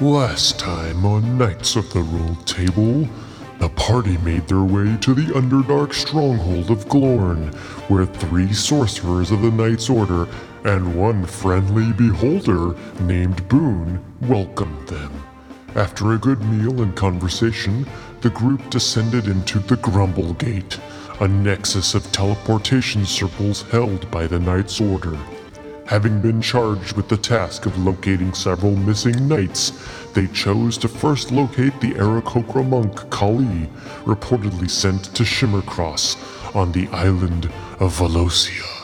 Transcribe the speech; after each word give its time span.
Last 0.00 0.58
time 0.58 1.06
on 1.06 1.38
Knights 1.38 1.74
of 1.74 1.90
the 1.94 2.02
Roll 2.02 2.34
Table, 2.44 3.08
the 3.58 3.70
party 3.70 4.18
made 4.18 4.46
their 4.46 4.60
way 4.60 4.94
to 4.98 5.14
the 5.14 5.32
Underdark 5.32 5.94
stronghold 5.94 6.70
of 6.70 6.86
Glorn, 6.86 7.46
where 7.88 8.04
three 8.04 8.52
sorcerers 8.52 9.30
of 9.30 9.40
the 9.40 9.50
Knight's 9.50 9.88
Order 9.88 10.28
and 10.64 10.94
one 10.94 11.24
friendly 11.24 11.94
beholder 11.94 12.74
named 13.00 13.48
Boone 13.48 14.04
welcomed 14.20 14.86
them. 14.86 15.10
After 15.74 16.12
a 16.12 16.18
good 16.18 16.42
meal 16.42 16.82
and 16.82 16.94
conversation, 16.94 17.86
the 18.20 18.28
group 18.28 18.68
descended 18.68 19.28
into 19.28 19.60
the 19.60 19.78
Grumble 19.78 20.34
Gate, 20.34 20.78
a 21.20 21.26
nexus 21.26 21.94
of 21.94 22.12
teleportation 22.12 23.06
circles 23.06 23.62
held 23.70 24.10
by 24.10 24.26
the 24.26 24.38
Knight's 24.38 24.78
Order. 24.78 25.16
Having 25.86 26.20
been 26.20 26.42
charged 26.42 26.96
with 26.96 27.08
the 27.08 27.16
task 27.16 27.64
of 27.64 27.78
locating 27.78 28.34
several 28.34 28.74
missing 28.74 29.28
knights, 29.28 29.72
they 30.14 30.26
chose 30.26 30.76
to 30.78 30.88
first 30.88 31.30
locate 31.30 31.80
the 31.80 31.92
Aarakocra 31.92 32.68
monk 32.68 33.08
Kali, 33.08 33.68
reportedly 34.04 34.68
sent 34.68 35.04
to 35.14 35.22
Shimmercross 35.22 36.16
on 36.56 36.72
the 36.72 36.88
island 36.88 37.46
of 37.78 37.96
Valosia. 37.98 38.75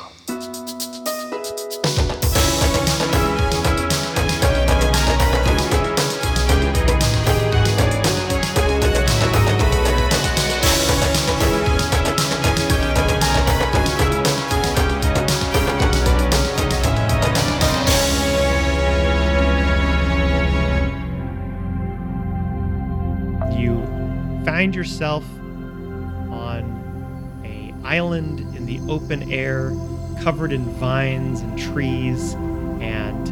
Island 27.92 28.40
in 28.56 28.64
the 28.64 28.80
open 28.90 29.30
air 29.30 29.76
covered 30.22 30.50
in 30.50 30.64
vines 30.76 31.40
and 31.40 31.58
trees 31.58 32.34
and 32.80 33.26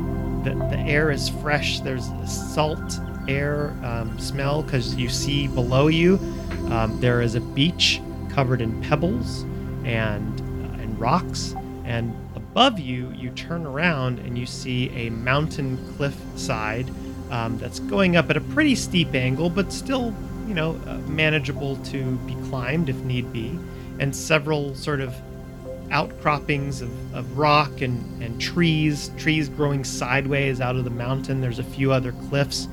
the, 0.45 0.55
the 0.71 0.79
air 0.81 1.11
is 1.11 1.29
fresh. 1.29 1.81
There's 1.81 2.09
a 2.09 2.27
salt 2.27 3.01
air 3.27 3.75
um, 3.83 4.19
smell 4.19 4.63
because 4.63 4.95
you 4.97 5.09
see 5.09 5.49
below 5.49 5.87
you 5.89 6.19
um, 6.71 6.99
there 7.01 7.23
is 7.23 7.35
a 7.37 7.41
beach 7.41 8.03
covered 8.29 8.61
in 8.61 8.83
pebbles 8.83 9.45
and 9.85 10.41
uh, 10.41 10.83
and 10.83 11.01
rocks. 11.01 11.55
And 11.85 12.15
above 12.35 12.79
you 12.79 13.11
you 13.17 13.31
turn 13.31 13.65
around 13.65 14.19
and 14.19 14.37
you 14.37 14.45
see 14.45 14.91
a 14.91 15.09
mountain 15.11 15.79
cliff 15.97 16.17
side 16.37 16.91
um, 17.31 17.57
that's 17.59 17.81
going 17.81 18.17
up 18.17 18.29
at 18.29 18.37
a 18.37 18.41
pretty 18.55 18.75
steep 18.75 19.15
angle, 19.15 19.49
but 19.49 19.73
still, 19.73 20.15
you 20.47 20.55
know, 20.55 20.79
uh, 20.87 20.99
manageable 21.09 21.77
to 21.93 22.17
be 22.27 22.35
climbed 22.49 22.89
if 22.89 22.97
need 22.97 23.33
be, 23.33 23.59
and 24.01 24.17
several 24.17 24.75
sort 24.75 25.01
of 25.01 25.15
outcroppings 25.91 26.81
of, 26.81 27.15
of 27.15 27.39
rock 27.39 27.83
and, 27.83 28.23
and 28.23 28.41
trees, 28.41 29.11
trees 29.19 29.49
growing 29.49 29.85
sideways 29.85 30.61
out 30.61 30.75
of 30.75 30.85
the 30.85 30.91
mountain. 30.91 31.41
There's 31.41 31.59
a 31.59 31.65
few 31.65 31.93
other 31.93 32.13
cliffs. 32.29 32.67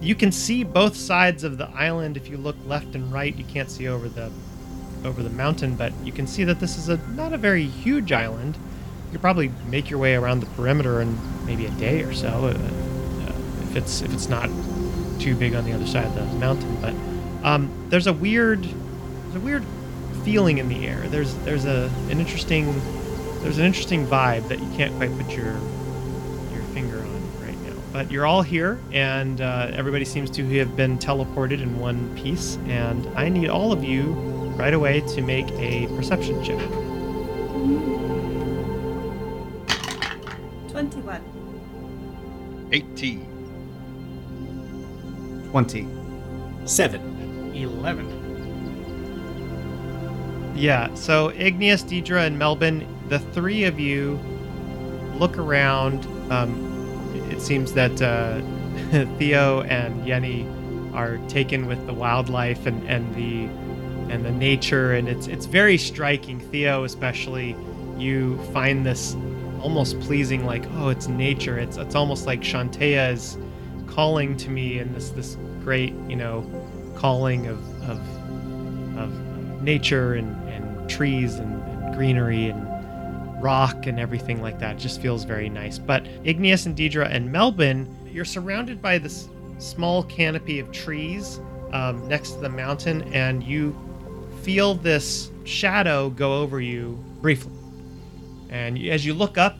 You 0.00 0.14
can 0.14 0.30
see 0.30 0.62
both 0.62 0.94
sides 0.94 1.42
of 1.42 1.58
the 1.58 1.68
island 1.70 2.16
if 2.16 2.28
you 2.28 2.36
look 2.36 2.56
left 2.66 2.94
and 2.94 3.12
right. 3.12 3.34
You 3.34 3.44
can't 3.44 3.70
see 3.70 3.88
over 3.88 4.08
the 4.08 4.30
over 5.04 5.22
the 5.22 5.30
mountain, 5.30 5.76
but 5.76 5.92
you 6.04 6.12
can 6.12 6.26
see 6.26 6.44
that 6.44 6.60
this 6.60 6.76
is 6.76 6.88
a 6.88 6.96
not 7.14 7.32
a 7.32 7.38
very 7.38 7.64
huge 7.64 8.12
island. 8.12 8.56
You 9.06 9.12
could 9.12 9.20
probably 9.20 9.50
make 9.68 9.88
your 9.88 9.98
way 9.98 10.14
around 10.14 10.40
the 10.40 10.46
perimeter 10.46 11.00
in 11.00 11.16
maybe 11.46 11.66
a 11.66 11.70
day 11.70 12.02
or 12.02 12.12
so. 12.12 12.28
Uh, 12.28 13.32
if 13.70 13.76
it's 13.76 14.02
if 14.02 14.12
it's 14.12 14.28
not 14.28 14.50
too 15.18 15.34
big 15.34 15.54
on 15.54 15.64
the 15.64 15.72
other 15.72 15.86
side 15.86 16.06
of 16.06 16.14
the 16.14 16.24
mountain. 16.38 16.76
But 16.80 16.94
um, 17.46 17.86
there's 17.88 18.06
a 18.06 18.12
weird 18.12 18.62
there's 18.62 19.36
a 19.36 19.40
weird 19.40 19.64
feeling 20.24 20.58
in 20.58 20.68
the 20.68 20.86
air. 20.86 21.08
There's 21.08 21.34
there's 21.44 21.64
a 21.64 21.90
an 22.10 22.20
interesting 22.20 22.72
there's 23.42 23.58
an 23.58 23.64
interesting 23.64 24.06
vibe 24.06 24.48
that 24.48 24.58
you 24.58 24.68
can't 24.76 24.94
quite 24.96 25.16
put 25.16 25.30
your 25.30 25.52
your 26.52 26.62
finger 26.74 26.98
on 26.98 27.40
right 27.40 27.58
now. 27.62 27.74
But 27.92 28.10
you're 28.10 28.26
all 28.26 28.42
here, 28.42 28.78
and 28.92 29.40
uh, 29.40 29.70
everybody 29.72 30.04
seems 30.04 30.30
to 30.30 30.58
have 30.58 30.76
been 30.76 30.98
teleported 30.98 31.62
in 31.62 31.78
one 31.78 32.14
piece. 32.16 32.58
And 32.66 33.06
I 33.18 33.28
need 33.28 33.48
all 33.48 33.72
of 33.72 33.84
you 33.84 34.12
right 34.58 34.74
away 34.74 35.00
to 35.00 35.22
make 35.22 35.50
a 35.52 35.86
perception 35.96 36.42
check. 36.44 36.58
21. 40.70 41.22
18. 42.72 43.38
20. 45.50 45.88
Seven. 46.66 47.54
11. 47.54 48.17
Yeah, 50.58 50.92
so 50.94 51.30
Igneous, 51.36 51.84
Deidre, 51.84 52.26
and 52.26 52.36
Melvin, 52.36 52.84
the 53.08 53.20
three 53.20 53.62
of 53.62 53.78
you 53.78 54.18
look 55.14 55.38
around. 55.38 56.04
Um, 56.32 56.66
it 57.30 57.40
seems 57.40 57.74
that 57.74 58.02
uh, 58.02 58.40
Theo 59.18 59.62
and 59.62 60.04
Yenny 60.04 60.44
are 60.92 61.18
taken 61.28 61.66
with 61.66 61.86
the 61.86 61.94
wildlife 61.94 62.66
and, 62.66 62.82
and 62.88 63.14
the 63.14 63.44
and 64.12 64.24
the 64.24 64.32
nature, 64.32 64.94
and 64.94 65.08
it's 65.08 65.28
it's 65.28 65.46
very 65.46 65.78
striking. 65.78 66.40
Theo, 66.40 66.82
especially, 66.82 67.54
you 67.96 68.36
find 68.52 68.84
this 68.84 69.14
almost 69.62 70.00
pleasing, 70.00 70.44
like 70.44 70.64
oh, 70.72 70.88
it's 70.88 71.06
nature. 71.06 71.56
It's 71.56 71.76
it's 71.76 71.94
almost 71.94 72.26
like 72.26 72.40
Chauntea 72.40 73.12
is 73.12 73.38
calling 73.86 74.36
to 74.38 74.50
me, 74.50 74.80
and 74.80 74.92
this 74.92 75.10
this 75.10 75.36
great 75.62 75.94
you 76.08 76.16
know 76.16 76.44
calling 76.96 77.46
of 77.46 77.60
of 77.88 78.00
of 78.98 79.62
nature 79.62 80.14
and 80.14 80.47
trees 80.88 81.36
and, 81.36 81.62
and 81.62 81.94
greenery 81.94 82.48
and 82.48 82.68
rock 83.42 83.86
and 83.86 84.00
everything 84.00 84.42
like 84.42 84.58
that. 84.58 84.76
It 84.76 84.78
just 84.78 85.00
feels 85.00 85.24
very 85.24 85.48
nice. 85.48 85.78
But 85.78 86.06
Igneous 86.24 86.66
and 86.66 86.76
Deidre 86.76 87.08
and 87.10 87.30
Melbourne, 87.30 87.88
you're 88.12 88.24
surrounded 88.24 88.82
by 88.82 88.98
this 88.98 89.28
small 89.58 90.02
canopy 90.04 90.58
of 90.58 90.70
trees 90.72 91.40
um, 91.72 92.06
next 92.08 92.32
to 92.32 92.40
the 92.40 92.48
mountain, 92.48 93.02
and 93.12 93.42
you 93.42 93.76
feel 94.42 94.74
this 94.74 95.30
shadow 95.44 96.10
go 96.10 96.40
over 96.40 96.60
you 96.60 96.98
briefly. 97.20 97.52
And 98.48 98.78
as 98.78 99.04
you 99.04 99.14
look 99.14 99.36
up, 99.36 99.58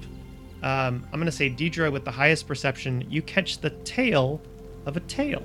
um, 0.62 1.04
I'm 1.12 1.20
going 1.20 1.26
to 1.26 1.32
say 1.32 1.50
Deidre 1.50 1.92
with 1.92 2.04
the 2.04 2.10
highest 2.10 2.48
perception, 2.48 3.06
you 3.08 3.22
catch 3.22 3.58
the 3.58 3.70
tail 3.70 4.40
of 4.86 4.96
a 4.96 5.00
tail. 5.00 5.42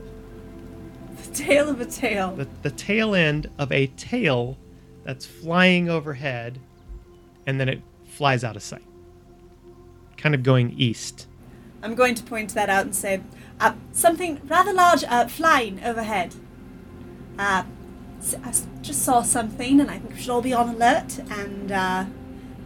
The 1.26 1.34
tail 1.36 1.70
of 1.70 1.82
a 1.82 1.86
tail. 1.86 2.36
the, 2.36 2.48
the 2.64 2.72
tail 2.72 3.14
end 3.14 3.50
of 3.60 3.72
a 3.72 3.88
tail 3.88 4.58
that's 5.03 5.25
flying 5.25 5.90
overhead 5.90 6.59
and 7.46 7.59
then 7.59 7.68
it 7.69 7.81
flies 8.06 8.44
out 8.44 8.56
of 8.56 8.64
sight 8.64 8.84
kind 10.18 10.34
of 10.36 10.44
going 10.44 10.72
east 10.78 11.28
I'm 11.81 11.96
going 11.96 12.16
to 12.16 12.24
point 12.24 12.53
that 12.53 12.69
out 12.69 12.86
and 12.86 12.96
say, 12.96 13.19
uh, 13.59 13.74
something 13.92 14.40
rather 14.46 14.72
large 14.72 15.03
uh, 15.03 15.28
flying 15.28 15.84
overhead. 15.84 16.34
Uh, 17.38 17.63
s- 18.19 18.36
I 18.42 18.47
s- 18.50 18.68
just 18.81 19.02
saw 19.03 19.22
something, 19.22 19.81
and 19.81 19.92
I 19.92 19.97
think 20.00 20.13
we 20.13 20.22
should 20.22 20.30
all 20.30 20.42
be 20.42 20.53
on 20.53 20.69
alert 20.75 21.19
and 21.30 21.74
uh, 21.74 22.06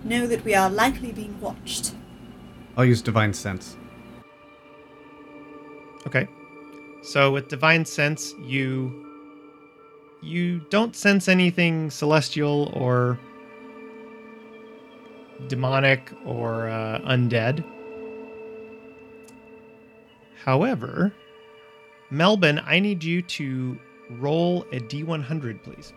know 0.03 0.27
that 0.27 0.45
we 0.45 0.53
are 0.53 0.69
likely 0.69 1.11
being 1.13 1.41
watched. 1.41 1.95
I'll 2.77 2.85
use 2.85 3.01
Divine 3.01 3.33
Sense. 3.33 3.75
okay 6.05 6.27
so 7.01 7.31
with 7.31 7.47
divine 7.47 7.85
sense 7.85 8.33
you 8.45 9.06
you 10.21 10.59
don't 10.69 10.95
sense 10.95 11.27
anything 11.27 11.89
celestial 11.89 12.71
or 12.73 13.19
demonic 15.47 16.11
or 16.25 16.67
uh, 16.67 16.99
undead 17.05 17.63
however 20.43 21.13
melbourne 22.09 22.61
i 22.65 22.79
need 22.79 23.03
you 23.03 23.21
to 23.21 23.77
roll 24.11 24.63
a 24.71 24.79
d100 24.79 25.63
please 25.63 25.93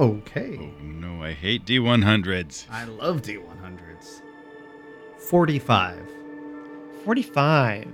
Okay. 0.00 0.58
Oh 0.58 0.82
no, 0.82 1.22
I 1.22 1.32
hate 1.34 1.66
D100s. 1.66 2.64
I 2.70 2.84
love 2.84 3.20
D100s. 3.20 4.22
45. 5.18 6.00
45. 7.04 7.86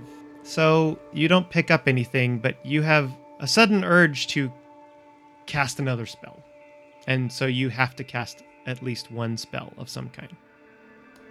So 0.44 1.00
you 1.12 1.26
don't 1.26 1.50
pick 1.50 1.72
up 1.72 1.88
anything, 1.88 2.38
but 2.38 2.64
you 2.64 2.82
have 2.82 3.10
a 3.40 3.48
sudden 3.48 3.82
urge 3.82 4.28
to 4.28 4.52
cast 5.46 5.78
another 5.80 6.06
spell. 6.06 6.42
And 7.06 7.32
so 7.32 7.46
you 7.46 7.68
have 7.68 7.94
to 7.96 8.04
cast 8.04 8.42
at 8.66 8.82
least 8.82 9.10
one 9.12 9.36
spell 9.36 9.72
of 9.78 9.88
some 9.88 10.08
kind. 10.10 10.34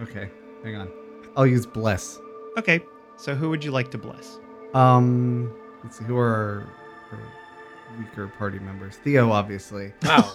Okay. 0.01 0.29
Hang 0.63 0.75
on. 0.75 0.89
I'll 1.35 1.45
use 1.47 1.65
Bless. 1.65 2.17
Okay, 2.57 2.79
so 3.17 3.35
who 3.35 3.49
would 3.49 3.63
you 3.63 3.71
like 3.71 3.91
to 3.91 3.97
bless? 3.97 4.39
Um, 4.73 5.53
let's 5.83 5.97
see. 5.99 6.05
Who 6.05 6.15
are 6.17 6.65
our, 7.11 7.17
our 7.17 7.99
weaker 7.99 8.27
party 8.37 8.59
members? 8.59 8.95
Theo, 9.03 9.31
obviously. 9.31 9.91
Wow. 10.03 10.31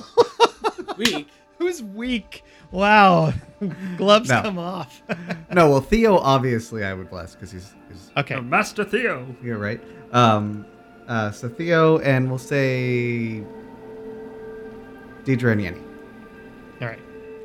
Weak. 0.98 1.28
Who's 1.58 1.82
weak? 1.82 2.42
Wow. 2.70 3.32
Gloves 3.96 4.28
No. 4.28 4.42
come 4.42 4.58
off. 4.58 5.02
No, 5.52 5.68
well, 5.70 5.80
Theo, 5.80 6.16
obviously, 6.18 6.84
I 6.84 6.92
would 6.94 7.08
bless 7.10 7.34
because 7.34 7.50
he's, 7.50 7.74
he's 7.88 8.10
okay. 8.18 8.38
Master 8.40 8.84
Theo. 8.84 9.26
Theo, 9.42 9.56
right? 9.58 9.80
Um, 10.12 10.64
uh, 11.08 11.30
so 11.32 11.48
Theo, 11.48 11.98
and 11.98 12.28
we'll 12.28 12.38
say 12.38 13.42
Deidre 15.30 15.52
and 15.52 15.60
Yenny. 15.60 15.82
All 16.82 16.88
right. 16.88 16.98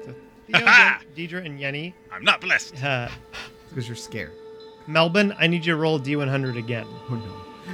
So 0.05 0.15
Theo, 0.47 0.59
Deidre, 1.15 1.45
and 1.45 1.59
Yenny. 1.59 1.93
I'm 2.11 2.23
not 2.23 2.41
blessed. 2.41 2.83
Uh, 2.83 3.09
Because 3.69 3.87
you're 3.87 3.95
scared. 3.95 4.31
Melbourne, 4.87 5.35
I 5.39 5.47
need 5.47 5.65
you 5.65 5.73
to 5.73 5.77
roll 5.77 5.97
a 5.97 5.99
D100 5.99 6.57
again. 6.57 6.87
Oh 7.09 7.15
no. 7.15 7.73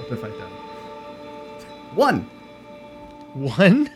what 0.00 0.12
if 0.12 0.24
I 0.24 0.28
done? 0.28 0.50
One. 1.94 2.20
One? 3.34 3.90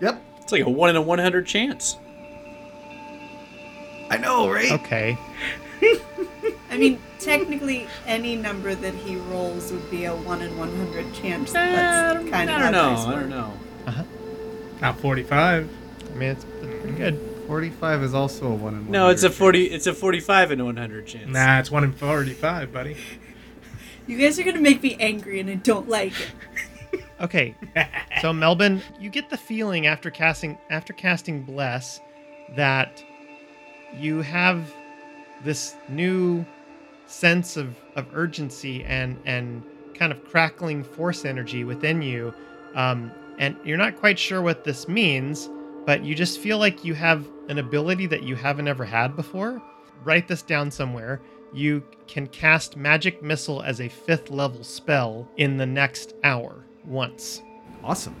Yep. 0.00 0.22
It's 0.40 0.52
like 0.52 0.62
a 0.62 0.70
one 0.70 0.90
in 0.90 0.96
a 0.96 1.02
100 1.02 1.46
chance. 1.46 1.96
I 4.10 4.18
know, 4.18 4.50
right? 4.50 4.72
Okay. 4.72 5.16
I 6.70 6.76
mean, 6.76 7.00
technically, 7.18 7.86
any 8.06 8.36
number 8.36 8.74
that 8.74 8.94
he 8.94 9.16
rolls 9.16 9.72
would 9.72 9.90
be 9.90 10.04
a 10.04 10.14
1 10.14 10.42
in 10.42 10.58
100 10.58 11.14
chance. 11.14 11.52
That's 11.52 12.24
I 12.24 12.28
kind 12.30 12.50
of 12.50 12.58
don't 12.60 12.72
know. 12.72 12.96
I 13.06 13.14
don't 13.14 13.30
know. 13.30 13.52
Not 14.82 14.98
45. 14.98 15.70
I 16.10 16.14
mean, 16.16 16.30
it's, 16.30 16.44
it's 16.60 16.82
pretty 16.82 16.96
good. 16.98 17.18
45 17.46 18.02
is 18.02 18.14
also 18.14 18.48
a 18.48 18.54
one 18.54 18.74
in 18.74 18.80
one. 18.80 18.90
No, 18.90 19.08
it's 19.08 19.22
a 19.22 19.30
40. 19.30 19.66
It's 19.66 19.86
a 19.86 19.94
45 19.94 20.52
in 20.52 20.60
a 20.60 20.64
100 20.64 21.06
chance. 21.06 21.30
Nah, 21.30 21.60
it's 21.60 21.70
1 21.70 21.84
in 21.84 21.92
45, 21.92 22.72
buddy. 22.72 22.96
You 24.08 24.18
guys 24.18 24.38
are 24.38 24.42
going 24.42 24.56
to 24.56 24.60
make 24.62 24.82
me 24.82 24.96
angry, 24.98 25.38
and 25.38 25.48
I 25.48 25.54
don't 25.54 25.88
like 25.88 26.12
it. 26.12 26.28
Okay. 27.20 27.54
so 28.20 28.32
Melbourne, 28.32 28.82
you 28.98 29.08
get 29.08 29.30
the 29.30 29.36
feeling 29.36 29.86
after 29.86 30.10
casting 30.10 30.58
after 30.70 30.92
casting 30.92 31.44
bless 31.44 32.00
that 32.56 33.02
you 33.96 34.22
have 34.22 34.74
this 35.44 35.76
new 35.88 36.44
sense 37.06 37.56
of, 37.56 37.76
of 37.94 38.08
urgency 38.12 38.82
and 38.84 39.16
and 39.24 39.62
kind 39.94 40.10
of 40.10 40.24
crackling 40.24 40.82
force 40.82 41.24
energy 41.24 41.62
within 41.62 42.02
you. 42.02 42.34
Um, 42.74 43.12
and 43.38 43.56
you're 43.64 43.76
not 43.76 43.96
quite 43.96 44.18
sure 44.18 44.42
what 44.42 44.64
this 44.64 44.88
means, 44.88 45.48
but 45.84 46.04
you 46.04 46.14
just 46.14 46.38
feel 46.38 46.58
like 46.58 46.84
you 46.84 46.94
have 46.94 47.28
an 47.48 47.58
ability 47.58 48.06
that 48.06 48.22
you 48.22 48.36
haven't 48.36 48.68
ever 48.68 48.84
had 48.84 49.16
before. 49.16 49.62
Write 50.04 50.28
this 50.28 50.42
down 50.42 50.70
somewhere. 50.70 51.20
You 51.52 51.82
can 52.06 52.26
cast 52.28 52.76
Magic 52.76 53.22
Missile 53.22 53.62
as 53.62 53.80
a 53.80 53.88
fifth 53.88 54.30
level 54.30 54.64
spell 54.64 55.28
in 55.36 55.56
the 55.56 55.66
next 55.66 56.14
hour 56.24 56.64
once. 56.84 57.42
Awesome. 57.84 58.14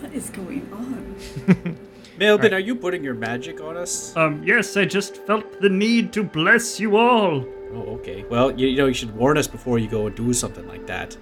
What 0.00 0.12
is 0.12 0.30
going 0.30 0.68
on? 0.72 1.78
Melvin, 2.18 2.54
are 2.54 2.60
you 2.60 2.74
putting 2.74 3.04
your 3.04 3.14
magic 3.14 3.60
on 3.60 3.76
us? 3.76 4.16
Um, 4.16 4.42
yes, 4.42 4.76
I 4.76 4.84
just 4.84 5.16
felt 5.26 5.60
the 5.60 5.68
need 5.68 6.12
to 6.14 6.22
bless 6.22 6.80
you 6.80 6.96
all. 6.96 7.44
Oh, 7.72 7.96
okay. 7.96 8.24
Well, 8.24 8.58
you, 8.58 8.68
you 8.68 8.76
know, 8.76 8.86
you 8.86 8.94
should 8.94 9.14
warn 9.14 9.36
us 9.36 9.46
before 9.46 9.78
you 9.78 9.88
go 9.88 10.06
and 10.06 10.16
do 10.16 10.32
something 10.32 10.66
like 10.66 10.86
that. 10.86 11.16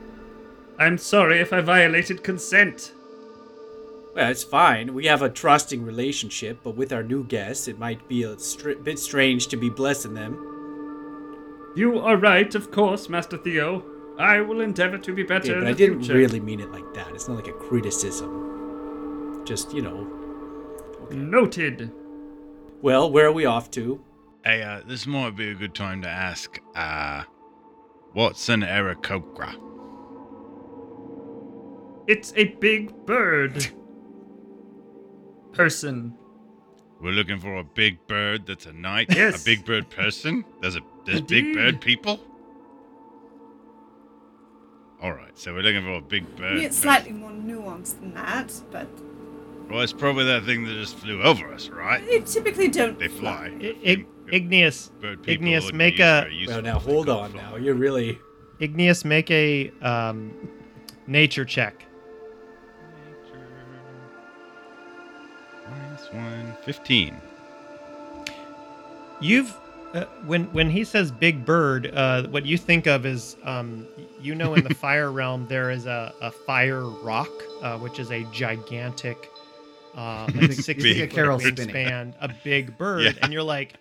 I'm 0.79 0.99
sorry 0.99 1.41
if 1.41 1.53
I 1.53 1.61
violated 1.61 2.23
consent. 2.25 2.93
Well, 4.15 4.31
it's 4.31 4.44
fine. 4.44 4.94
We 4.94 5.06
have 5.06 5.23
a 5.23 5.29
trusting 5.29 5.85
relationship, 5.85 6.61
but 6.62 6.76
with 6.76 6.93
our 6.93 7.03
new 7.03 7.25
guests, 7.25 7.67
it 7.69 7.79
might 7.79 8.06
be 8.09 8.23
a 8.23 8.38
str- 8.38 8.73
bit 8.75 8.99
strange 8.99 9.49
to 9.49 9.56
be 9.56 9.69
blessing 9.71 10.15
them. 10.15 11.73
You 11.76 11.99
are 11.99 12.17
right, 12.17 12.55
of 12.55 12.71
course, 12.71 13.09
Master 13.09 13.37
Theo. 13.37 13.85
I 14.19 14.41
will 14.41 14.61
endeavor 14.61 14.99
to 14.99 15.12
be 15.12 15.25
better 15.25 15.53
Okay, 15.53 15.59
in 15.59 15.61
but 15.61 15.65
the 15.65 15.71
I 15.71 15.87
didn't 15.88 15.99
future. 16.05 16.15
really 16.19 16.38
mean 16.38 16.61
it 16.61 16.71
like 16.71 16.94
that. 16.94 17.09
It's 17.12 17.26
not 17.26 17.35
like 17.35 17.49
a 17.49 17.53
criticism. 17.53 19.43
Just, 19.44 19.73
you 19.75 19.82
know. 19.82 20.06
Noted. 21.11 21.91
Well, 22.81 23.11
where 23.11 23.26
are 23.26 23.32
we 23.32 23.44
off 23.47 23.71
to? 23.73 24.00
Hey, 24.44 24.62
uh, 24.62 24.82
this 24.87 25.06
might 25.06 25.35
be 25.37 25.49
a 25.50 25.55
good 25.55 25.75
time 25.75 26.03
to 26.03 26.09
ask, 26.09 26.61
uh, 26.76 27.25
what's 28.12 28.49
an 28.49 28.61
Aarakocra? 28.61 29.56
It's 32.06 32.33
a 32.37 32.45
big 32.61 33.06
bird. 33.06 33.67
Person. 35.53 36.15
We're 37.01 37.12
looking 37.12 37.39
for 37.39 37.56
a 37.56 37.65
big 37.65 38.06
bird 38.06 38.47
that's 38.47 38.67
a 38.67 38.73
knight. 38.73 39.15
Yes. 39.15 39.43
A 39.43 39.45
big 39.45 39.65
bird 39.65 39.89
person. 39.91 40.45
There's 40.61 40.77
a 40.77 40.81
there's 41.06 41.21
big 41.21 41.55
bird 41.55 41.81
people. 41.81 42.19
All 45.03 45.12
right, 45.12 45.37
so 45.39 45.53
we're 45.53 45.62
looking 45.62 45.83
for 45.83 45.93
a 45.95 46.01
big 46.01 46.25
bird. 46.37 46.55
mean, 46.56 46.65
it's 46.65 46.79
slightly 46.79 47.12
more 47.12 47.31
nuanced 47.31 48.01
than 48.01 48.15
that, 48.15 48.53
but 48.71 48.89
Well, 49.69 49.83
it's 49.83 49.93
probably 49.93 50.25
that 50.25 50.45
thing 50.45 50.65
that 50.65 50.73
just 50.73 50.97
flew 50.97 51.21
over 51.23 51.53
us, 51.53 51.69
right? 51.69 52.03
they 52.07 52.21
typically 52.21 52.69
don't 52.69 52.99
They 52.99 53.09
fly. 53.09 53.50
I- 53.61 53.77
Ig- 53.83 54.07
Igneous, 54.33 54.91
Bird 55.03 55.19
people 55.23 55.33
Igneous, 55.35 55.67
would 55.67 55.75
make 55.75 55.99
used- 55.99 56.03
a 56.05 56.21
very 56.23 56.35
useful 56.37 56.55
Well, 56.55 56.62
now 56.73 56.77
if 56.79 56.85
they 56.87 56.93
hold 56.93 57.07
could 57.07 57.17
on. 57.17 57.31
fly. 57.33 57.43
Now 57.43 57.57
you're 57.57 57.75
really. 57.75 58.19
Igneous, 58.61 59.05
make 59.05 59.31
a 59.31 59.71
um, 59.83 60.33
nature 61.07 61.45
check. 61.45 61.85
One, 66.14 66.56
15. 66.62 67.14
You've 69.20 69.55
uh, 69.94 70.05
when 70.26 70.44
when 70.52 70.69
he 70.70 70.82
says 70.84 71.11
big 71.12 71.44
bird, 71.46 71.93
uh, 71.94 72.25
what 72.25 72.44
you 72.44 72.58
think 72.58 72.87
of 72.87 73.06
is 73.06 73.37
um, 73.44 73.87
you 74.20 74.34
know 74.34 74.55
in 74.55 74.64
the 74.64 74.75
fire 74.84 75.12
realm 75.12 75.46
there 75.49 75.70
is 75.70 75.87
a, 75.87 76.12
a 76.20 76.31
fire 76.31 76.84
rock, 76.84 77.31
uh, 77.62 77.78
which 77.78 77.99
is 78.00 78.11
a 78.11 78.25
gigantic, 78.32 79.31
uh, 79.96 80.25
like 80.26 80.34
think- 80.34 80.50
you 80.50 80.52
six 80.62 80.82
feet 80.82 81.11
Carol 81.11 81.38
spinning. 81.38 82.14
a 82.20 82.28
big 82.43 82.76
bird, 82.78 83.02
Yeah. 83.05 83.12
and 83.22 83.32
you're 83.32 83.43
like, 83.44 83.75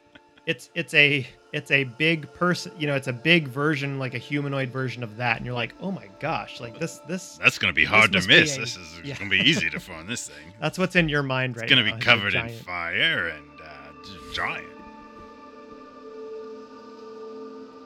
it's 0.46 0.70
it's 0.76 0.94
a 0.94 1.26
it's 1.54 1.72
a 1.72 1.84
big 1.84 2.32
person, 2.34 2.72
you 2.78 2.88
know, 2.88 2.96
it's 2.96 3.08
a 3.08 3.14
big 3.14 3.48
version, 3.48 4.00
like 4.00 4.14
a 4.14 4.18
humanoid 4.18 4.70
version 4.70 5.04
of 5.04 5.18
that, 5.18 5.38
and 5.38 5.46
you're 5.46 5.56
like, 5.56 5.74
oh 5.82 5.92
my 5.92 6.08
gosh, 6.20 6.60
like 6.60 6.80
this 6.80 7.00
this 7.08 7.38
That's 7.42 7.58
going 7.58 7.72
to 7.72 7.76
be 7.76 7.86
hard 7.86 8.12
to 8.14 8.28
miss. 8.28 8.58
a- 8.58 8.62
this 8.62 8.76
is 8.76 9.02
yeah. 9.04 9.16
going 9.18 9.30
to 9.30 9.38
be 9.38 9.50
easy 9.50 9.70
to 9.70 9.80
find 9.80 10.08
this 10.08 10.28
thing. 10.28 10.54
that's 10.62 10.78
what's 10.78 10.96
in 10.96 11.08
your 11.10 11.24
mind 11.24 11.56
right 11.56 11.64
It's 11.64 11.74
going 11.74 11.86
now. 11.86 11.92
to 11.92 11.98
be 11.98 12.04
covered 12.04 12.34
in 12.34 12.50
fire 12.50 13.28
and 13.28 13.62
uh, 13.62 14.34
giant. 14.34 14.68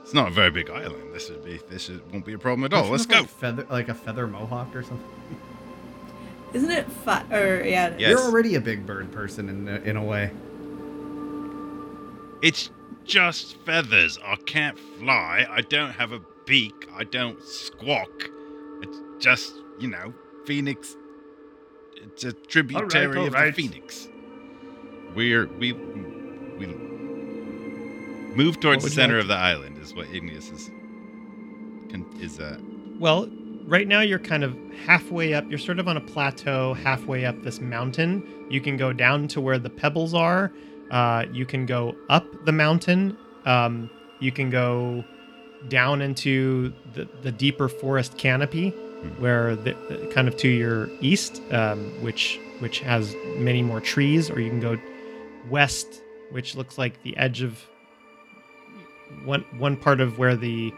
It's 0.02 0.14
not 0.14 0.30
a 0.30 0.32
very 0.32 0.52
big 0.52 0.70
island. 0.70 1.14
This 1.14 1.30
would 1.30 1.44
be 1.44 1.60
this 1.70 1.90
is, 1.90 2.00
won't 2.14 2.26
be 2.26 2.34
a 2.34 2.40
problem 2.40 2.64
at 2.64 2.74
all. 2.74 2.90
Let's 2.90 3.06
go. 3.06 3.20
Like, 3.20 3.30
feather, 3.30 3.68
like 3.70 3.90
a 3.90 3.94
feather 3.94 4.26
mohawk 4.26 4.74
or 4.74 4.82
something. 4.82 5.06
isn't 6.54 6.72
it 6.72 6.90
fun? 6.90 7.32
Or 7.32 7.62
yeah, 7.62 7.88
it 7.88 7.94
is. 7.96 8.00
Yes. 8.00 8.10
You're 8.12 8.22
already 8.22 8.56
a 8.56 8.62
big 8.62 8.86
bird 8.86 9.12
person 9.12 9.50
in 9.50 9.68
in 9.68 9.98
a 9.98 10.04
way. 10.04 10.32
It's 12.42 12.70
just 13.04 13.58
feathers. 13.66 14.20
I 14.24 14.36
can't 14.36 14.78
fly. 15.00 15.48
I 15.50 15.62
don't 15.62 15.92
have 15.92 16.12
a 16.12 16.22
beak. 16.46 16.88
I 16.94 17.04
don't 17.04 17.42
squawk. 17.42 18.30
It's 18.82 19.00
just, 19.20 19.54
you 19.80 19.90
know, 19.90 20.14
phoenix. 20.46 20.96
It's 21.96 22.24
a 22.24 22.34
tributary 22.34 23.18
all 23.18 23.28
of 23.28 23.34
right. 23.34 23.56
the 23.56 23.62
phoenix. 23.62 24.08
We're 25.16 25.48
we 25.48 25.74
we 25.74 26.68
move 28.36 28.60
towards 28.60 28.84
the 28.84 28.90
center 28.90 29.16
like 29.16 29.24
of 29.24 29.28
the 29.30 29.36
island 29.36 29.78
is 29.80 29.94
what 29.94 30.08
Igneous 30.14 30.50
is 30.52 30.70
is 32.20 32.40
uh 32.40 32.60
Well, 33.00 33.28
right 33.66 33.88
now 33.88 34.02
you're 34.02 34.20
kind 34.20 34.44
of 34.44 34.56
halfway 34.86 35.34
up. 35.34 35.46
You're 35.50 35.60
sort 35.60 35.80
of 35.80 35.88
on 35.88 35.98
a 35.98 36.02
plateau, 36.02 36.74
halfway 36.76 37.26
up 37.26 37.42
this 37.44 37.60
mountain. 37.60 38.24
You 38.50 38.62
can 38.62 38.78
go 38.78 38.94
down 38.94 39.28
to 39.30 39.42
where 39.42 39.58
the 39.58 39.70
pebbles 39.70 40.14
are. 40.14 40.52
Uh, 40.92 41.26
you 41.32 41.46
can 41.46 41.66
go 41.66 41.96
up 42.10 42.26
the 42.46 42.52
mountain. 42.52 43.18
Um, 43.46 43.90
you 44.20 44.32
can 44.32 44.50
go 44.50 45.04
down 45.68 46.02
into 46.02 46.74
the, 46.94 47.08
the 47.24 47.32
deeper 47.32 47.68
forest 47.70 48.18
canopy, 48.18 48.70
where 49.20 49.56
the, 49.56 49.74
the- 49.90 50.12
kind 50.14 50.28
of 50.28 50.38
to 50.38 50.48
your 50.48 50.90
east, 51.02 51.42
um, 51.52 51.80
which 52.04 52.40
which 52.60 52.80
has 52.80 53.16
many 53.38 53.62
more 53.62 53.80
trees. 53.82 54.30
Or 54.30 54.40
you 54.40 54.50
can 54.50 54.60
go 54.60 54.78
west, 55.50 56.02
which 56.32 56.56
looks 56.56 56.78
like 56.78 57.02
the 57.04 57.16
edge 57.18 57.42
of 57.42 57.60
one 59.26 59.42
one 59.58 59.78
part 59.78 60.02
of 60.02 60.18
where 60.18 60.36
the 60.36 60.74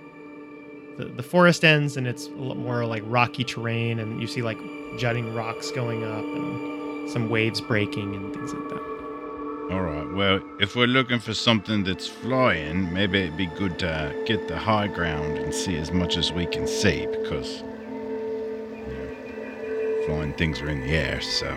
the, 0.98 1.06
the 1.06 1.24
forest 1.24 1.64
ends 1.64 1.96
and 1.98 2.06
it's 2.08 2.28
a 2.28 2.32
lot 2.32 2.58
more 2.58 2.86
like 2.86 3.02
rocky 3.06 3.44
terrain 3.44 4.00
and 4.00 4.20
you 4.22 4.28
see 4.28 4.42
like 4.42 4.58
jutting 4.98 5.34
rocks 5.34 5.72
going 5.72 6.04
up 6.04 6.24
and 6.24 7.10
some 7.10 7.30
waves 7.30 7.62
breaking 7.62 8.14
and 8.16 8.34
things 8.34 8.54
like 8.54 8.68
that. 8.70 8.99
All 9.72 9.82
right. 9.82 10.14
Well, 10.14 10.42
if 10.60 10.76
we're 10.76 10.88
looking 10.88 11.20
for 11.20 11.34
something 11.34 11.84
that's 11.84 12.08
flying, 12.08 12.92
maybe 12.94 13.20
it'd 13.20 13.38
be 13.38 13.46
good 13.46 13.78
to 13.80 14.16
get 14.26 14.48
the 14.48 14.58
high 14.58 14.88
ground 14.88 15.38
and 15.38 15.54
see 15.54 15.78
as 15.78 15.92
much 15.92 16.18
as 16.18 16.32
we 16.32 16.46
can 16.48 16.68
see 16.68 17.06
because 17.06 17.62
you 18.74 18.94
know, 18.94 20.04
flying 20.06 20.34
things 20.34 20.62
are 20.62 20.70
in 20.70 20.82
the 20.82 20.94
air, 20.94 21.22
so 21.22 21.56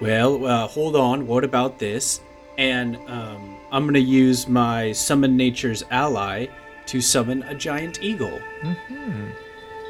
Well, 0.00 0.46
uh, 0.46 0.66
hold 0.66 0.96
on. 0.96 1.26
What 1.26 1.44
about 1.44 1.78
this? 1.78 2.20
And 2.58 2.96
um, 3.08 3.56
I'm 3.70 3.84
going 3.84 3.94
to 3.94 4.00
use 4.00 4.48
my 4.48 4.92
Summon 4.92 5.36
Nature's 5.36 5.84
Ally 5.90 6.46
to 6.86 7.00
summon 7.00 7.42
a 7.44 7.54
giant 7.54 8.02
eagle. 8.02 8.40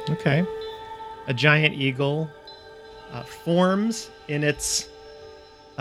Okay. 0.09 0.45
A 1.27 1.33
giant 1.33 1.73
eagle 1.73 2.29
uh, 3.11 3.23
forms 3.23 4.11
in 4.27 4.43
its 4.43 4.89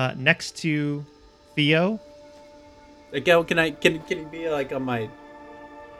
uh, 0.01 0.15
next 0.17 0.57
to 0.59 1.05
Theo. 1.55 2.01
Like, 3.13 3.27
how 3.29 3.43
can 3.43 3.59
I 3.59 3.71
can 3.73 3.99
can 4.01 4.19
it 4.19 4.31
be 4.31 4.49
like 4.49 4.73
on 4.73 4.83
my 4.83 5.09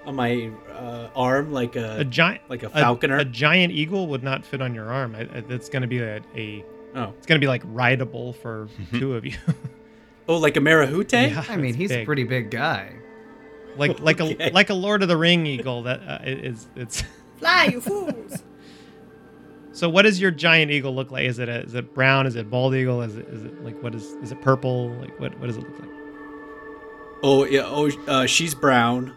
on 0.07 0.15
my 0.15 0.51
uh, 0.73 1.09
arm 1.15 1.53
like 1.53 1.77
a, 1.77 1.99
A 1.99 2.05
giant, 2.05 2.43
like 2.49 2.63
a 2.63 2.71
falconer? 2.71 3.19
A, 3.19 3.25
giant 3.25 3.73
eagle 3.73 4.07
would 4.09 4.23
not 4.23 4.45
fit 4.45 4.63
on 4.63 4.75
your 4.75 4.91
arm. 4.91 5.15
I, 5.15 5.21
I, 5.23 5.43
it's 5.49 5.69
going 5.69 5.83
to 5.83 5.89
be 5.89 5.99
a, 5.99 6.23
a. 6.35 6.65
oh 6.95 7.13
It's 7.19 7.27
going 7.27 7.39
to 7.41 7.45
be 7.45 7.49
like 7.49 7.63
rideable 7.67 8.33
for 8.35 8.69
two 8.93 9.15
of 9.17 9.27
you. 9.27 9.37
oh 10.29 10.37
like 10.37 10.57
a 10.57 10.61
marahute? 10.61 11.13
Yeah, 11.13 11.45
I 11.49 11.57
mean, 11.57 11.71
it's 11.71 11.79
he's 11.79 11.93
a 11.93 12.05
pretty 12.05 12.25
big 12.25 12.51
guy. 12.51 12.95
like 13.77 14.01
like 14.01 14.21
Okay. 14.21 14.49
a 14.51 14.53
like 14.53 14.71
a 14.71 14.75
Lord 14.75 15.03
of 15.03 15.09
the 15.09 15.17
Ring 15.17 15.47
eagle 15.47 15.83
that 15.83 16.01
uh, 16.07 16.19
is 16.23 16.69
it's. 16.77 17.03
Fly, 17.39 17.65
you 17.73 17.81
fools! 17.89 18.43
So 19.73 19.89
what 19.89 20.03
does 20.03 20.21
your 20.21 20.31
giant 20.31 20.71
eagle 20.71 20.95
look 20.95 21.11
like? 21.11 21.25
Is 21.25 21.39
it 21.39 21.49
a, 21.49 21.61
is 21.63 21.75
it 21.75 21.95
brown? 21.95 22.27
Is 22.27 22.37
it 22.37 22.51
bald 22.51 22.75
eagle? 22.75 23.03
Is 23.03 23.17
it 23.17 23.29
is 23.29 23.45
it 23.45 23.65
like 23.65 23.81
what 23.83 23.95
is 23.95 24.05
is 24.23 24.33
it 24.33 24.41
purple? 24.41 24.91
Like 24.95 25.19
what 25.21 25.39
what 25.39 25.47
does 25.47 25.57
it 25.57 25.61
look 25.61 25.79
like? 25.79 25.91
Oh 27.23 27.45
yeah. 27.45 27.63
Oh, 27.65 27.91
uh, 28.09 28.27
she's 28.27 28.55
brown, 28.55 29.15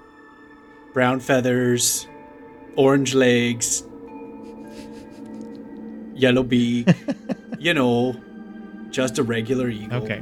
brown 0.93 1.19
feathers, 1.19 2.07
orange 2.75 3.15
legs, 3.15 3.83
yellow 6.13 6.43
beak. 6.43 6.87
you 7.59 7.73
know, 7.73 8.15
just 8.91 9.17
a 9.17 9.23
regular 9.23 9.69
eagle. 9.69 10.03
Okay, 10.03 10.21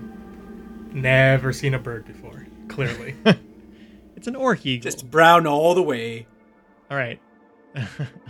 Never 0.94 1.54
seen 1.54 1.74
a 1.74 1.80
bird 1.80 2.06
before. 2.06 2.46
Clearly. 2.68 3.16
it's 4.16 4.28
an 4.28 4.36
orc 4.36 4.66
eagle. 4.66 4.84
Just 4.84 5.10
brown 5.10 5.48
all 5.48 5.74
the 5.74 5.82
way. 5.82 6.28
All 6.90 6.98
right. 6.98 7.20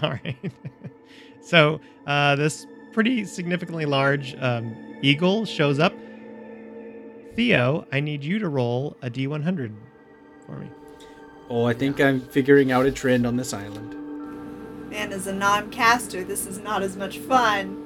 All 0.01 0.12
right. 0.12 0.38
So 1.41 1.79
uh, 2.07 2.36
this 2.36 2.65
pretty 2.91 3.25
significantly 3.25 3.86
large 3.86 4.36
um, 4.39 4.75
eagle 5.01 5.45
shows 5.45 5.79
up. 5.79 5.93
Theo, 7.36 7.86
I 7.91 8.00
need 8.00 8.24
you 8.24 8.39
to 8.39 8.50
roll 8.50 8.98
a 9.01 9.10
d100 9.10 9.74
for 10.45 10.57
me. 10.57 10.69
Oh, 11.50 11.65
I 11.65 11.74
think 11.74 12.00
I'm 12.00 12.21
figuring 12.21 12.71
out 12.71 12.86
a 12.86 12.91
trend 12.91 13.25
on 13.25 13.36
this 13.36 13.53
island. 13.53 14.89
Man, 14.89 15.13
as 15.13 15.27
a 15.27 15.33
non-caster, 15.33 16.24
this 16.24 16.45
is 16.45 16.60
not 16.60 16.83
as 16.83 16.98
much 16.98 17.19
fun. 17.19 17.77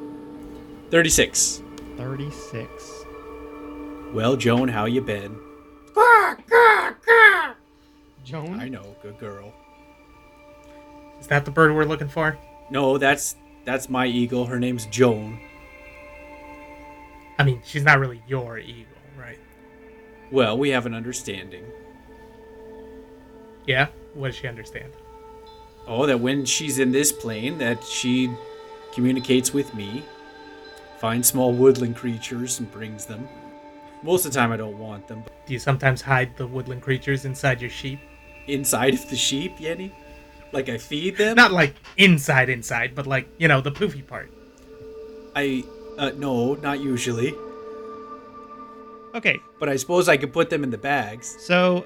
Thirty-six. 0.90 1.62
36. 1.98 3.06
Well, 4.14 4.36
Joan, 4.36 4.68
how 4.68 4.86
you 4.86 5.02
been? 5.02 5.40
Joan? 8.24 8.60
I 8.60 8.68
know, 8.68 8.96
good 9.02 9.20
girl. 9.20 9.54
Is 11.20 11.28
that 11.28 11.46
the 11.46 11.52
bird 11.52 11.74
we're 11.76 11.86
looking 11.86 12.10
for? 12.10 12.38
No, 12.70 12.98
that's 12.98 13.36
that's 13.66 13.90
my 13.90 14.06
eagle. 14.06 14.46
Her 14.46 14.60
name's 14.60 14.86
Joan. 14.88 15.40
I 17.38 17.44
mean, 17.44 17.62
she's 17.66 17.84
not 17.84 18.00
really 18.00 18.22
your 18.28 18.58
eagle, 18.58 18.98
right? 19.20 19.40
Well, 20.32 20.58
we 20.58 20.70
have 20.70 20.86
an 20.86 20.94
understanding. 20.94 21.66
Yeah? 23.66 23.88
What 24.14 24.28
does 24.28 24.36
she 24.36 24.48
understand? 24.48 24.94
Oh, 25.88 26.06
that 26.06 26.20
when 26.20 26.46
she's 26.46 26.80
in 26.80 26.92
this 26.92 27.12
plane, 27.12 27.58
that 27.58 27.84
she 27.84 28.32
communicates 28.94 29.54
with 29.54 29.74
me, 29.76 30.04
finds 31.00 31.28
small 31.28 31.52
woodland 31.52 31.96
creatures 31.96 32.60
and 32.60 32.72
brings 32.72 33.06
them. 33.06 33.28
Most 34.02 34.26
of 34.26 34.32
the 34.32 34.40
time, 34.40 34.52
I 34.52 34.58
don't 34.58 34.80
want 34.80 35.08
them. 35.08 35.24
Do 35.46 35.54
you 35.54 35.60
sometimes 35.60 36.02
hide 36.02 36.38
the 36.38 36.48
woodland 36.48 36.82
creatures 36.82 37.26
inside 37.26 37.60
your 37.62 37.70
sheep? 37.70 38.00
inside 38.48 38.94
of 38.94 39.10
the 39.10 39.16
sheep, 39.16 39.58
Yenny, 39.58 39.92
like 40.52 40.70
I 40.70 40.78
feed 40.78 41.18
them. 41.18 41.36
Not 41.36 41.52
like 41.52 41.76
inside, 41.98 42.50
inside, 42.50 42.96
but 42.96 43.08
like, 43.08 43.28
you 43.38 43.48
know, 43.48 43.62
the 43.62 43.72
poofy 43.72 44.06
part. 44.06 44.32
I 45.36 45.64
uh, 45.98 46.12
no, 46.18 46.56
not 46.56 46.80
usually. 46.80 47.34
Okay, 49.14 49.40
But 49.60 49.70
I 49.70 49.78
suppose 49.78 50.10
I 50.10 50.18
could 50.18 50.34
put 50.34 50.50
them 50.50 50.62
in 50.64 50.72
the 50.72 50.78
bags. 50.78 51.38
so 51.40 51.86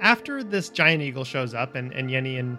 after 0.00 0.44
this 0.44 0.68
giant 0.68 1.02
eagle 1.02 1.24
shows 1.24 1.52
up 1.54 1.74
and, 1.74 1.92
and 1.92 2.08
Yenny 2.08 2.38
and 2.38 2.56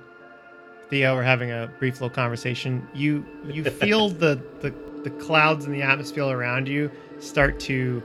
Theo 0.89 1.15
are 1.15 1.23
having 1.23 1.49
a 1.51 1.71
brief 1.79 1.95
little 1.95 2.09
conversation, 2.09 2.85
you 2.93 3.25
you 3.47 3.63
feel 3.83 4.09
the, 4.09 4.41
the, 4.59 4.73
the 5.03 5.09
clouds 5.11 5.65
in 5.65 5.71
the 5.71 5.81
atmosphere 5.81 6.25
around 6.25 6.67
you 6.67 6.91
start 7.19 7.57
to 7.61 8.03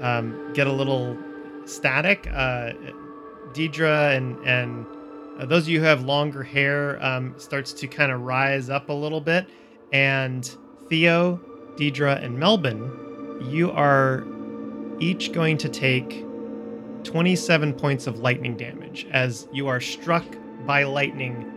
um, 0.00 0.52
get 0.54 0.66
a 0.66 0.72
little 0.72 1.16
static. 1.66 2.26
Uh, 2.32 2.72
Deidre 3.52 4.16
and 4.16 4.36
and 4.44 4.84
uh, 5.38 5.46
those 5.46 5.64
of 5.64 5.68
you 5.68 5.80
who 5.80 5.86
have 5.86 6.04
longer 6.04 6.42
hair 6.42 7.02
um, 7.04 7.34
starts 7.38 7.72
to 7.74 7.86
kind 7.86 8.10
of 8.10 8.22
rise 8.22 8.70
up 8.70 8.88
a 8.88 8.92
little 8.92 9.20
bit, 9.20 9.46
and 9.92 10.56
Theo, 10.88 11.40
Deidre, 11.76 12.22
and 12.22 12.38
Melbourne, 12.38 13.40
you 13.50 13.70
are 13.70 14.24
each 14.98 15.32
going 15.32 15.58
to 15.58 15.68
take 15.68 16.24
27 17.04 17.74
points 17.74 18.06
of 18.06 18.18
lightning 18.18 18.56
damage 18.56 19.06
as 19.12 19.46
you 19.52 19.68
are 19.68 19.80
struck 19.80 20.24
by 20.64 20.82
lightning 20.84 21.52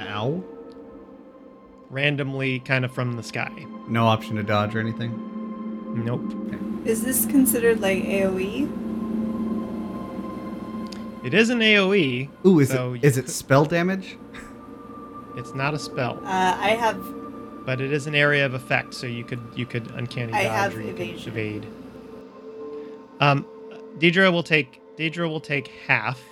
Ow. 0.00 0.44
randomly, 1.90 2.60
kind 2.60 2.84
of 2.84 2.92
from 2.92 3.14
the 3.14 3.22
sky. 3.22 3.66
No 3.88 4.06
option 4.06 4.36
to 4.36 4.42
dodge 4.42 4.74
or 4.74 4.80
anything. 4.80 6.04
Nope. 6.04 6.86
Is 6.86 7.02
this 7.02 7.26
considered 7.26 7.80
like? 7.80 8.04
AoE? 8.04 8.85
It 11.26 11.34
is 11.34 11.50
an 11.50 11.58
AOE. 11.58 12.28
Ooh, 12.46 12.60
is 12.60 12.68
So 12.70 12.94
it 12.94 13.02
it 13.04 13.14
could- 13.14 13.28
spell 13.28 13.64
damage? 13.64 14.16
It's 15.36 15.54
not 15.54 15.74
a 15.74 15.78
spell, 15.78 16.18
Uh, 16.24 16.56
I 16.58 16.70
have. 16.80 16.96
but 17.66 17.80
it 17.80 17.92
is 17.92 18.06
an 18.06 18.14
area 18.14 18.46
of 18.46 18.54
effect, 18.54 18.94
so 18.94 19.06
you 19.06 19.24
could 19.24 19.40
you 19.54 19.66
could 19.66 19.90
uncanny 19.90 20.32
I 20.32 20.44
dodge 20.44 20.52
have 20.52 20.76
or 20.76 20.80
you 20.82 20.94
could 20.94 21.26
evade. 21.26 21.66
Um, 23.20 23.44
Deidre 23.98 24.32
will 24.32 24.42
take 24.44 24.80
Deidre 24.96 25.28
will 25.28 25.40
take 25.40 25.68
half 25.86 26.22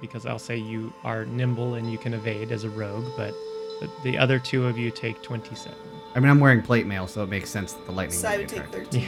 because 0.00 0.24
I'll 0.26 0.38
say 0.38 0.56
you 0.56 0.92
are 1.02 1.24
nimble 1.26 1.74
and 1.74 1.90
you 1.90 1.98
can 1.98 2.14
evade 2.14 2.52
as 2.52 2.62
a 2.64 2.70
rogue, 2.70 3.04
but 3.16 3.34
the, 3.80 3.90
the 4.04 4.16
other 4.18 4.38
two 4.38 4.66
of 4.66 4.78
you 4.78 4.90
take 4.90 5.20
27. 5.22 5.76
I 6.14 6.20
mean, 6.20 6.30
I'm 6.30 6.38
wearing 6.40 6.62
plate 6.62 6.86
mail, 6.86 7.06
so 7.08 7.24
it 7.24 7.28
makes 7.28 7.50
sense 7.50 7.72
that 7.72 7.84
the 7.86 7.92
lightning. 7.92 8.18
So 8.20 8.28
I 8.28 8.36
would 8.38 8.50
would 8.50 8.50
be 8.50 8.56
take 8.56 8.68
attracted. 8.68 9.02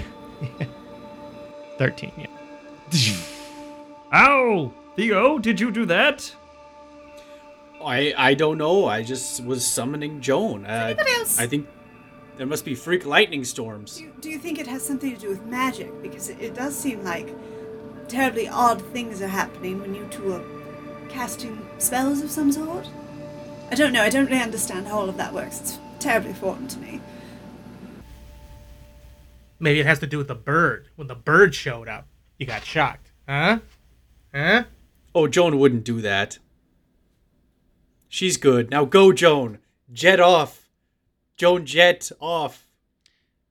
13. 0.58 0.68
13, 1.78 2.12
yeah. 2.18 2.26
Ow! 4.12 4.72
Theo, 4.96 5.38
did 5.38 5.60
you 5.60 5.70
do 5.70 5.84
that? 5.86 6.34
I 7.84 8.14
I 8.16 8.34
don't 8.34 8.58
know. 8.58 8.86
I 8.86 9.02
just 9.02 9.44
was 9.44 9.66
summoning 9.66 10.20
Joan. 10.20 10.64
Uh, 10.64 10.68
anybody 10.68 11.12
else- 11.12 11.38
I 11.38 11.46
think 11.46 11.68
there 12.36 12.46
must 12.46 12.64
be 12.64 12.74
freak 12.74 13.04
lightning 13.06 13.44
storms. 13.44 13.96
Do 13.96 14.04
you, 14.04 14.12
do 14.20 14.30
you 14.30 14.38
think 14.38 14.58
it 14.58 14.66
has 14.66 14.82
something 14.84 15.14
to 15.14 15.20
do 15.20 15.28
with 15.28 15.44
magic? 15.44 16.02
Because 16.02 16.28
it, 16.30 16.40
it 16.40 16.54
does 16.54 16.74
seem 16.76 17.04
like 17.04 17.28
terribly 18.08 18.48
odd 18.48 18.80
things 18.92 19.20
are 19.20 19.28
happening 19.28 19.80
when 19.80 19.94
you 19.94 20.06
two 20.10 20.32
are 20.32 20.44
casting 21.08 21.66
spells 21.78 22.22
of 22.22 22.30
some 22.30 22.50
sort. 22.50 22.88
I 23.70 23.74
don't 23.74 23.92
know. 23.92 24.02
I 24.02 24.08
don't 24.10 24.26
really 24.26 24.42
understand 24.42 24.86
how 24.88 24.98
all 25.00 25.08
of 25.08 25.16
that 25.18 25.32
works. 25.34 25.60
It's 25.60 25.78
terribly 25.98 26.32
foreign 26.32 26.68
to 26.68 26.78
me. 26.78 27.00
Maybe 29.58 29.80
it 29.80 29.86
has 29.86 29.98
to 30.00 30.06
do 30.06 30.18
with 30.18 30.28
the 30.28 30.34
bird. 30.34 30.88
When 30.96 31.08
the 31.08 31.14
bird 31.14 31.54
showed 31.54 31.88
up, 31.88 32.06
you 32.38 32.46
got 32.46 32.64
shocked. 32.64 33.10
Huh? 33.28 33.58
Huh? 34.34 34.64
Oh, 35.16 35.26
Joan 35.26 35.58
wouldn't 35.58 35.84
do 35.84 36.02
that. 36.02 36.38
She's 38.06 38.36
good. 38.36 38.70
Now 38.70 38.84
go, 38.84 39.14
Joan. 39.14 39.60
Jet 39.90 40.20
off. 40.20 40.68
Joan, 41.38 41.64
jet 41.64 42.10
off. 42.20 42.66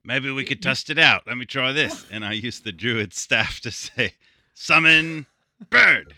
Maybe 0.04 0.30
we 0.30 0.44
could 0.44 0.62
test 0.62 0.90
it 0.90 0.98
out. 0.98 1.26
Let 1.26 1.36
me 1.36 1.44
try 1.44 1.72
this. 1.72 2.06
And 2.08 2.24
I 2.24 2.34
use 2.34 2.60
the 2.60 2.70
druid 2.70 3.12
staff 3.12 3.58
to 3.62 3.72
say, 3.72 4.14
summon 4.54 5.26
bird. 5.68 6.14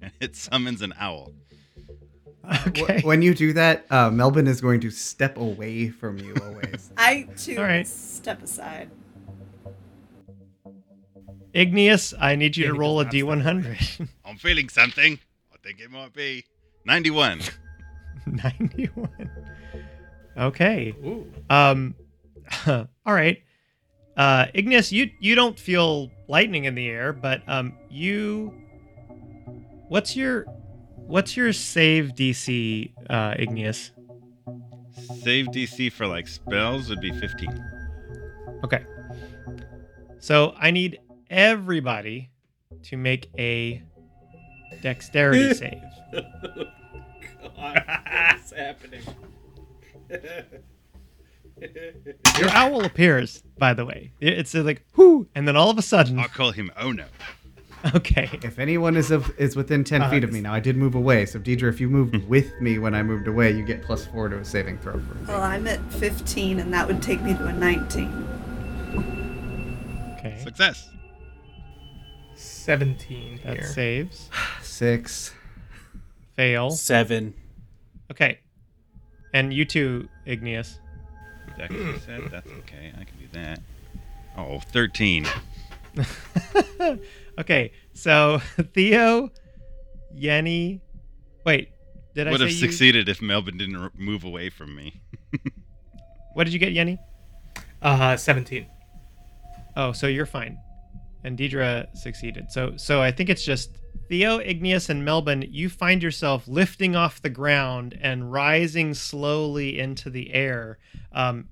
And 0.00 0.12
it 0.20 0.36
summons 0.36 0.82
an 0.82 0.94
owl. 1.00 1.32
Okay. 2.68 3.00
When 3.02 3.22
you 3.22 3.34
do 3.34 3.54
that, 3.54 3.86
uh, 3.90 4.12
Melvin 4.12 4.46
is 4.46 4.60
going 4.60 4.78
to 4.82 4.90
step 4.92 5.36
away 5.36 5.88
from 5.88 6.18
you 6.18 6.32
always. 6.44 6.92
I 6.96 7.26
too 7.36 7.56
All 7.56 7.64
right. 7.64 7.84
step 7.88 8.40
aside. 8.40 8.88
Igneous, 11.56 12.12
I 12.20 12.36
need 12.36 12.56
you 12.56 12.64
Yeah, 12.66 12.72
to 12.72 12.78
roll 12.78 13.00
a 13.00 13.04
does 13.04 13.14
not 13.24 13.42
step 13.42 13.64
D100. 14.04 14.08
I'm 14.26 14.36
feeling 14.36 14.68
something. 14.68 15.18
I 15.52 15.56
think 15.62 15.80
it 15.80 15.90
might 15.90 16.12
be 16.12 16.44
91. 16.84 17.40
91. 18.26 19.08
Okay. 20.36 20.94
Ooh. 21.04 21.32
Um 21.48 21.94
all 22.66 22.86
right. 23.06 23.42
Uh 24.16 24.46
Igneous, 24.54 24.92
you 24.92 25.10
you 25.18 25.34
don't 25.34 25.58
feel 25.58 26.10
lightning 26.28 26.64
in 26.66 26.74
the 26.74 26.88
air, 26.88 27.12
but 27.12 27.42
um 27.48 27.72
you 27.88 28.52
What's 29.88 30.14
your 30.16 30.44
what's 30.96 31.36
your 31.36 31.52
save 31.52 32.10
DC 32.14 32.92
uh 33.08 33.34
Igneous? 33.38 33.92
Save 35.22 35.46
DC 35.46 35.90
for 35.92 36.06
like 36.06 36.28
spells 36.28 36.90
would 36.90 37.00
be 37.00 37.12
15. 37.12 37.64
Okay. 38.64 38.84
So 40.18 40.54
I 40.58 40.70
need 40.70 40.98
everybody 41.30 42.30
to 42.84 42.96
make 42.96 43.30
a 43.38 43.82
dexterity 44.82 45.54
save. 45.54 45.80
God, 46.12 46.22
what's 47.56 48.52
happening? 48.52 49.02
Your 52.38 52.50
owl 52.50 52.84
appears, 52.84 53.42
by 53.58 53.72
the 53.72 53.86
way. 53.86 54.12
It's 54.20 54.52
like 54.54 54.84
whoo, 54.94 55.26
and 55.34 55.48
then 55.48 55.56
all 55.56 55.70
of 55.70 55.78
a 55.78 55.82
sudden, 55.82 56.18
I'll 56.18 56.28
call 56.28 56.52
him 56.52 56.70
Oh 56.76 56.92
no. 56.92 57.06
okay. 57.94 58.28
If 58.42 58.58
anyone 58.58 58.94
is 58.96 59.10
of, 59.10 59.32
is 59.38 59.56
within 59.56 59.82
ten 59.84 60.02
Uh, 60.02 60.10
feet 60.10 60.22
of 60.24 60.32
me 60.32 60.40
now, 60.42 60.52
I 60.52 60.60
did 60.60 60.76
move 60.76 60.94
away. 60.94 61.24
So 61.24 61.38
Deidre, 61.38 61.68
if 61.70 61.80
you 61.80 61.88
moved 61.88 62.16
with 62.28 62.52
me 62.60 62.78
when 62.78 62.94
I 62.94 63.02
moved 63.02 63.26
away, 63.26 63.52
you 63.52 63.64
get 63.64 63.82
plus 63.82 64.04
four 64.06 64.28
to 64.28 64.36
a 64.38 64.44
saving 64.44 64.78
throw. 64.78 64.94
For 64.94 64.98
me. 65.14 65.24
Well, 65.28 65.42
I'm 65.42 65.66
at 65.66 65.80
15, 65.94 66.58
and 66.60 66.72
that 66.74 66.86
would 66.86 67.00
take 67.02 67.22
me 67.22 67.32
to 67.34 67.46
a 67.46 67.52
19. 67.52 68.26
Okay, 70.18 70.38
Success. 70.42 70.90
17 72.66 73.40
that 73.44 73.54
here. 73.58 73.66
saves. 73.66 74.28
Six. 74.60 75.32
Fail. 76.34 76.70
Seven. 76.70 77.32
Okay, 78.10 78.40
and 79.32 79.52
you 79.52 79.64
too, 79.64 80.08
Igneous. 80.26 80.78
Dex 81.56 81.72
you 81.72 81.96
said 82.04 82.22
that's 82.30 82.50
okay. 82.58 82.92
I 83.00 83.04
can 83.04 83.16
do 83.18 83.26
that. 83.32 83.60
Oh, 84.36 84.58
13. 84.60 85.26
okay, 87.38 87.72
so 87.94 88.38
Theo, 88.74 89.30
Yenny. 90.14 90.80
Wait, 91.44 91.70
did 92.14 92.26
I 92.28 92.32
Would 92.32 92.40
say 92.40 92.44
have 92.46 92.52
you- 92.52 92.58
succeeded 92.58 93.08
if 93.08 93.22
Melvin 93.22 93.56
didn't 93.56 93.76
r- 93.76 93.92
move 93.96 94.24
away 94.24 94.50
from 94.50 94.74
me. 94.74 95.00
What 96.34 96.44
did 96.44 96.52
you 96.52 96.58
get, 96.58 96.74
Yenny? 96.74 96.98
Uh, 97.80 98.14
17. 98.18 98.66
Oh, 99.74 99.92
so 99.92 100.06
you're 100.06 100.26
fine. 100.26 100.58
And 101.26 101.36
Deidre 101.36 101.94
succeeded. 101.96 102.50
So 102.50 102.76
so 102.76 103.02
I 103.02 103.10
think 103.10 103.28
it's 103.28 103.44
just 103.44 103.78
Theo, 104.08 104.38
Igneous, 104.38 104.88
and 104.88 105.04
Melbourne, 105.04 105.44
you 105.48 105.68
find 105.68 106.02
yourself 106.02 106.46
lifting 106.46 106.94
off 106.94 107.20
the 107.20 107.28
ground 107.28 107.98
and 108.00 108.32
rising 108.32 108.94
slowly 108.94 109.78
into 109.78 110.10
the 110.10 110.32
air. 110.32 110.78
Um, 111.12 111.48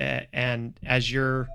and 0.00 0.78
as 0.84 1.10
you're 1.12 1.46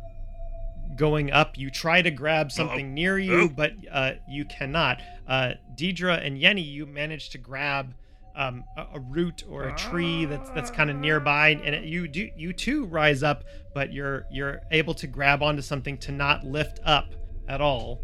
going 0.96 1.32
up, 1.32 1.58
you 1.58 1.70
try 1.70 2.02
to 2.02 2.12
grab 2.12 2.52
something 2.52 2.94
near 2.94 3.20
you, 3.20 3.50
but 3.50 3.74
uh, 3.92 4.14
you 4.30 4.46
cannot. 4.46 5.02
Uh, 5.28 5.54
Deidre 5.76 6.26
and 6.26 6.38
Yenny, 6.38 6.66
you 6.66 6.86
manage 6.86 7.30
to 7.32 7.38
grab 7.38 7.94
um, 8.36 8.64
a, 8.78 8.86
a 8.94 9.00
root 9.00 9.44
or 9.50 9.64
a 9.64 9.76
tree 9.76 10.24
that's 10.24 10.50
that's 10.52 10.72
kind 10.72 10.90
of 10.90 10.96
nearby, 10.96 11.50
and 11.50 11.76
it, 11.76 11.84
you 11.84 12.08
do 12.08 12.30
you 12.38 12.54
too 12.54 12.86
rise 12.86 13.22
up, 13.24 13.44
but 13.74 13.92
you're 13.92 14.26
you're 14.32 14.62
able 14.72 14.94
to 14.94 15.08
grab 15.08 15.44
onto 15.44 15.62
something 15.62 15.98
to 15.98 16.14
not 16.14 16.46
lift 16.46 16.80
up 16.86 17.14
at 17.50 17.60
all. 17.60 18.00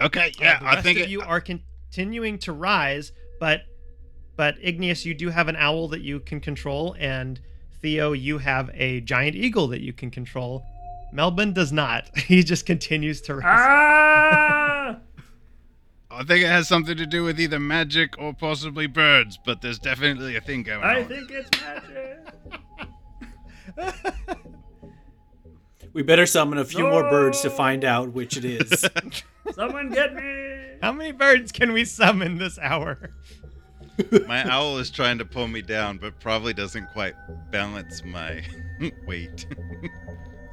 Okay, 0.00 0.28
Uh, 0.28 0.40
yeah, 0.40 0.58
the 0.60 0.66
I 0.68 0.82
think 0.82 0.98
of 0.98 1.04
it, 1.04 1.08
you 1.10 1.22
are 1.22 1.40
continuing 1.40 2.38
to 2.40 2.52
rise, 2.52 3.10
but 3.40 3.62
but 4.36 4.56
Igneous, 4.60 5.04
you 5.06 5.14
do 5.14 5.30
have 5.30 5.48
an 5.48 5.56
owl 5.56 5.88
that 5.88 6.00
you 6.02 6.20
can 6.20 6.40
control, 6.40 6.94
and 6.98 7.40
Theo, 7.80 8.12
you 8.12 8.38
have 8.38 8.70
a 8.74 9.00
giant 9.00 9.36
eagle 9.36 9.68
that 9.68 9.80
you 9.80 9.92
can 9.92 10.10
control. 10.10 10.64
Melbourne 11.12 11.52
does 11.52 11.72
not. 11.72 12.10
He 12.18 12.42
just 12.42 12.66
continues 12.66 13.20
to 13.22 13.36
rise. 13.36 13.44
Ah! 13.46 14.96
I 16.10 16.22
think 16.24 16.44
it 16.44 16.48
has 16.48 16.68
something 16.68 16.96
to 16.96 17.06
do 17.06 17.24
with 17.24 17.40
either 17.40 17.58
magic 17.58 18.18
or 18.18 18.32
possibly 18.34 18.86
birds, 18.86 19.38
but 19.44 19.62
there's 19.62 19.78
definitely 19.80 20.36
a 20.36 20.40
thing 20.40 20.62
going 20.62 20.82
I 20.82 20.90
on. 20.90 20.96
I 20.96 21.04
think 21.04 21.30
it's 21.30 21.50
magic. 21.60 22.20
We 25.94 26.02
better 26.02 26.26
summon 26.26 26.58
a 26.58 26.64
few 26.64 26.84
more 26.84 27.08
birds 27.08 27.40
to 27.42 27.50
find 27.50 27.84
out 27.84 28.12
which 28.12 28.36
it 28.36 28.44
is. 28.44 28.84
Someone 29.54 29.90
get 29.90 30.14
me. 30.14 30.76
How 30.82 30.92
many 30.92 31.12
birds 31.12 31.52
can 31.52 31.72
we 31.72 31.84
summon 31.84 32.36
this 32.38 32.58
hour? 32.58 33.10
my 34.26 34.42
owl 34.50 34.78
is 34.78 34.90
trying 34.90 35.18
to 35.18 35.24
pull 35.24 35.46
me 35.46 35.62
down, 35.62 35.98
but 35.98 36.18
probably 36.18 36.52
doesn't 36.52 36.88
quite 36.88 37.14
balance 37.52 38.02
my 38.04 38.42
weight. 39.06 39.46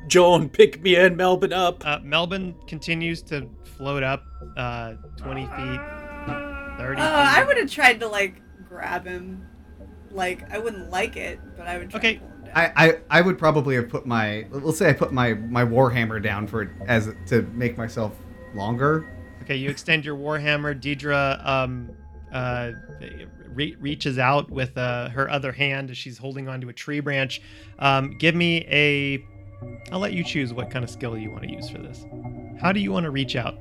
Joan, 0.08 0.48
pick 0.48 0.82
me 0.84 0.96
and 0.96 1.18
Melvin 1.18 1.52
up. 1.54 1.84
Uh, 1.86 2.00
Melbourne 2.04 2.54
continues 2.68 3.24
to 3.24 3.50
float 3.78 4.04
up 4.04 4.24
uh, 4.58 4.94
20 5.18 5.42
feet, 5.42 5.50
30 5.50 5.72
Oh, 6.28 6.38
feet. 6.78 7.00
I 7.00 7.44
would 7.48 7.58
have 7.58 7.70
tried 7.72 8.00
to, 8.02 8.08
like, 8.08 8.42
grab 8.70 9.06
him. 9.08 9.48
Like, 10.12 10.52
I 10.52 10.60
wouldn't 10.60 10.92
like 10.92 11.16
it, 11.18 11.40
but 11.58 11.68
I 11.68 11.78
would 11.80 11.90
try 11.90 11.98
Okay. 12.00 12.22
To 12.54 12.60
pull 12.60 12.68
him 12.68 12.74
down. 12.76 12.78
I, 12.78 12.90
I, 12.90 13.20
I 13.20 13.22
would 13.22 13.38
probably 13.38 13.76
have 13.76 13.90
put 13.90 14.06
my 14.06 14.46
let's 14.52 14.78
say 14.78 14.90
I 14.90 14.94
put 14.94 15.12
my 15.12 15.34
my 15.34 15.64
warhammer 15.64 16.22
down 16.22 16.48
for 16.48 16.72
as 16.88 17.14
to 17.28 17.42
make 17.54 17.78
myself 17.78 18.16
longer. 18.54 19.08
Okay, 19.44 19.56
you 19.56 19.70
extend 19.70 20.06
your 20.06 20.16
warhammer. 20.16 20.80
Deidre 20.80 21.46
um, 21.46 21.90
uh, 22.32 22.72
re- 23.50 23.76
reaches 23.80 24.18
out 24.18 24.50
with 24.50 24.78
uh, 24.78 25.10
her 25.10 25.30
other 25.30 25.52
hand 25.52 25.90
as 25.90 25.98
she's 25.98 26.18
holding 26.18 26.48
onto 26.48 26.70
a 26.70 26.74
tree 26.74 27.00
branch. 27.00 27.42
Um, 27.80 28.18
give 28.18 28.36
me 28.36 28.66
a. 28.70 29.26
I'll 29.92 30.00
let 30.00 30.14
you 30.14 30.24
choose 30.24 30.54
what 30.54 30.72
kind 30.72 30.84
of 30.84 30.90
skill 30.90 31.18
you 31.18 31.30
want 31.30 31.44
to 31.44 31.52
use 31.52 31.70
for 31.70 31.78
this. 31.78 32.06
How 32.60 32.72
do 32.72 32.80
you 32.80 32.92
want 32.92 33.04
to 33.04 33.12
reach 33.12 33.36
out? 33.36 33.58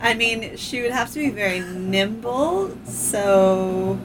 I 0.00 0.14
mean, 0.14 0.56
she 0.56 0.82
would 0.82 0.90
have 0.90 1.12
to 1.12 1.18
be 1.18 1.30
very 1.30 1.60
nimble, 1.60 2.76
so. 2.84 3.98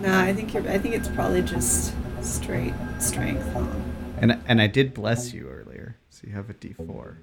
No, 0.00 0.18
I 0.18 0.32
think 0.32 0.52
you're. 0.52 0.68
I 0.68 0.78
think 0.78 0.94
it's 0.94 1.08
probably 1.08 1.42
just 1.42 1.94
straight 2.24 2.74
strength, 2.98 3.46
huh? 3.52 3.66
And 4.18 4.40
and 4.46 4.60
I 4.60 4.66
did 4.66 4.94
bless 4.94 5.32
you 5.32 5.48
earlier, 5.48 5.96
so 6.10 6.22
you 6.26 6.32
have 6.34 6.48
a 6.50 6.54
D4. 6.54 7.16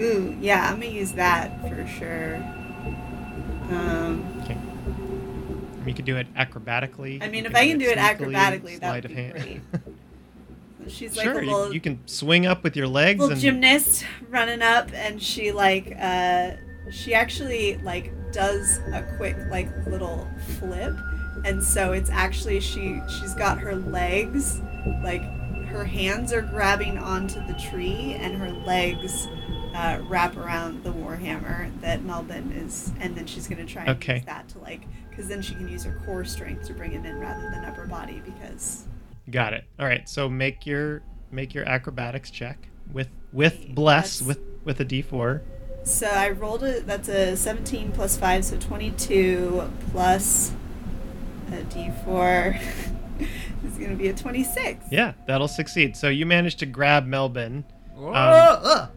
Ooh, 0.00 0.36
yeah, 0.40 0.66
I'm 0.68 0.74
gonna 0.80 0.86
use 0.86 1.12
that 1.12 1.60
for 1.68 1.86
sure. 1.86 2.36
Um, 3.70 4.24
Okay. 4.44 4.56
You 5.86 5.94
could 5.94 6.04
do 6.04 6.16
it 6.16 6.32
acrobatically. 6.34 7.22
I 7.22 7.28
mean, 7.28 7.46
if 7.46 7.54
I 7.54 7.66
can 7.66 7.78
do 7.78 7.86
it 7.86 7.96
sneakily, 7.96 8.34
acrobatic, 8.34 8.80
that 8.80 8.94
would 8.94 9.08
be 9.08 9.14
hand. 9.14 9.32
great. 9.34 9.60
She's 10.88 11.16
like 11.16 11.24
sure, 11.24 11.38
a 11.38 11.44
you, 11.44 11.72
you 11.74 11.80
can 11.80 12.06
swing 12.06 12.46
up 12.46 12.62
with 12.62 12.76
your 12.76 12.88
legs 12.88 13.20
little 13.20 13.32
and 13.32 13.40
gymnast 13.40 14.04
running 14.28 14.62
up, 14.62 14.90
and 14.94 15.20
she 15.22 15.52
like, 15.52 15.94
uh, 15.98 16.52
she 16.90 17.14
actually 17.14 17.76
like 17.78 18.12
does 18.32 18.78
a 18.92 19.02
quick 19.16 19.36
like 19.50 19.68
little 19.86 20.26
flip, 20.58 20.94
and 21.44 21.62
so 21.62 21.92
it's 21.92 22.10
actually 22.10 22.60
she 22.60 23.00
she's 23.08 23.34
got 23.34 23.58
her 23.58 23.74
legs 23.76 24.60
like 25.02 25.22
her 25.66 25.84
hands 25.84 26.32
are 26.32 26.42
grabbing 26.42 26.96
onto 26.98 27.44
the 27.46 27.54
tree, 27.54 28.16
and 28.18 28.36
her 28.36 28.50
legs. 28.50 29.28
Uh, 29.74 30.00
wrap 30.08 30.36
around 30.36 30.82
the 30.82 30.90
warhammer 30.90 31.70
that 31.82 32.02
Melvin 32.02 32.50
is, 32.52 32.90
and 33.00 33.14
then 33.14 33.26
she's 33.26 33.46
gonna 33.46 33.66
try 33.66 33.82
and 33.82 33.90
Okay. 33.90 34.16
use 34.16 34.24
that 34.24 34.48
to 34.48 34.58
like, 34.58 34.80
because 35.08 35.28
then 35.28 35.40
she 35.40 35.54
can 35.54 35.68
use 35.68 35.84
her 35.84 36.00
core 36.04 36.24
strength 36.24 36.66
to 36.66 36.72
bring 36.72 36.90
him 36.90 37.04
in 37.04 37.20
rather 37.20 37.48
than 37.50 37.64
upper 37.64 37.86
body. 37.86 38.20
Because 38.24 38.86
Got 39.30 39.52
it. 39.52 39.64
All 39.78 39.86
right. 39.86 40.08
So 40.08 40.28
make 40.28 40.66
your 40.66 41.02
make 41.30 41.54
your 41.54 41.68
acrobatics 41.68 42.30
check 42.30 42.66
with 42.92 43.08
with 43.32 43.72
bless 43.72 44.18
That's- 44.20 44.26
with 44.26 44.40
with 44.64 44.80
a 44.80 44.84
d4. 44.86 45.42
So 45.84 46.06
I 46.08 46.30
rolled 46.30 46.64
it. 46.64 46.86
That's 46.86 47.08
a 47.08 47.36
17 47.36 47.92
plus 47.92 48.16
5, 48.16 48.46
so 48.46 48.56
22 48.56 49.70
plus 49.92 50.50
a 51.52 51.62
d4 51.64 52.60
is 53.64 53.76
going 53.78 53.90
to 53.90 53.96
be 53.96 54.08
a 54.08 54.14
26. 54.14 54.86
Yeah, 54.90 55.14
that'll 55.26 55.48
succeed. 55.48 55.96
So 55.96 56.08
you 56.08 56.26
managed 56.26 56.58
to 56.60 56.66
grab 56.66 57.06
Melvin, 57.06 57.64
Um, 57.96 58.88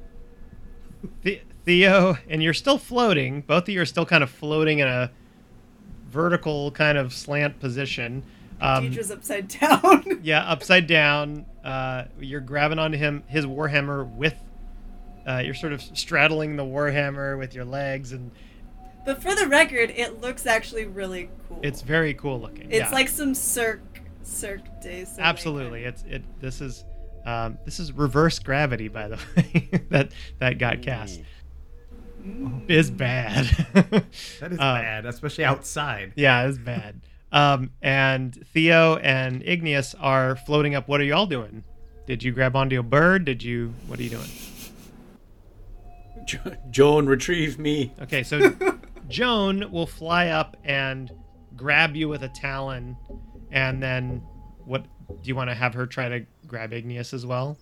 The- 1.24 1.42
Theo, 1.66 2.18
and 2.28 2.42
you're 2.42 2.54
still 2.56 2.78
floating. 2.80 3.42
Both 3.42 3.64
of 3.64 3.70
you 3.70 3.82
are 3.82 3.86
still 3.86 4.06
kind 4.06 4.24
of 4.24 4.30
floating 4.32 4.80
in 4.80 4.88
a 4.88 5.12
vertical 6.10 6.72
kind 6.72 6.98
of 6.98 7.14
slant 7.14 7.60
position. 7.60 8.24
Um, 8.60 8.90
Deidre's 8.90 9.12
upside 9.12 9.48
down. 9.48 10.20
yeah, 10.24 10.44
upside 10.44 10.88
down. 10.88 11.46
Uh, 11.64 12.06
you're 12.20 12.42
grabbing 12.42 12.80
onto 12.80 12.98
him, 12.98 13.24
his 13.28 13.46
warhammer 13.46 14.08
with. 14.16 14.36
Uh, 15.28 15.38
you're 15.46 15.54
sort 15.54 15.72
of 15.74 15.82
straddling 15.94 16.56
the 16.56 16.64
warhammer 16.64 17.38
with 17.38 17.54
your 17.54 17.66
legs, 17.66 18.12
and 18.12 18.32
but 19.06 19.22
for 19.22 19.34
the 19.36 19.48
record, 19.48 19.92
it 19.96 20.22
looks 20.22 20.46
actually 20.46 20.86
really 20.86 21.30
cool. 21.48 21.60
it's 21.64 21.82
very 21.82 22.14
cool 22.14 22.40
looking. 22.40 22.72
It's 22.72 22.90
yeah. 22.90 22.92
like 22.92 23.08
some 23.08 23.34
Cirque 23.34 24.02
Cirque 24.24 24.82
du 24.82 25.06
Soleil. 25.06 25.26
Absolutely, 25.26 25.84
it's 25.84 26.04
it. 26.04 26.24
This 26.40 26.62
is 26.62 26.86
um, 27.26 27.58
this 27.66 27.80
is 27.80 27.92
reverse 27.92 28.40
gravity, 28.40 28.88
by 28.88 29.08
the 29.08 29.20
way. 29.36 29.70
that 29.90 30.12
that 30.40 30.58
got 30.58 30.82
cast 30.82 31.22
is 32.68 32.92
bad. 32.92 33.46
that 33.74 34.52
is 34.52 34.60
uh, 34.60 34.76
bad, 34.76 35.06
especially 35.06 35.44
outside. 35.46 36.14
yeah, 36.16 36.48
it's 36.48 36.58
bad. 36.58 37.02
Um, 37.32 37.72
and 37.82 38.36
Theo 38.48 38.98
and 38.98 39.42
Igneous 39.46 39.96
are 39.96 40.36
floating 40.36 40.76
up. 40.76 40.88
What 40.88 41.00
are 41.00 41.06
y'all 41.06 41.26
doing? 41.26 41.64
Did 42.06 42.24
you 42.24 42.32
grab 42.32 42.56
onto 42.56 42.80
a 42.80 42.84
bird? 42.84 43.26
Did 43.26 43.42
you? 43.44 43.74
What 43.88 44.00
are 44.00 44.04
you 44.04 44.10
doing? 44.10 44.30
Jo- 46.26 46.56
Joan, 46.70 47.06
retrieve 47.08 47.58
me. 47.58 47.94
Okay, 48.02 48.24
so 48.24 48.54
Joan 49.12 49.72
will 49.72 49.88
fly 49.88 50.30
up 50.30 50.58
and 50.64 51.12
grab 51.56 51.96
you 51.96 52.08
with 52.10 52.24
a 52.24 52.30
talon, 52.30 52.98
and 53.52 53.82
then 53.82 54.24
what? 54.66 54.86
Do 55.08 55.28
you 55.28 55.36
want 55.36 55.50
to 55.50 55.54
have 55.54 55.74
her 55.74 55.86
try 55.86 56.08
to 56.10 56.26
grab 56.48 56.72
Igneous 56.74 57.14
as 57.14 57.26
well? 57.26 57.58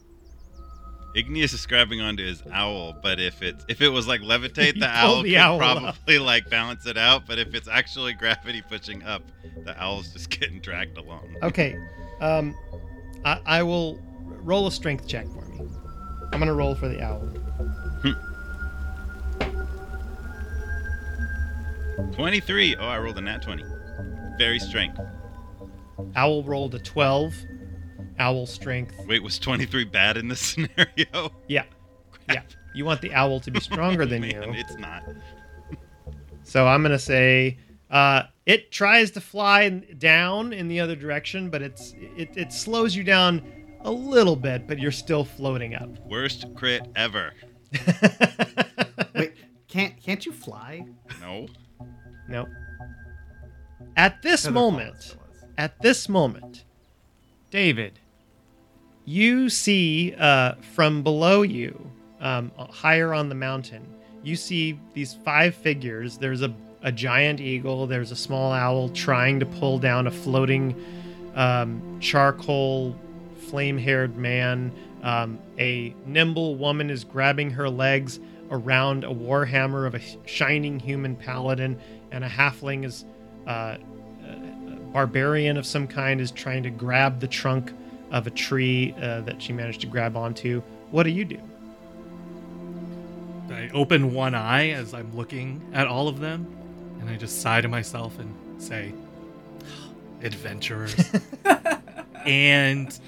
Igneous 1.15 1.53
is 1.53 1.65
grabbing 1.65 2.01
onto 2.01 2.23
his 2.23 2.43
owl, 2.51 2.95
but 3.01 3.19
if 3.19 3.41
it 3.41 3.55
if 3.67 3.81
it 3.81 3.89
was 3.89 4.07
like 4.07 4.21
levitate, 4.21 4.79
the 4.79 4.87
owl 4.87 5.23
the 5.23 5.31
could 5.31 5.37
owl 5.37 5.61
up. 5.61 5.95
probably 5.95 6.19
like 6.19 6.49
balance 6.49 6.85
it 6.85 6.97
out. 6.97 7.25
But 7.25 7.39
if 7.39 7.55
it's 7.55 7.67
actually 7.67 8.13
gravity 8.13 8.61
pushing 8.61 9.01
up, 9.03 9.23
the 9.65 9.75
owl's 9.81 10.13
just 10.13 10.29
getting 10.39 10.59
dragged 10.59 10.97
along. 10.97 11.35
Okay. 11.41 11.75
Um, 12.21 12.55
I, 13.25 13.41
I 13.45 13.63
will 13.63 13.99
roll 14.43 14.67
a 14.67 14.71
strength 14.71 15.07
check 15.07 15.25
for 15.29 15.45
me. 15.45 15.67
I'm 16.31 16.39
gonna 16.39 16.53
roll 16.53 16.75
for 16.75 16.87
the 16.87 17.01
owl. 17.01 17.27
23. 22.13 22.75
Oh, 22.77 22.85
I 22.85 22.97
rolled 22.99 23.17
a 23.17 23.21
nat 23.21 23.41
20. 23.41 23.63
Very 24.37 24.59
strength. 24.59 24.99
Owl 26.15 26.43
rolled 26.43 26.75
a 26.75 26.79
12. 26.79 27.33
Owl 28.19 28.45
strength. 28.45 28.95
Wait, 29.07 29.21
was 29.23 29.39
23 29.39 29.85
bad 29.85 30.17
in 30.17 30.27
this 30.27 30.39
scenario? 30.53 31.31
Yeah. 31.47 31.63
Yeah. 32.29 32.41
You 32.73 32.85
want 32.85 33.01
the 33.01 33.13
owl 33.13 33.39
to 33.41 33.51
be 33.51 33.59
stronger 33.59 34.05
than 34.05 34.21
Man, 34.21 34.31
you. 34.31 34.59
It's 34.59 34.75
not. 34.77 35.03
So 36.43 36.67
I'm 36.67 36.81
gonna 36.81 36.99
say 36.99 37.57
uh, 37.89 38.23
it 38.45 38.71
tries 38.71 39.11
to 39.11 39.21
fly 39.21 39.69
down 39.69 40.53
in 40.53 40.67
the 40.67 40.79
other 40.79 40.95
direction, 40.95 41.49
but 41.49 41.61
it's 41.61 41.93
it, 41.97 42.29
it 42.35 42.53
slows 42.53 42.95
you 42.95 43.03
down 43.03 43.41
a 43.81 43.91
little 43.91 44.35
bit, 44.35 44.67
but 44.67 44.79
you're 44.79 44.91
still 44.91 45.23
floating 45.25 45.75
up. 45.75 45.89
Worst 46.07 46.45
crit 46.55 46.87
ever. 46.95 47.33
Wait, 49.15 49.33
can't 49.67 50.01
can't 50.01 50.25
you 50.25 50.31
fly? 50.31 50.85
No. 51.21 51.47
No. 52.29 52.47
At 53.97 54.21
this 54.21 54.43
Feather 54.43 54.53
moment, 54.53 55.17
at 55.57 55.81
this 55.81 56.07
moment, 56.07 56.63
David, 57.51 57.99
you 59.05 59.49
see 59.49 60.13
uh, 60.17 60.53
from 60.73 61.03
below 61.03 61.41
you, 61.41 61.91
um, 62.21 62.51
higher 62.57 63.13
on 63.13 63.29
the 63.29 63.35
mountain, 63.35 63.85
you 64.23 64.35
see 64.35 64.79
these 64.93 65.15
five 65.25 65.55
figures. 65.55 66.17
There's 66.17 66.41
a, 66.41 66.53
a 66.81 66.91
giant 66.91 67.39
eagle, 67.39 67.87
there's 67.87 68.11
a 68.11 68.15
small 68.15 68.51
owl 68.51 68.89
trying 68.89 69.39
to 69.39 69.45
pull 69.45 69.79
down 69.79 70.07
a 70.07 70.11
floating 70.11 70.75
um, 71.35 71.97
charcoal, 71.99 72.95
flame 73.49 73.77
haired 73.77 74.15
man. 74.15 74.71
Um, 75.01 75.39
a 75.57 75.95
nimble 76.05 76.55
woman 76.55 76.89
is 76.89 77.03
grabbing 77.03 77.51
her 77.51 77.69
legs 77.69 78.19
around 78.51 79.03
a 79.03 79.13
warhammer 79.13 79.87
of 79.87 79.95
a 79.95 80.01
shining 80.27 80.79
human 80.79 81.15
paladin, 81.15 81.79
and 82.11 82.23
a 82.23 82.29
halfling 82.29 82.85
is. 82.85 83.05
Uh, 83.47 83.77
barbarian 84.91 85.57
of 85.57 85.65
some 85.65 85.87
kind 85.87 86.19
is 86.19 86.31
trying 86.31 86.63
to 86.63 86.69
grab 86.69 87.19
the 87.19 87.27
trunk 87.27 87.71
of 88.11 88.27
a 88.27 88.31
tree 88.31 88.93
uh, 89.01 89.21
that 89.21 89.41
she 89.41 89.53
managed 89.53 89.81
to 89.81 89.87
grab 89.87 90.17
onto. 90.17 90.61
What 90.91 91.03
do 91.03 91.11
you 91.11 91.25
do? 91.25 91.39
I 93.51 93.69
open 93.73 94.13
one 94.13 94.35
eye 94.35 94.69
as 94.69 94.93
I'm 94.93 95.15
looking 95.15 95.61
at 95.73 95.87
all 95.87 96.07
of 96.07 96.19
them, 96.19 96.47
and 96.99 97.09
I 97.09 97.15
just 97.17 97.41
sigh 97.41 97.61
to 97.61 97.67
myself 97.67 98.17
and 98.19 98.33
say, 98.61 98.93
"Adventurers." 100.21 100.95
and 102.25 102.99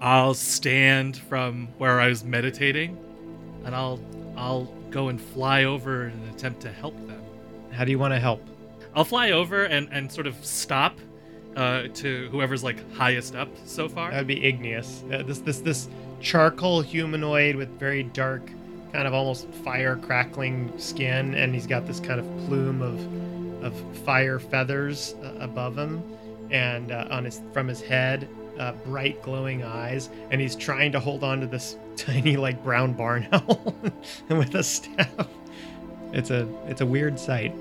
I'll 0.00 0.34
stand 0.34 1.16
from 1.16 1.68
where 1.78 2.00
I 2.00 2.08
was 2.08 2.22
meditating, 2.22 2.96
and 3.64 3.74
I'll 3.74 4.00
I'll 4.36 4.64
go 4.90 5.08
and 5.08 5.20
fly 5.20 5.64
over 5.64 6.04
and 6.04 6.34
attempt 6.34 6.60
to 6.62 6.70
help 6.70 6.94
them. 7.06 7.07
How 7.78 7.84
do 7.84 7.92
you 7.92 7.98
want 8.00 8.12
to 8.12 8.18
help? 8.18 8.44
I'll 8.96 9.04
fly 9.04 9.30
over 9.30 9.62
and 9.62 9.88
and 9.92 10.10
sort 10.10 10.26
of 10.26 10.34
stop 10.44 10.98
uh, 11.54 11.84
to 11.94 12.28
whoever's 12.32 12.64
like 12.64 12.92
highest 12.94 13.36
up 13.36 13.48
so 13.66 13.88
far. 13.88 14.10
That 14.10 14.18
would 14.18 14.26
be 14.26 14.44
Igneous. 14.44 15.04
Uh, 15.12 15.22
this 15.22 15.38
this 15.38 15.60
this 15.60 15.88
charcoal 16.20 16.82
humanoid 16.82 17.54
with 17.54 17.68
very 17.78 18.02
dark, 18.02 18.50
kind 18.92 19.06
of 19.06 19.14
almost 19.14 19.48
fire 19.62 19.94
crackling 19.94 20.76
skin, 20.76 21.36
and 21.36 21.54
he's 21.54 21.68
got 21.68 21.86
this 21.86 22.00
kind 22.00 22.18
of 22.18 22.26
plume 22.48 22.82
of 22.82 22.98
of 23.62 23.96
fire 23.98 24.40
feathers 24.40 25.14
uh, 25.22 25.34
above 25.38 25.78
him, 25.78 26.02
and 26.50 26.90
uh, 26.90 27.06
on 27.12 27.26
his 27.26 27.42
from 27.52 27.68
his 27.68 27.80
head, 27.80 28.28
uh, 28.58 28.72
bright 28.86 29.22
glowing 29.22 29.62
eyes, 29.62 30.10
and 30.32 30.40
he's 30.40 30.56
trying 30.56 30.90
to 30.90 30.98
hold 30.98 31.22
on 31.22 31.40
to 31.42 31.46
this 31.46 31.76
tiny 31.96 32.36
like 32.36 32.60
brown 32.64 32.92
barn 32.92 33.28
owl 33.32 33.72
with 34.30 34.52
a 34.56 34.64
staff. 34.64 35.28
It's 36.12 36.30
a 36.30 36.48
it's 36.66 36.80
a 36.80 36.86
weird 36.86 37.20
sight. 37.20 37.54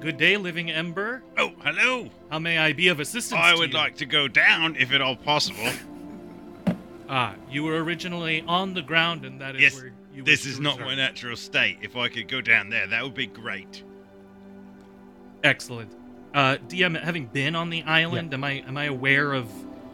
Good 0.00 0.16
day, 0.16 0.36
living 0.38 0.70
ember. 0.70 1.22
Oh, 1.36 1.52
hello. 1.62 2.08
How 2.30 2.38
may 2.38 2.56
I 2.56 2.72
be 2.72 2.88
of 2.88 3.00
assistance? 3.00 3.38
I 3.42 3.52
to 3.52 3.58
would 3.58 3.72
you? 3.72 3.78
like 3.78 3.96
to 3.96 4.06
go 4.06 4.28
down 4.28 4.76
if 4.76 4.92
at 4.92 5.02
all 5.02 5.16
possible. 5.16 5.68
Ah, 7.08 7.34
you 7.50 7.64
were 7.64 7.82
originally 7.82 8.42
on 8.46 8.72
the 8.72 8.80
ground, 8.82 9.24
and 9.26 9.40
that 9.40 9.56
is 9.56 9.60
Yes, 9.62 9.74
where 9.74 9.92
you. 10.14 10.22
This 10.22 10.46
is 10.46 10.56
to 10.56 10.62
not 10.62 10.80
my 10.80 10.94
natural 10.94 11.36
state. 11.36 11.78
If 11.82 11.96
I 11.96 12.08
could 12.08 12.28
go 12.28 12.40
down 12.40 12.70
there, 12.70 12.86
that 12.86 13.02
would 13.02 13.14
be 13.14 13.26
great. 13.26 13.82
Excellent. 15.44 15.92
Uh, 16.32 16.56
DM, 16.68 16.98
having 17.02 17.26
been 17.26 17.54
on 17.54 17.68
the 17.68 17.82
island, 17.82 18.32
am 18.32 18.42
I 18.44 18.62
am 18.66 18.76
I 18.78 18.84
aware 18.84 19.32
of 19.34 19.50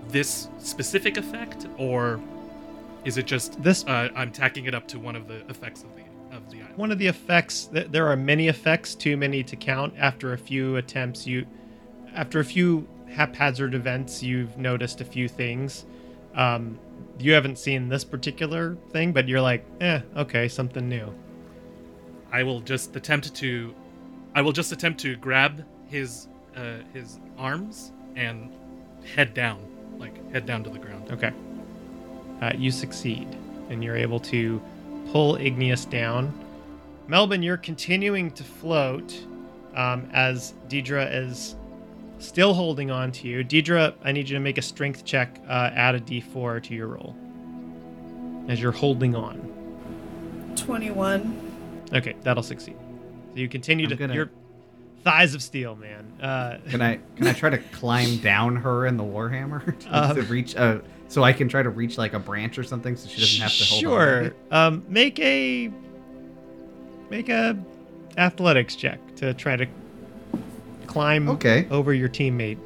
this 0.09 0.49
specific 0.59 1.17
effect, 1.17 1.67
or 1.79 2.21
is 3.05 3.17
it 3.19 3.27
just 3.27 3.61
This- 3.61 3.85
Uh, 3.87 4.09
I'm 4.15 4.31
tacking 4.31 4.67
it 4.67 4.75
up 4.75 4.87
to 4.89 5.01
one 5.01 5.17
of 5.17 5.27
the 5.27 5.41
effects 5.51 5.83
of 5.83 5.89
the 5.97 5.97
of 5.97 5.97
the 5.97 6.03
island. 6.03 6.06
One 6.77 6.93
of 6.93 6.99
the 6.99 7.07
effects 7.07 7.67
th- 7.67 7.89
there 7.91 8.07
are 8.07 8.17
many 8.17 8.49
effects 8.49 8.95
too 8.95 9.17
many 9.17 9.43
to 9.43 9.57
count. 9.57 9.95
After 9.99 10.33
a 10.33 10.39
few 10.39 10.77
attempts 10.77 11.27
you 11.27 11.47
after 12.15 12.41
a 12.41 12.45
few 12.45 12.87
haphazard 13.09 13.75
events 13.75 14.23
you've 14.23 14.57
noticed 14.59 15.01
a 15.01 15.05
few 15.05 15.29
things. 15.29 15.87
Um, 16.35 16.79
you 17.19 17.33
haven't 17.33 17.59
seen 17.59 17.89
this 17.89 18.05
particular 18.05 18.77
thing 18.91 19.13
but 19.13 19.27
you're 19.29 19.41
like 19.41 19.65
eh 19.81 20.01
okay 20.17 20.49
something 20.49 20.89
new. 20.89 21.13
I 22.33 22.43
will 22.43 22.61
just 22.61 22.95
attempt 22.97 23.35
to, 23.37 23.75
I 24.35 24.43
will 24.43 24.53
just 24.53 24.73
attempt 24.73 25.01
to 25.01 25.17
grab 25.17 25.65
his 25.87 26.29
uh, 26.57 26.79
his 26.93 27.21
arms 27.39 27.93
and 28.17 28.53
head 29.15 29.35
down, 29.35 29.61
like 29.99 30.33
head 30.33 30.47
down 30.47 30.65
to 30.65 30.71
the 30.71 30.79
ground. 30.79 31.11
okay. 31.13 31.33
Uh, 32.43 32.53
you 32.57 32.71
succeed 32.71 33.29
and 33.71 33.83
you're 33.83 33.97
able 33.97 34.21
to 34.21 34.61
pull 35.13 35.37
igneous 35.37 35.85
down 35.85 36.33
melbourne 37.09 37.43
you're 37.43 37.57
continuing 37.57 38.31
to 38.33 38.43
float 38.45 39.15
um, 39.75 40.09
as 40.13 40.55
deidre 40.69 41.09
is 41.13 41.57
still 42.19 42.55
holding 42.55 42.91
on 42.91 43.13
to 43.13 43.29
you. 43.29 43.45
Deidre, 43.45 43.95
I 44.03 44.13
need 44.13 44.29
you 44.29 44.35
to 44.37 44.41
make 44.41 44.57
a 44.59 44.63
strength 44.63 45.05
check, 45.05 45.39
uh, 45.49 45.71
add 45.75 45.95
a 45.95 46.01
d4 46.01 46.63
to 46.65 46.75
your 46.75 46.89
roll. 46.89 47.15
As 48.49 48.61
you're 48.61 48.73
holding 48.73 49.15
on. 49.15 49.53
21. 50.57 51.89
Okay, 51.93 52.15
that'll 52.23 52.43
succeed. 52.43 52.77
So 53.35 53.41
you 53.41 53.49
continue 53.49 53.85
I'm 53.87 53.91
to. 53.91 53.97
gonna- 53.97 54.15
Your 54.15 54.31
thighs 55.05 55.35
of 55.35 55.43
steel, 55.43 55.77
man. 55.77 56.05
Uh, 56.21 56.59
Can 56.71 56.81
I 56.83 56.99
can 57.17 57.27
I 57.27 57.33
try 57.33 57.51
to 57.51 57.59
climb 57.59 58.17
down 58.19 58.57
her 58.57 58.87
in 58.87 58.97
the 58.97 59.05
warhammer 59.05 59.79
to, 59.81 59.89
Um, 60.11 60.17
to 60.17 60.23
reach 60.23 60.57
uh 60.57 60.79
so 61.09 61.23
I 61.23 61.33
can 61.33 61.49
try 61.49 61.63
to 61.63 61.69
reach 61.71 61.99
like 61.99 62.15
a 62.15 62.19
branch 62.19 62.59
or 62.59 62.65
something 62.65 62.97
so 62.97 63.09
she 63.09 63.21
doesn't 63.21 63.41
have 63.41 63.53
to 63.57 63.65
hold 63.65 63.85
on 63.85 63.91
Sure. 63.91 64.35
Um, 64.51 64.85
make 64.89 65.19
a. 65.21 65.71
Make 67.11 67.29
a 67.29 67.57
athletics 68.17 68.75
check 68.77 68.99
to 69.17 69.35
try 69.35 69.57
to 69.57 69.67
climb 70.87 71.29
Okay. 71.29 71.67
over 71.71 71.93
your 71.93 72.09
teammate 72.09 72.59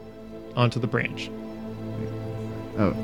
onto 0.57 0.79
the 0.81 0.87
branch. 0.87 1.31
Oh, 2.79 2.95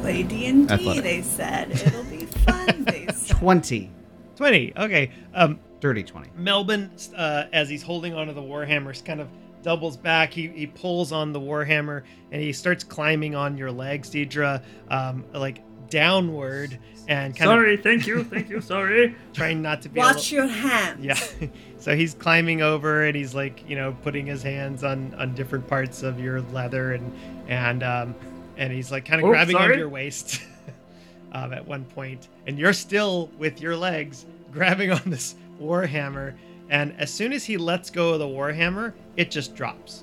Play 0.00 0.22
D&D, 0.22 0.70
Athletic. 0.72 1.02
they 1.02 1.22
said. 1.22 1.70
It'll 1.70 2.04
be 2.04 2.26
fun, 2.26 2.84
they 2.84 3.06
said. 3.14 3.36
20. 3.38 3.90
20. 4.36 4.72
Okay. 4.76 5.10
Um, 5.32 5.58
Dirty 5.80 6.02
20. 6.02 6.30
Melbourne, 6.36 6.90
uh, 7.16 7.44
as 7.52 7.68
he's 7.70 7.82
holding 7.82 8.12
onto 8.14 8.34
the 8.34 8.42
warhammer, 8.42 9.02
kind 9.04 9.20
of 9.20 9.28
doubles 9.62 9.96
back. 9.96 10.32
He, 10.32 10.48
he 10.48 10.66
pulls 10.66 11.10
on 11.12 11.32
the 11.32 11.40
warhammer 11.40 12.02
and 12.32 12.42
he 12.42 12.52
starts 12.52 12.84
climbing 12.84 13.34
on 13.34 13.56
your 13.56 13.70
legs, 13.72 14.10
Deidre, 14.10 14.62
um, 14.88 15.24
like 15.32 15.62
downward 15.94 16.76
and 17.06 17.36
kind 17.36 17.48
Sorry, 17.48 17.76
thank 17.76 18.06
you, 18.06 18.24
thank 18.24 18.48
you, 18.50 18.60
sorry. 18.60 19.14
trying 19.32 19.62
not 19.62 19.82
to 19.82 19.88
be. 19.88 20.00
Watch 20.00 20.32
little- 20.32 20.48
your 20.48 20.56
hands. 20.56 21.04
Yeah. 21.04 21.48
so 21.78 21.94
he's 21.94 22.14
climbing 22.14 22.62
over 22.62 23.04
and 23.04 23.14
he's 23.14 23.32
like, 23.34 23.68
you 23.68 23.76
know, 23.76 23.96
putting 24.02 24.26
his 24.26 24.42
hands 24.42 24.82
on 24.82 25.14
on 25.14 25.34
different 25.34 25.68
parts 25.68 26.02
of 26.02 26.18
your 26.18 26.40
leather 26.40 26.92
and 26.94 27.12
and 27.46 27.82
um 27.84 28.14
and 28.56 28.72
he's 28.72 28.90
like 28.90 29.04
kind 29.04 29.20
of 29.20 29.26
Oh, 29.26 29.30
grabbing 29.30 29.54
sorry. 29.56 29.74
on 29.74 29.78
your 29.78 29.88
waist 29.88 30.42
um, 31.32 31.52
at 31.52 31.64
one 31.66 31.84
point, 31.84 32.28
and 32.48 32.58
you're 32.58 32.72
still 32.72 33.30
with 33.38 33.60
your 33.60 33.76
legs 33.76 34.26
grabbing 34.52 34.90
on 34.90 35.02
this 35.06 35.36
warhammer. 35.60 36.34
And 36.70 36.92
as 36.98 37.12
soon 37.12 37.32
as 37.32 37.44
he 37.44 37.56
lets 37.56 37.90
go 37.90 38.14
of 38.14 38.18
the 38.18 38.26
warhammer, 38.26 38.94
it 39.16 39.30
just 39.30 39.54
drops. 39.54 40.02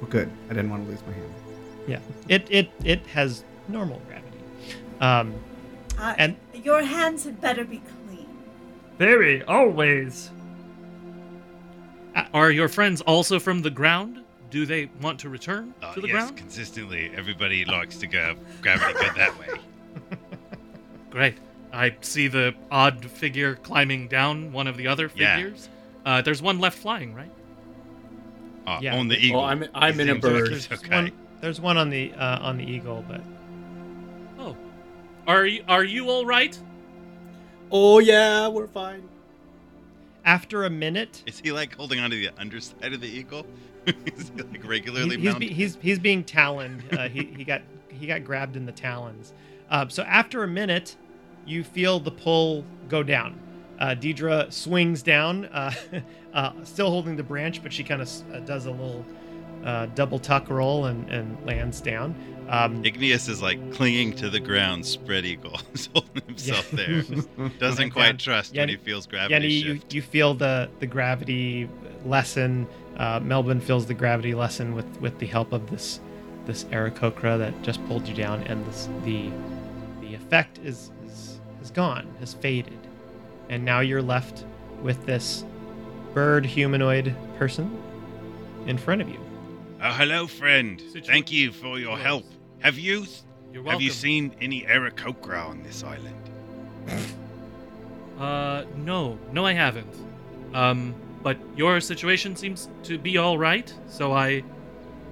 Well, 0.00 0.08
good. 0.08 0.30
I 0.48 0.54
didn't 0.54 0.70
want 0.70 0.84
to 0.84 0.90
lose 0.90 1.02
my 1.06 1.12
hand. 1.12 1.32
Yeah. 1.86 1.98
It 2.28 2.46
it 2.50 2.70
it 2.84 3.06
has 3.08 3.44
normal 3.68 4.00
gravity. 4.08 4.38
Um, 5.00 5.34
Uh, 5.98 6.14
And- 6.18 6.36
your 6.54 6.82
hands 6.82 7.24
had 7.24 7.40
better 7.40 7.64
be 7.64 7.80
clean. 8.08 8.26
Very, 8.98 9.42
always. 9.44 10.30
Are 12.34 12.50
your 12.50 12.68
friends 12.68 13.00
also 13.02 13.38
from 13.38 13.62
the 13.62 13.70
ground? 13.70 14.20
Do 14.50 14.66
they 14.66 14.90
want 15.00 15.20
to 15.20 15.28
return 15.28 15.74
Uh, 15.82 15.94
to 15.94 16.00
the 16.00 16.08
yes, 16.08 16.14
ground? 16.16 16.36
consistently, 16.36 17.10
everybody 17.16 17.64
likes 17.64 17.96
to 17.98 18.06
go 18.06 18.34
gravity 18.60 18.92
good 18.94 19.14
that 19.16 19.38
way. 19.38 19.48
Great. 21.10 21.36
I 21.72 21.94
see 22.00 22.26
the 22.28 22.54
odd 22.70 23.04
figure 23.04 23.54
climbing 23.56 24.08
down 24.08 24.52
one 24.52 24.66
of 24.66 24.76
the 24.76 24.86
other 24.88 25.10
Yeah. 25.14 25.36
figures. 25.36 25.68
Uh, 26.04 26.20
there's 26.20 26.42
one 26.42 26.58
left 26.58 26.78
flying, 26.78 27.14
right? 27.14 27.30
Uh, 28.66 28.78
Yeah. 28.82 28.96
On 28.96 29.08
the 29.08 29.16
eagle. 29.18 29.40
Oh, 29.40 29.44
I'm 29.44 29.64
I'm 29.74 30.00
in 30.00 30.08
a 30.10 30.12
seems 30.12 30.24
like 30.24 30.32
bird. 30.32 30.66
Okay. 30.84 30.94
one. 30.96 31.12
There's 31.42 31.60
one 31.60 31.76
on 31.76 31.90
the 31.90 32.12
uh, 32.14 32.38
on 32.40 32.56
the 32.56 32.64
eagle, 32.64 33.04
but 33.08 33.20
Oh, 34.38 34.56
are 35.26 35.44
you 35.44 35.64
are 35.68 35.84
you 35.84 36.08
all 36.08 36.24
right? 36.24 36.58
Oh 37.70 37.98
yeah, 37.98 38.46
we're 38.48 38.68
fine. 38.68 39.02
after 40.24 40.64
a 40.64 40.70
minute, 40.70 41.22
Is 41.26 41.40
he 41.40 41.50
like 41.52 41.74
holding 41.74 41.98
onto 41.98 42.16
the 42.16 42.30
underside 42.38 42.92
of 42.94 43.00
the 43.00 43.08
eagle? 43.08 43.44
Is 43.86 44.30
he 44.34 44.42
like 44.42 44.64
regularly 44.66 45.16
He- 45.18 45.22
he's, 45.26 45.34
be, 45.34 45.48
he's 45.48 45.78
he's 45.82 45.98
being 45.98 46.22
taloned. 46.22 46.84
Uh, 46.92 47.08
he 47.08 47.24
he 47.24 47.42
got 47.44 47.62
he 47.88 48.06
got 48.06 48.24
grabbed 48.24 48.54
in 48.56 48.64
the 48.64 48.72
talons. 48.72 49.32
Uh, 49.68 49.88
so 49.88 50.04
after 50.04 50.44
a 50.44 50.48
minute, 50.48 50.96
you 51.44 51.64
feel 51.64 51.98
the 51.98 52.10
pull 52.12 52.64
go 52.88 53.02
down. 53.02 53.36
Uh, 53.80 53.96
Deidre 53.98 54.52
swings 54.52 55.02
down, 55.02 55.46
uh, 55.46 55.72
uh, 56.34 56.52
still 56.62 56.88
holding 56.90 57.16
the 57.16 57.22
branch, 57.24 57.64
but 57.64 57.72
she 57.72 57.82
kind 57.82 58.00
of 58.00 58.08
uh, 58.32 58.38
does 58.40 58.66
a 58.66 58.70
little 58.70 59.04
uh, 59.64 59.86
double 59.94 60.18
tuck 60.18 60.48
roll 60.50 60.86
and, 60.86 61.08
and 61.10 61.44
lands 61.46 61.80
down. 61.80 62.14
Um, 62.48 62.84
Igneous 62.84 63.28
is 63.28 63.40
like 63.40 63.72
clinging 63.72 64.14
to 64.16 64.28
the 64.28 64.40
ground, 64.40 64.84
spread 64.84 65.24
eagle. 65.24 65.58
He's 65.72 65.86
holding 65.86 66.22
himself 66.26 66.70
there. 66.70 67.02
Doesn't 67.58 67.90
quite 67.90 68.18
trust 68.18 68.52
Yenny- 68.52 68.58
when 68.58 68.68
he 68.68 68.76
feels 68.76 69.06
gravity 69.06 69.62
Yenny, 69.62 69.64
you, 69.64 69.80
you 69.90 70.02
feel 70.02 70.34
the, 70.34 70.68
the 70.80 70.86
gravity 70.86 71.68
lessen. 72.04 72.66
Uh, 72.96 73.20
Melbourne 73.20 73.60
feels 73.60 73.86
the 73.86 73.94
gravity 73.94 74.34
lessen 74.34 74.74
with, 74.74 75.00
with 75.00 75.18
the 75.18 75.26
help 75.26 75.52
of 75.52 75.70
this 75.70 76.00
this 76.46 76.64
Aarakocra 76.64 77.38
that 77.38 77.62
just 77.62 77.84
pulled 77.86 78.08
you 78.08 78.14
down, 78.14 78.42
and 78.42 78.66
this, 78.66 78.88
the 79.04 79.30
the 80.00 80.14
effect 80.14 80.58
is, 80.58 80.90
is 81.06 81.40
is 81.62 81.70
gone, 81.70 82.12
has 82.20 82.34
faded, 82.34 82.78
and 83.48 83.64
now 83.64 83.80
you're 83.80 84.02
left 84.02 84.44
with 84.82 85.06
this 85.06 85.44
bird 86.14 86.44
humanoid 86.44 87.14
person 87.38 87.80
in 88.66 88.76
front 88.76 89.00
of 89.00 89.08
you. 89.08 89.20
Oh, 89.84 89.90
hello, 89.92 90.26
friend. 90.26 90.80
Situ- 90.92 91.06
Thank 91.06 91.32
you 91.32 91.52
for 91.52 91.78
your 91.78 91.96
Yes. 91.96 92.06
help. 92.06 92.24
Have 92.60 92.78
you 92.78 93.04
You're 93.52 93.64
have 93.70 93.82
you 93.82 93.90
seen 93.90 94.34
any 94.40 94.62
Aarakocra 94.62 95.44
on 95.48 95.62
this 95.62 95.82
island? 95.84 96.30
Uh, 98.18 98.64
no, 98.76 99.18
no, 99.32 99.44
I 99.44 99.52
haven't. 99.52 99.94
Um, 100.54 100.94
but 101.22 101.36
your 101.56 101.80
situation 101.80 102.36
seems 102.36 102.68
to 102.84 102.96
be 102.98 103.18
all 103.18 103.36
right, 103.38 103.72
so 103.88 104.12
I 104.12 104.42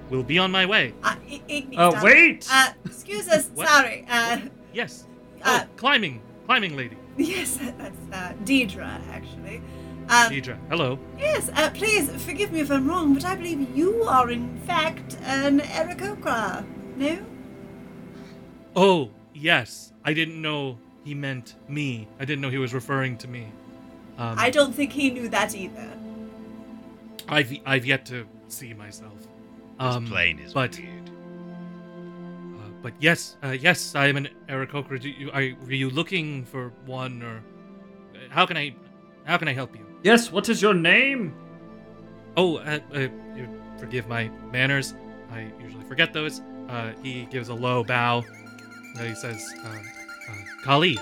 will 0.09 0.23
be 0.23 0.39
on 0.39 0.51
my 0.51 0.65
way. 0.65 0.93
Uh, 1.03 1.15
I- 1.29 1.41
Ignis, 1.47 1.77
Uh, 1.79 1.91
darling. 1.91 2.03
wait! 2.03 2.47
Uh, 2.51 2.69
excuse 2.85 3.27
us. 3.27 3.49
What? 3.55 3.67
Sorry. 3.67 4.05
Uh, 4.09 4.37
Yes. 4.73 5.05
Uh, 5.43 5.59
oh, 5.63 5.67
climbing, 5.75 6.21
climbing 6.45 6.75
lady, 6.77 6.95
yes, 7.17 7.57
that's 7.57 8.03
uh, 8.13 8.33
Deidre, 8.45 9.01
actually. 9.11 9.61
Um, 10.09 10.31
Deidre. 10.31 10.57
Hello. 10.69 10.99
Yes, 11.17 11.49
uh, 11.55 11.69
please 11.71 12.09
forgive 12.25 12.51
me 12.51 12.59
if 12.59 12.69
I'm 12.71 12.87
wrong, 12.87 13.13
but 13.13 13.23
I 13.25 13.35
believe 13.35 13.75
you 13.75 14.03
are 14.03 14.29
in 14.29 14.57
fact 14.67 15.17
an 15.23 15.59
Aarakocra. 15.61 16.65
No? 16.97 17.17
Oh, 18.75 19.09
yes. 19.33 19.93
I 20.03 20.13
didn't 20.13 20.41
know 20.41 20.77
he 21.03 21.13
meant 21.13 21.55
me. 21.69 22.07
I 22.19 22.25
didn't 22.25 22.41
know 22.41 22.49
he 22.49 22.57
was 22.57 22.73
referring 22.73 23.17
to 23.19 23.27
me. 23.27 23.47
Um, 24.17 24.35
I 24.37 24.49
don't 24.49 24.73
think 24.73 24.91
he 24.91 25.09
knew 25.09 25.29
that 25.29 25.55
either. 25.55 25.87
I've 27.29 27.51
I've 27.65 27.85
yet 27.85 28.05
to 28.07 28.25
see 28.49 28.73
myself. 28.73 29.17
This 29.19 29.27
Um, 29.95 30.05
plane 30.05 30.39
is 30.39 30.53
but 30.53 30.77
weird. 30.77 31.09
uh, 31.09 32.69
but 32.81 32.93
yes, 32.99 33.37
uh, 33.43 33.49
yes, 33.51 33.95
I 33.95 34.07
am 34.07 34.17
an 34.17 34.27
Aarakocra. 34.49 34.99
Do 34.99 35.09
you, 35.09 35.31
are, 35.31 35.47
were 35.65 35.73
you 35.73 35.89
looking 35.89 36.43
for 36.45 36.69
one, 36.85 37.23
or 37.23 37.37
uh, 37.37 38.19
how 38.29 38.45
can 38.45 38.57
I 38.57 38.75
how 39.23 39.37
can 39.37 39.47
I 39.47 39.53
help 39.53 39.75
you? 39.75 39.85
Yes, 40.03 40.31
what 40.31 40.49
is 40.49 40.63
your 40.63 40.73
name? 40.73 41.31
Oh, 42.35 42.57
uh, 42.57 42.79
uh, 42.91 43.07
forgive 43.77 44.07
my 44.07 44.29
manners. 44.51 44.95
I 45.31 45.51
usually 45.61 45.83
forget 45.83 46.11
those. 46.11 46.41
Uh, 46.69 46.93
he 47.03 47.25
gives 47.25 47.49
a 47.49 47.53
low 47.53 47.83
bow. 47.83 48.23
And 48.97 49.07
he 49.07 49.13
says, 49.13 49.47
uh, 49.63 49.67
uh, 49.67 50.63
Kali. 50.63 50.97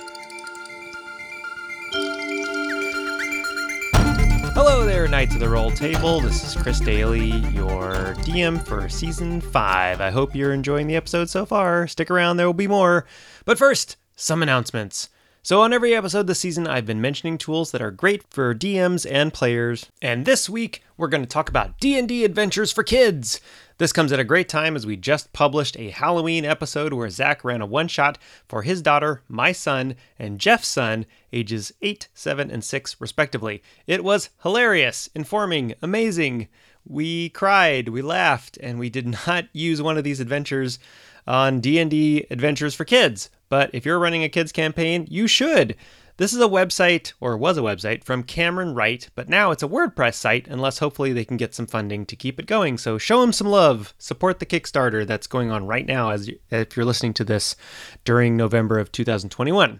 Hello 4.53 4.85
there, 4.85 5.07
Knights 5.07 5.33
of 5.33 5.39
the 5.39 5.47
Roll 5.47 5.71
Table. 5.71 6.19
This 6.19 6.43
is 6.43 6.61
Chris 6.61 6.81
Daly, 6.81 7.29
your 7.53 8.15
DM 8.23 8.61
for 8.67 8.89
season 8.89 9.39
five. 9.39 10.01
I 10.01 10.09
hope 10.09 10.35
you're 10.35 10.51
enjoying 10.51 10.87
the 10.87 10.97
episode 10.97 11.29
so 11.29 11.45
far. 11.45 11.87
Stick 11.87 12.11
around, 12.11 12.35
there 12.35 12.47
will 12.47 12.53
be 12.53 12.67
more. 12.67 13.05
But 13.45 13.57
first, 13.57 13.95
some 14.17 14.43
announcements. 14.43 15.07
So, 15.49 15.63
on 15.63 15.73
every 15.73 15.95
episode 15.95 16.27
this 16.27 16.41
season, 16.41 16.67
I've 16.67 16.85
been 16.85 17.01
mentioning 17.01 17.39
tools 17.39 17.71
that 17.71 17.81
are 17.81 17.89
great 17.89 18.21
for 18.29 18.53
DMs 18.53 19.07
and 19.09 19.33
players. 19.33 19.87
And 19.99 20.23
this 20.23 20.47
week, 20.47 20.83
we're 20.95 21.07
going 21.07 21.23
to 21.23 21.27
talk 21.27 21.49
about 21.49 21.79
D&D 21.79 22.23
Adventures 22.23 22.71
for 22.71 22.83
Kids. 22.83 23.41
This 23.79 23.91
comes 23.91 24.11
at 24.11 24.19
a 24.19 24.23
great 24.23 24.47
time 24.47 24.75
as 24.75 24.85
we 24.85 24.95
just 24.95 25.33
published 25.33 25.75
a 25.79 25.89
Halloween 25.89 26.45
episode 26.45 26.93
where 26.93 27.09
Zach 27.09 27.43
ran 27.43 27.61
a 27.61 27.65
one 27.65 27.87
shot 27.87 28.19
for 28.47 28.61
his 28.61 28.83
daughter, 28.83 29.23
my 29.27 29.51
son, 29.51 29.95
and 30.19 30.39
Jeff's 30.39 30.67
son, 30.67 31.07
ages 31.33 31.73
8, 31.81 32.09
7, 32.13 32.51
and 32.51 32.63
6, 32.63 33.01
respectively. 33.01 33.63
It 33.87 34.03
was 34.03 34.29
hilarious, 34.43 35.09
informing, 35.15 35.73
amazing. 35.81 36.47
We 36.85 37.29
cried, 37.29 37.89
we 37.89 38.03
laughed, 38.03 38.59
and 38.61 38.77
we 38.77 38.91
did 38.91 39.07
not 39.27 39.45
use 39.51 39.81
one 39.81 39.97
of 39.97 40.03
these 40.03 40.19
adventures 40.19 40.77
on 41.25 41.59
D&D 41.59 42.27
Adventures 42.29 42.75
for 42.75 42.85
Kids. 42.85 43.31
But 43.49 43.71
if 43.73 43.85
you're 43.85 43.99
running 43.99 44.23
a 44.23 44.29
kids 44.29 44.51
campaign, 44.51 45.07
you 45.09 45.27
should. 45.27 45.75
This 46.17 46.33
is 46.33 46.41
a 46.41 46.49
website, 46.49 47.13
or 47.21 47.37
was 47.37 47.57
a 47.57 47.61
website, 47.61 48.03
from 48.03 48.23
Cameron 48.23 48.75
Wright, 48.75 49.09
but 49.15 49.29
now 49.29 49.51
it's 49.51 49.63
a 49.63 49.69
WordPress 49.69 50.15
site, 50.15 50.49
unless 50.49 50.79
hopefully 50.79 51.13
they 51.13 51.23
can 51.23 51.37
get 51.37 51.55
some 51.55 51.65
funding 51.65 52.05
to 52.07 52.15
keep 52.17 52.39
it 52.39 52.45
going. 52.45 52.77
So 52.77 52.97
show 52.97 53.21
them 53.21 53.31
some 53.31 53.47
love. 53.47 53.93
Support 53.97 54.39
the 54.39 54.45
Kickstarter 54.45 55.07
that's 55.07 55.27
going 55.27 55.49
on 55.49 55.65
right 55.65 55.85
now 55.85 56.09
as 56.09 56.27
you, 56.27 56.37
if 56.51 56.75
you're 56.75 56.85
listening 56.85 57.13
to 57.13 57.23
this 57.23 57.55
during 58.03 58.35
November 58.35 58.79
of 58.79 58.91
2021. 58.91 59.79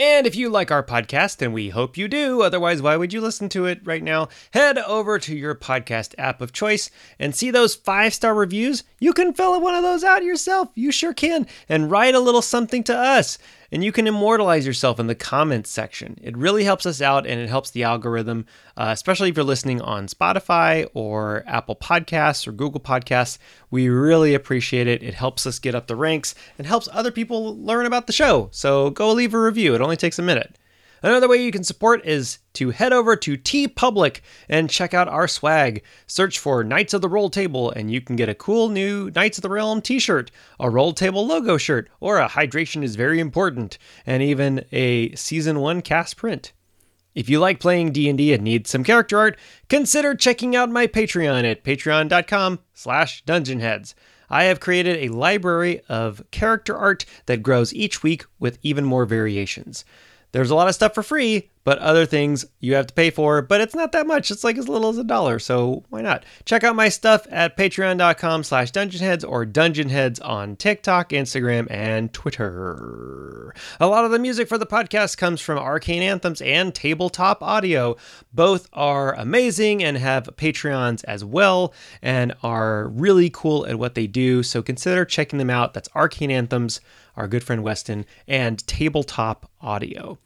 And 0.00 0.26
if 0.26 0.34
you 0.34 0.48
like 0.48 0.70
our 0.70 0.82
podcast, 0.82 1.42
and 1.42 1.52
we 1.52 1.68
hope 1.68 1.98
you 1.98 2.08
do, 2.08 2.40
otherwise, 2.40 2.80
why 2.80 2.96
would 2.96 3.12
you 3.12 3.20
listen 3.20 3.50
to 3.50 3.66
it 3.66 3.82
right 3.84 4.02
now? 4.02 4.30
Head 4.52 4.78
over 4.78 5.18
to 5.18 5.36
your 5.36 5.54
podcast 5.54 6.14
app 6.16 6.40
of 6.40 6.54
choice 6.54 6.90
and 7.18 7.34
see 7.34 7.50
those 7.50 7.74
five 7.74 8.14
star 8.14 8.32
reviews. 8.32 8.82
You 8.98 9.12
can 9.12 9.34
fill 9.34 9.60
one 9.60 9.74
of 9.74 9.82
those 9.82 10.02
out 10.02 10.24
yourself. 10.24 10.70
You 10.74 10.90
sure 10.90 11.12
can. 11.12 11.46
And 11.68 11.90
write 11.90 12.14
a 12.14 12.20
little 12.20 12.40
something 12.40 12.82
to 12.84 12.96
us. 12.96 13.36
And 13.72 13.84
you 13.84 13.92
can 13.92 14.06
immortalize 14.06 14.66
yourself 14.66 14.98
in 14.98 15.06
the 15.06 15.14
comments 15.14 15.70
section. 15.70 16.18
It 16.22 16.36
really 16.36 16.64
helps 16.64 16.86
us 16.86 17.00
out 17.00 17.26
and 17.26 17.40
it 17.40 17.48
helps 17.48 17.70
the 17.70 17.84
algorithm, 17.84 18.46
uh, 18.76 18.88
especially 18.88 19.28
if 19.28 19.36
you're 19.36 19.44
listening 19.44 19.80
on 19.80 20.08
Spotify 20.08 20.88
or 20.92 21.44
Apple 21.46 21.76
Podcasts 21.76 22.46
or 22.46 22.52
Google 22.52 22.80
Podcasts. 22.80 23.38
We 23.70 23.88
really 23.88 24.34
appreciate 24.34 24.86
it. 24.86 25.02
It 25.02 25.14
helps 25.14 25.46
us 25.46 25.58
get 25.58 25.74
up 25.74 25.86
the 25.86 25.96
ranks 25.96 26.34
and 26.58 26.66
helps 26.66 26.88
other 26.92 27.12
people 27.12 27.56
learn 27.56 27.86
about 27.86 28.06
the 28.06 28.12
show. 28.12 28.48
So 28.52 28.90
go 28.90 29.12
leave 29.12 29.34
a 29.34 29.40
review. 29.40 29.74
It 29.74 29.80
only 29.80 29.96
takes 29.96 30.18
a 30.18 30.22
minute. 30.22 30.56
Another 31.02 31.28
way 31.28 31.42
you 31.42 31.50
can 31.50 31.64
support 31.64 32.04
is 32.04 32.38
to 32.54 32.70
head 32.70 32.92
over 32.92 33.16
to 33.16 33.38
TeePublic 33.38 34.20
and 34.48 34.68
check 34.68 34.92
out 34.92 35.08
our 35.08 35.26
swag. 35.26 35.82
Search 36.06 36.38
for 36.38 36.62
Knights 36.62 36.92
of 36.92 37.00
the 37.00 37.08
Roll 37.08 37.30
Table 37.30 37.70
and 37.70 37.90
you 37.90 38.00
can 38.00 38.16
get 38.16 38.28
a 38.28 38.34
cool 38.34 38.68
new 38.68 39.10
Knights 39.10 39.38
of 39.38 39.42
the 39.42 39.48
Realm 39.48 39.80
t-shirt, 39.80 40.30
a 40.58 40.68
Roll 40.68 40.92
Table 40.92 41.26
logo 41.26 41.56
shirt, 41.56 41.88
or 42.00 42.18
a 42.18 42.28
Hydration 42.28 42.82
is 42.82 42.96
very 42.96 43.18
important, 43.18 43.78
and 44.04 44.22
even 44.22 44.64
a 44.72 45.14
season 45.14 45.60
1 45.60 45.80
cast 45.82 46.16
print. 46.16 46.52
If 47.14 47.28
you 47.28 47.40
like 47.40 47.60
playing 47.60 47.92
D&D 47.92 48.32
and 48.32 48.42
need 48.44 48.66
some 48.66 48.84
character 48.84 49.18
art, 49.18 49.38
consider 49.68 50.14
checking 50.14 50.54
out 50.54 50.70
my 50.70 50.86
Patreon 50.86 51.50
at 51.50 51.64
patreon.com 51.64 52.60
slash 52.72 53.24
dungeonheads. 53.24 53.94
I 54.28 54.44
have 54.44 54.60
created 54.60 54.98
a 54.98 55.12
library 55.12 55.80
of 55.88 56.22
character 56.30 56.76
art 56.76 57.04
that 57.26 57.42
grows 57.42 57.74
each 57.74 58.04
week 58.04 58.24
with 58.38 58.58
even 58.62 58.84
more 58.84 59.06
variations. 59.06 59.84
There's 60.32 60.50
a 60.50 60.54
lot 60.54 60.68
of 60.68 60.74
stuff 60.74 60.94
for 60.94 61.02
free, 61.02 61.49
but 61.62 61.78
other 61.78 62.06
things 62.06 62.46
you 62.58 62.74
have 62.74 62.86
to 62.86 62.94
pay 62.94 63.10
for, 63.10 63.42
but 63.42 63.60
it's 63.60 63.74
not 63.74 63.92
that 63.92 64.06
much. 64.06 64.30
It's 64.30 64.44
like 64.44 64.56
as 64.56 64.68
little 64.68 64.88
as 64.88 64.98
a 64.98 65.04
dollar, 65.04 65.38
so 65.38 65.84
why 65.90 66.00
not? 66.00 66.24
Check 66.44 66.64
out 66.64 66.74
my 66.74 66.88
stuff 66.88 67.26
at 67.30 67.56
patreon.com 67.56 68.44
slash 68.44 68.72
dungeonheads 68.72 69.24
or 69.28 69.44
dungeonheads 69.44 70.20
on 70.20 70.56
TikTok, 70.56 71.10
Instagram, 71.10 71.66
and 71.70 72.12
Twitter. 72.12 73.54
A 73.78 73.86
lot 73.86 74.04
of 74.04 74.10
the 74.10 74.18
music 74.18 74.48
for 74.48 74.58
the 74.58 74.66
podcast 74.66 75.18
comes 75.18 75.40
from 75.40 75.58
Arcane 75.58 76.02
Anthems 76.02 76.40
and 76.40 76.74
Tabletop 76.74 77.42
Audio. 77.42 77.96
Both 78.32 78.68
are 78.72 79.14
amazing 79.14 79.84
and 79.84 79.98
have 79.98 80.30
Patreons 80.36 81.04
as 81.04 81.24
well 81.24 81.74
and 82.00 82.34
are 82.42 82.88
really 82.88 83.28
cool 83.30 83.66
at 83.66 83.78
what 83.78 83.94
they 83.94 84.06
do, 84.06 84.42
so 84.42 84.62
consider 84.62 85.04
checking 85.04 85.38
them 85.38 85.50
out. 85.50 85.74
That's 85.74 85.88
Arcane 85.94 86.30
Anthems, 86.30 86.80
our 87.16 87.28
good 87.28 87.44
friend 87.44 87.62
Weston, 87.62 88.06
and 88.26 88.66
Tabletop 88.66 89.50
Audio. 89.60 90.18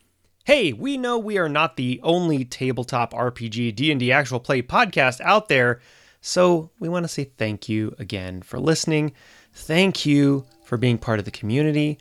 Hey, 0.46 0.74
we 0.74 0.98
know 0.98 1.16
we 1.16 1.38
are 1.38 1.48
not 1.48 1.78
the 1.78 1.98
only 2.02 2.44
tabletop 2.44 3.14
RPG 3.14 3.74
D&D 3.76 4.12
actual 4.12 4.40
play 4.40 4.60
podcast 4.60 5.22
out 5.22 5.48
there, 5.48 5.80
so 6.20 6.70
we 6.78 6.86
want 6.86 7.04
to 7.04 7.08
say 7.08 7.24
thank 7.38 7.66
you 7.66 7.94
again 7.98 8.42
for 8.42 8.58
listening. 8.58 9.14
Thank 9.54 10.04
you 10.04 10.44
for 10.66 10.76
being 10.76 10.98
part 10.98 11.18
of 11.18 11.24
the 11.24 11.30
community, 11.30 11.98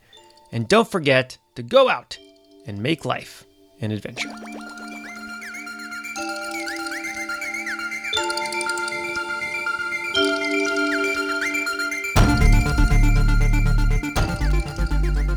and 0.52 0.68
don't 0.68 0.86
forget 0.86 1.38
to 1.54 1.62
go 1.62 1.88
out 1.88 2.18
and 2.66 2.82
make 2.82 3.06
life 3.06 3.46
an 3.80 3.92
adventure. 3.92 4.28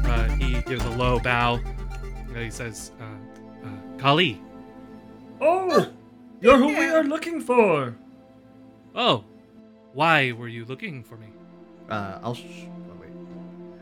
Uh, 0.03 0.27
he 0.37 0.61
gives 0.63 0.83
a 0.83 0.89
low 0.89 1.21
bow. 1.21 1.61
Uh, 2.37 2.41
he 2.41 2.51
says, 2.51 2.91
Kali. 3.97 4.41
Oh, 5.41 5.91
you're 6.41 6.57
who 6.57 6.67
we 6.67 6.85
are 6.85 7.03
looking 7.03 7.41
for. 7.41 7.95
Oh, 8.95 9.23
why 9.93 10.31
were 10.31 10.47
you 10.47 10.65
looking 10.65 11.03
for 11.03 11.17
me? 11.17 11.27
Uh, 11.89 12.19
I'll 12.23 12.33
sh- 12.35 12.65
oh, 12.67 12.97
wait. 12.99 13.09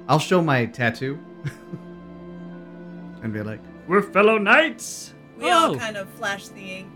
I'll 0.07 0.19
show 0.19 0.41
my 0.41 0.65
tattoo 0.65 1.17
and 3.23 3.33
be 3.33 3.41
like, 3.41 3.59
We're 3.87 4.01
fellow 4.01 4.37
knights. 4.37 5.13
We 5.37 5.49
all 5.49 5.75
Oh. 5.75 5.79
kind 5.79 5.97
of 5.97 6.09
flash 6.11 6.47
the 6.49 6.61
ink. 6.79 6.91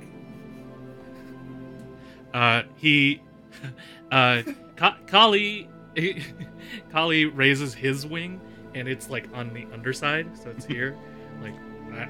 Uh, 2.33 2.63
he, 2.75 3.21
uh, 4.11 4.43
Ka- 4.75 4.97
Kali, 5.07 5.67
Kali 6.91 7.25
raises 7.25 7.73
his 7.73 8.05
wing, 8.05 8.39
and 8.75 8.87
it's 8.87 9.09
like 9.09 9.27
on 9.33 9.53
the 9.53 9.65
underside, 9.73 10.37
so 10.37 10.49
it's 10.51 10.65
here, 10.65 10.95
like 11.41 11.55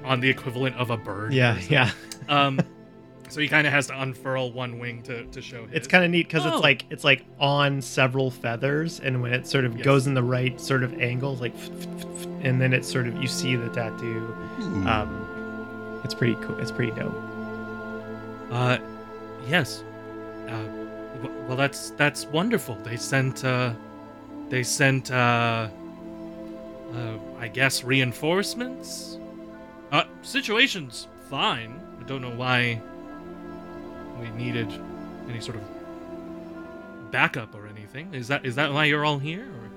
on 0.04 0.20
the 0.20 0.30
equivalent 0.30 0.76
of 0.78 0.90
a 0.90 0.98
bird. 0.98 1.34
Yeah, 1.34 1.60
yeah. 1.70 1.92
Um, 2.30 2.60
so 3.30 3.42
he 3.42 3.48
kind 3.48 3.66
of 3.66 3.74
has 3.74 3.88
to 3.88 4.00
unfurl 4.00 4.52
one 4.52 4.78
wing 4.78 5.02
to 5.04 5.24
to 5.26 5.42
show. 5.42 5.66
His. 5.66 5.74
It's 5.78 5.88
kind 5.88 6.04
of 6.06 6.12
neat 6.12 6.28
because 6.28 6.46
Oh. 6.46 6.54
it's 6.54 6.62
like 6.64 6.86
it's 6.92 7.04
like 7.04 7.24
on 7.40 7.82
several 7.82 8.30
feathers, 8.30 9.00
and 9.00 9.22
when 9.22 9.34
it 9.34 9.48
sort 9.48 9.66
of 9.66 9.76
Yes. 9.78 9.84
goes 9.86 10.06
in 10.08 10.14
the 10.14 10.22
right 10.24 10.60
sort 10.62 10.84
of 10.84 11.00
angle, 11.02 11.36
like, 11.38 11.54
and 12.42 12.62
then 12.62 12.74
it 12.74 12.86
sort 12.86 13.08
of 13.08 13.16
you 13.22 13.28
see 13.28 13.56
the 13.56 13.70
tattoo. 13.70 14.36
Um, 14.88 16.02
it's 16.04 16.14
pretty 16.14 16.36
cool. 16.42 16.60
It's 16.60 16.72
pretty 16.72 16.92
dope. 16.92 17.16
Uh, 18.52 18.78
yes. 19.48 19.84
Uh, 20.48 20.64
w- 21.22 21.36
well, 21.48 21.56
that's 21.58 21.92
that's 21.92 22.26
wonderful. 22.28 22.76
They 22.84 22.98
sent 22.98 23.44
uh, 23.46 23.74
they 24.50 24.64
sent 24.64 25.12
uh, 25.12 25.68
uh, 26.96 27.18
I 27.40 27.48
guess 27.48 27.84
reinforcements. 27.84 29.19
Uh, 29.92 30.04
situation's 30.22 31.08
fine. 31.30 31.80
I 32.00 32.04
don't 32.04 32.22
know 32.22 32.30
why 32.30 32.82
we 34.20 34.30
needed 34.32 34.72
any 35.30 35.40
sort 35.42 35.58
of 35.58 35.64
backup 37.12 37.56
or 37.56 37.68
anything. 37.68 38.14
Is 38.14 38.28
that 38.28 38.46
is 38.46 38.56
that 38.56 38.72
why 38.72 38.86
you're 38.86 39.06
all 39.06 39.20
here? 39.20 39.44
Or? 39.46 39.70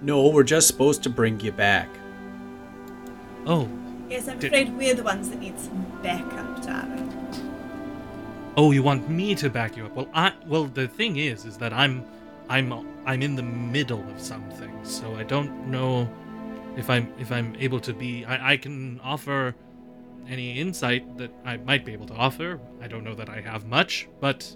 No, 0.00 0.28
we're 0.28 0.42
just 0.44 0.66
supposed 0.66 1.02
to 1.04 1.10
bring 1.10 1.38
you 1.40 1.52
back. 1.52 1.88
Oh, 3.46 3.68
Yes, 4.08 4.28
I'm 4.28 4.38
Did- 4.38 4.48
afraid 4.52 4.76
we're 4.76 4.94
the 4.94 5.02
ones 5.02 5.30
that 5.30 5.38
need 5.38 5.58
some 5.58 5.86
backup, 6.02 6.62
darling. 6.62 7.08
Oh, 8.58 8.70
you 8.70 8.82
want 8.82 9.08
me 9.08 9.34
to 9.36 9.48
back 9.48 9.74
you 9.74 9.86
up? 9.86 9.94
Well, 9.94 10.08
I 10.12 10.32
well 10.46 10.64
the 10.64 10.86
thing 10.86 11.16
is 11.16 11.46
is 11.46 11.56
that 11.58 11.72
I'm 11.72 12.04
I'm 12.50 12.72
I'm 13.06 13.22
in 13.22 13.34
the 13.36 13.42
middle 13.42 14.04
of 14.10 14.20
something, 14.20 14.72
so 14.84 15.14
I 15.16 15.22
don't 15.22 15.68
know 15.68 16.08
if 16.76 16.88
I'm 16.90 17.12
if 17.18 17.30
I'm 17.30 17.54
able 17.58 17.80
to 17.80 17.92
be 17.92 18.24
I, 18.24 18.52
I 18.52 18.56
can 18.56 19.00
offer 19.00 19.54
any 20.28 20.58
insight 20.58 21.18
that 21.18 21.32
I 21.44 21.56
might 21.58 21.84
be 21.84 21.92
able 21.92 22.06
to 22.06 22.14
offer. 22.14 22.60
I 22.80 22.86
don't 22.88 23.04
know 23.04 23.14
that 23.14 23.28
I 23.28 23.40
have 23.40 23.66
much, 23.66 24.08
but 24.20 24.54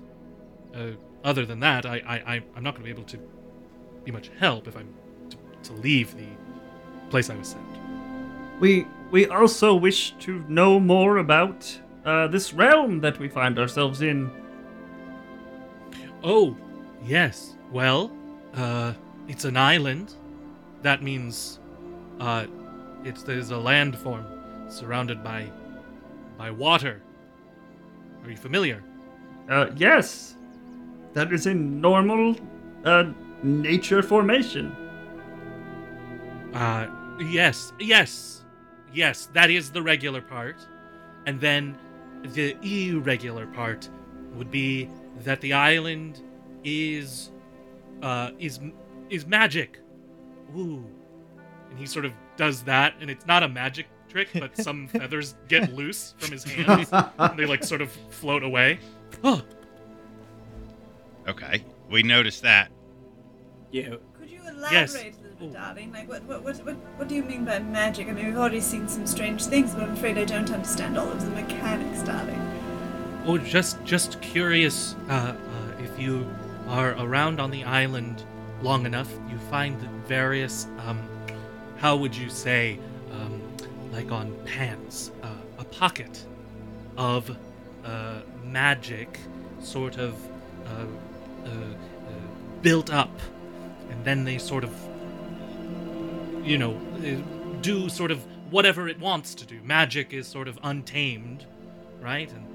uh, 0.75 0.91
other 1.25 1.45
than 1.45 1.61
that, 1.61 1.85
I, 1.87 1.97
I 2.07 2.35
I- 2.35 2.43
I'm 2.55 2.63
not 2.63 2.75
going 2.75 2.83
to 2.83 2.85
be 2.85 2.91
able 2.91 3.05
to 3.09 3.19
be 4.05 4.13
much 4.13 4.31
help 4.39 4.69
if 4.69 4.77
I'm 4.77 4.95
to, 5.31 5.37
to 5.65 5.73
leave 5.75 6.17
the 6.17 6.29
place 7.11 7.29
I 7.31 7.37
was 7.37 7.49
sent. 7.49 7.65
We 8.61 8.87
we 9.11 9.27
also 9.27 9.75
wish 9.75 10.13
to 10.21 10.45
know 10.49 10.79
more 10.81 11.19
about 11.19 11.81
uh, 12.05 12.29
this 12.29 12.55
realm 12.55 13.01
that 13.01 13.19
we 13.19 13.29
find 13.29 13.59
ourselves 13.59 14.01
in. 14.03 14.31
Oh, 16.23 16.57
yes. 17.05 17.57
Well, 17.73 18.11
uh, 18.55 18.95
it's 19.29 19.45
an 19.45 19.57
island. 19.57 20.15
That 20.83 21.03
means, 21.03 21.59
uh, 22.21 22.47
it's 23.05 23.23
there's 23.23 23.51
a 23.51 23.55
landform 23.55 24.25
surrounded 24.71 25.23
by, 25.23 25.51
by 26.37 26.51
water. 26.51 27.03
Are 28.25 28.31
you 28.31 28.37
familiar? 28.37 28.83
Uh, 29.49 29.71
yes, 29.77 30.37
that 31.13 31.33
is 31.33 31.47
a 31.47 31.55
normal 31.55 32.37
uh, 32.85 33.05
nature 33.43 34.03
formation. 34.03 34.75
Uh, 36.53 36.89
yes, 37.21 37.73
yes, 37.79 38.45
yes. 38.93 39.27
That 39.33 39.51
is 39.51 39.71
the 39.71 39.83
regular 39.83 40.21
part, 40.21 40.57
and 41.27 41.41
then 41.41 41.77
the 42.23 42.57
irregular 42.63 43.47
part 43.47 43.89
would 44.35 44.51
be 44.51 44.89
that 45.23 45.41
the 45.41 45.53
island 45.53 46.23
is, 46.65 47.31
uh, 48.03 48.31
is 48.39 48.59
is 49.11 49.27
magic. 49.27 49.79
Ooh, 50.57 50.85
and 51.77 51.79
he 51.79 51.87
sort 51.87 52.07
of 52.07 52.13
does 52.39 52.63
that, 52.63 52.95
and 53.03 53.11
it's 53.11 53.27
not 53.27 53.43
a 53.43 53.49
magic 53.49 53.87
trick, 54.09 54.29
but 54.35 54.57
some 54.63 54.89
feathers 54.89 55.35
get 55.49 55.75
loose 55.75 56.15
from 56.17 56.33
his 56.33 56.43
hands, 56.51 56.89
and 56.93 57.39
they 57.39 57.45
like 57.45 57.63
sort 57.63 57.83
of 57.83 57.91
float 58.11 58.43
away. 58.43 58.79
Oh, 59.23 59.43
Okay, 61.29 61.65
we 61.91 62.03
noticed 62.03 62.43
that. 62.43 62.71
Yeah, 63.73 63.97
Could 64.19 64.31
you 64.31 64.41
elaborate 64.43 64.73
Yes. 64.73 64.95
a 64.95 64.99
little 65.09 65.21
bit, 65.41 65.53
darling? 65.53 65.93
Like, 65.93 66.09
what, 66.09 66.23
what, 66.23 66.43
what, 66.45 66.57
what, 66.65 66.75
what 66.97 67.09
do 67.09 67.17
you 67.17 67.23
mean 67.25 67.45
by 67.45 67.59
magic? 67.59 68.09
I 68.09 68.13
mean, 68.13 68.27
we've 68.27 68.37
already 68.37 68.61
seen 68.61 68.87
some 68.89 69.07
strange 69.09 69.45
things, 69.47 69.75
but 69.75 69.83
I'm 69.83 69.93
afraid 69.93 70.19
I 70.19 70.25
don't 70.25 70.51
understand 70.53 70.97
all 70.97 71.11
of 71.11 71.21
the 71.25 71.31
mechanics, 71.33 72.03
darling. 72.03 72.41
Oh, 73.27 73.39
just 73.39 73.83
just 73.85 74.21
curious. 74.23 74.95
Uh, 75.09 75.35
uh, 75.35 75.83
if 75.83 75.99
you 75.99 76.25
are 76.69 76.93
around 76.93 77.41
on 77.41 77.51
the 77.51 77.65
island 77.65 78.23
long 78.63 78.87
enough, 78.87 79.13
you 79.29 79.37
find 79.51 79.81
that 79.81 79.91
various. 80.07 80.67
Um, 80.87 81.01
how 81.79 81.97
would 81.97 82.17
you 82.17 82.29
say, 82.31 82.79
um, 83.13 83.43
like 83.93 84.11
on 84.13 84.35
pants, 84.45 85.11
uh, 85.23 85.29
a 85.59 85.65
pocket 85.65 86.25
of 86.97 87.37
uh, 87.85 88.21
magic, 88.45 89.19
sort 89.61 89.99
of 89.99 90.15
uh, 90.67 90.71
uh, 91.45 91.49
uh, 91.49 91.53
built 92.63 92.93
up, 92.93 93.13
and 93.91 94.05
then 94.05 94.25
they 94.25 94.39
sort 94.39 94.65
of, 94.65 94.73
you 96.43 96.59
know, 96.59 96.77
uh, 96.99 97.61
do 97.61 97.89
sort 97.89 98.11
of 98.11 98.25
whatever 98.51 98.89
it 98.89 98.99
wants 98.99 99.35
to 99.35 99.47
do. 99.47 99.61
Magic 99.63 100.13
is 100.13 100.27
sort 100.27 100.49
of 100.49 100.59
untamed, 100.63 101.47
right? 102.01 102.31
And 102.31 102.47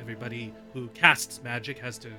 everybody 0.00 0.52
who 0.74 0.88
casts 0.88 1.42
magic 1.42 1.78
has 1.78 1.96
to 1.96 2.10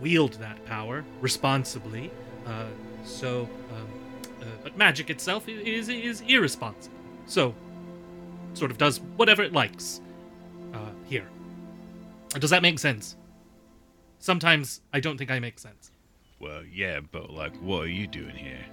wield 0.00 0.32
that 0.34 0.62
power 0.66 1.04
responsibly. 1.20 2.10
Uh, 2.46 2.66
so, 3.04 3.48
um, 3.72 3.88
uh, 4.40 4.44
but 4.62 4.76
magic 4.76 5.10
itself 5.10 5.48
is 5.48 5.88
is 5.88 6.22
irresponsible. 6.22 6.96
So, 7.26 7.54
sort 8.54 8.70
of 8.70 8.78
does 8.78 8.98
whatever 9.16 9.42
it 9.42 9.52
likes. 9.52 10.00
Uh, 10.72 10.90
here. 11.04 11.26
Does 12.38 12.50
that 12.50 12.62
make 12.62 12.78
sense? 12.78 13.16
Sometimes 14.20 14.82
I 14.92 15.00
don't 15.00 15.18
think 15.18 15.30
I 15.30 15.40
make 15.40 15.58
sense. 15.58 15.90
Well, 16.38 16.62
yeah, 16.64 17.00
but 17.00 17.30
like, 17.30 17.56
what 17.56 17.82
are 17.82 17.88
you 17.88 18.06
doing 18.06 18.36
here? 18.36 18.64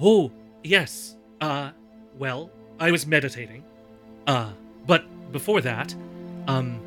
Oh, 0.00 0.30
yes. 0.62 1.16
Uh, 1.40 1.70
well, 2.18 2.50
I 2.78 2.90
was 2.90 3.06
meditating. 3.06 3.64
Uh, 4.26 4.52
but 4.86 5.04
before 5.32 5.60
that, 5.62 5.94
um, 6.46 6.80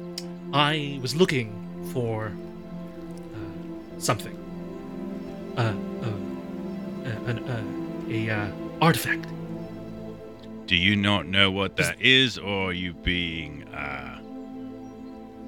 I 0.54 1.00
was 1.02 1.16
looking 1.16 1.52
for 1.92 2.28
uh, 2.28 4.00
something. 4.00 4.38
Uh, 5.58 5.74
uh, 6.02 6.08
an, 7.06 7.40
uh, 7.40 8.10
a 8.10 8.30
uh, 8.30 8.52
artifact. 8.82 9.28
Do 10.66 10.76
you 10.76 10.96
not 10.96 11.28
know 11.28 11.52
what 11.52 11.76
that 11.78 12.02
is, 12.02 12.38
or 12.38 12.70
are 12.70 12.74
you 12.74 12.94
being 12.94 13.64
uh 13.70 14.20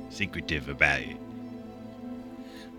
secretive 0.10 0.70
about 0.70 1.00
it? 1.02 1.18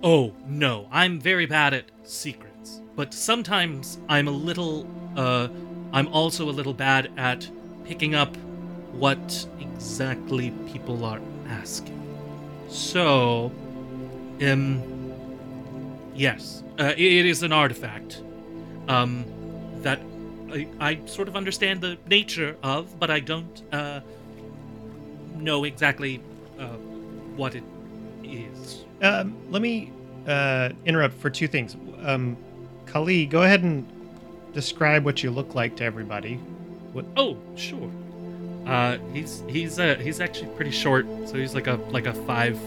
Oh, 0.03 0.33
no, 0.47 0.87
I'm 0.91 1.19
very 1.21 1.47
bad 1.47 1.75
at 1.75 1.85
secrets. 2.05 2.81
But 2.95 3.13
sometimes 3.13 3.99
I'm 4.09 4.29
a 4.29 4.33
little, 4.33 4.87
uh, 5.17 5.49
I'm 5.93 6.09
also 6.09 6.49
a 6.49 6.53
little 6.53 6.75
bad 6.75 7.11
at 7.17 7.49
picking 7.85 8.15
up 8.15 8.37
what 8.93 9.47
exactly 9.61 10.51
people 10.73 11.05
are 11.05 11.21
asking. 11.49 12.01
So, 12.69 13.51
um, 14.43 14.83
yes, 16.15 16.63
uh, 16.79 16.93
it- 16.97 17.13
it 17.21 17.27
is 17.27 17.43
an 17.43 17.53
artifact, 17.53 18.23
um, 18.89 19.25
that 19.83 20.01
I, 20.51 20.69
I 20.81 21.07
sort 21.07 21.29
of 21.29 21.37
understand 21.37 21.81
the 21.81 21.99
nature 22.09 22.57
of, 22.63 22.99
but 22.99 23.11
I 23.11 23.21
don't 23.21 23.63
uh, 23.73 24.01
know 25.37 25.65
exactly 25.65 26.23
uh, 26.59 26.69
what 27.37 27.55
it 27.55 27.65
is. 28.23 28.85
Um, 29.03 29.37
let 29.51 29.63
me 29.63 29.93
uh, 30.27 30.71
interrupt 30.85 31.15
for 31.15 31.31
two 31.31 31.49
things. 31.49 31.77
Um, 32.03 32.37
Kali, 32.87 33.27
go 33.27 33.43
ahead 33.43 33.63
and 33.63 33.87
describe 34.53 35.05
what 35.05 35.23
you 35.23 35.31
look 35.31 35.55
like 35.55 35.77
to 35.77 35.85
everybody. 35.85 36.37
What? 36.93 37.05
Oh, 37.17 37.37
sure. 37.57 37.91
Uh, 38.67 38.99
he's 39.13 39.45
he's 39.49 39.79
uh 39.79 39.95
he's 39.97 40.21
actually 40.21 40.49
pretty 40.57 40.73
short, 40.73 41.07
so 41.27 41.35
he's 41.35 41.55
like 41.55 41.69
a 41.69 41.75
like 41.91 42.07
a 42.07 42.13
five 42.13 42.59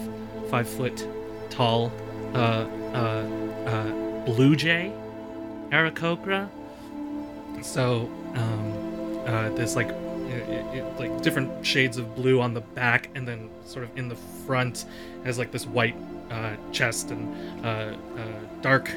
five 0.48 0.66
foot 0.68 1.06
tall 1.50 1.92
uh 2.32 2.66
uh 2.94 3.26
uh 3.66 4.24
blue 4.24 4.56
jay, 4.56 4.92
Aarakocra. 5.70 6.48
So 7.62 8.10
um 8.34 9.20
uh 9.26 9.50
there's 9.50 9.76
like 9.76 9.88
it, 9.88 10.76
it, 10.76 10.84
like 10.98 11.22
different 11.22 11.66
shades 11.66 11.96
of 11.96 12.14
blue 12.14 12.40
on 12.40 12.54
the 12.54 12.60
back, 12.60 13.10
and 13.16 13.26
then 13.26 13.50
sort 13.64 13.84
of 13.84 13.90
in 13.98 14.08
the 14.08 14.14
front 14.46 14.84
has 15.24 15.38
like 15.38 15.50
this 15.50 15.66
white 15.66 15.96
uh, 16.30 16.54
chest 16.70 17.10
and 17.10 17.66
uh, 17.66 17.68
uh, 17.68 17.94
dark 18.62 18.90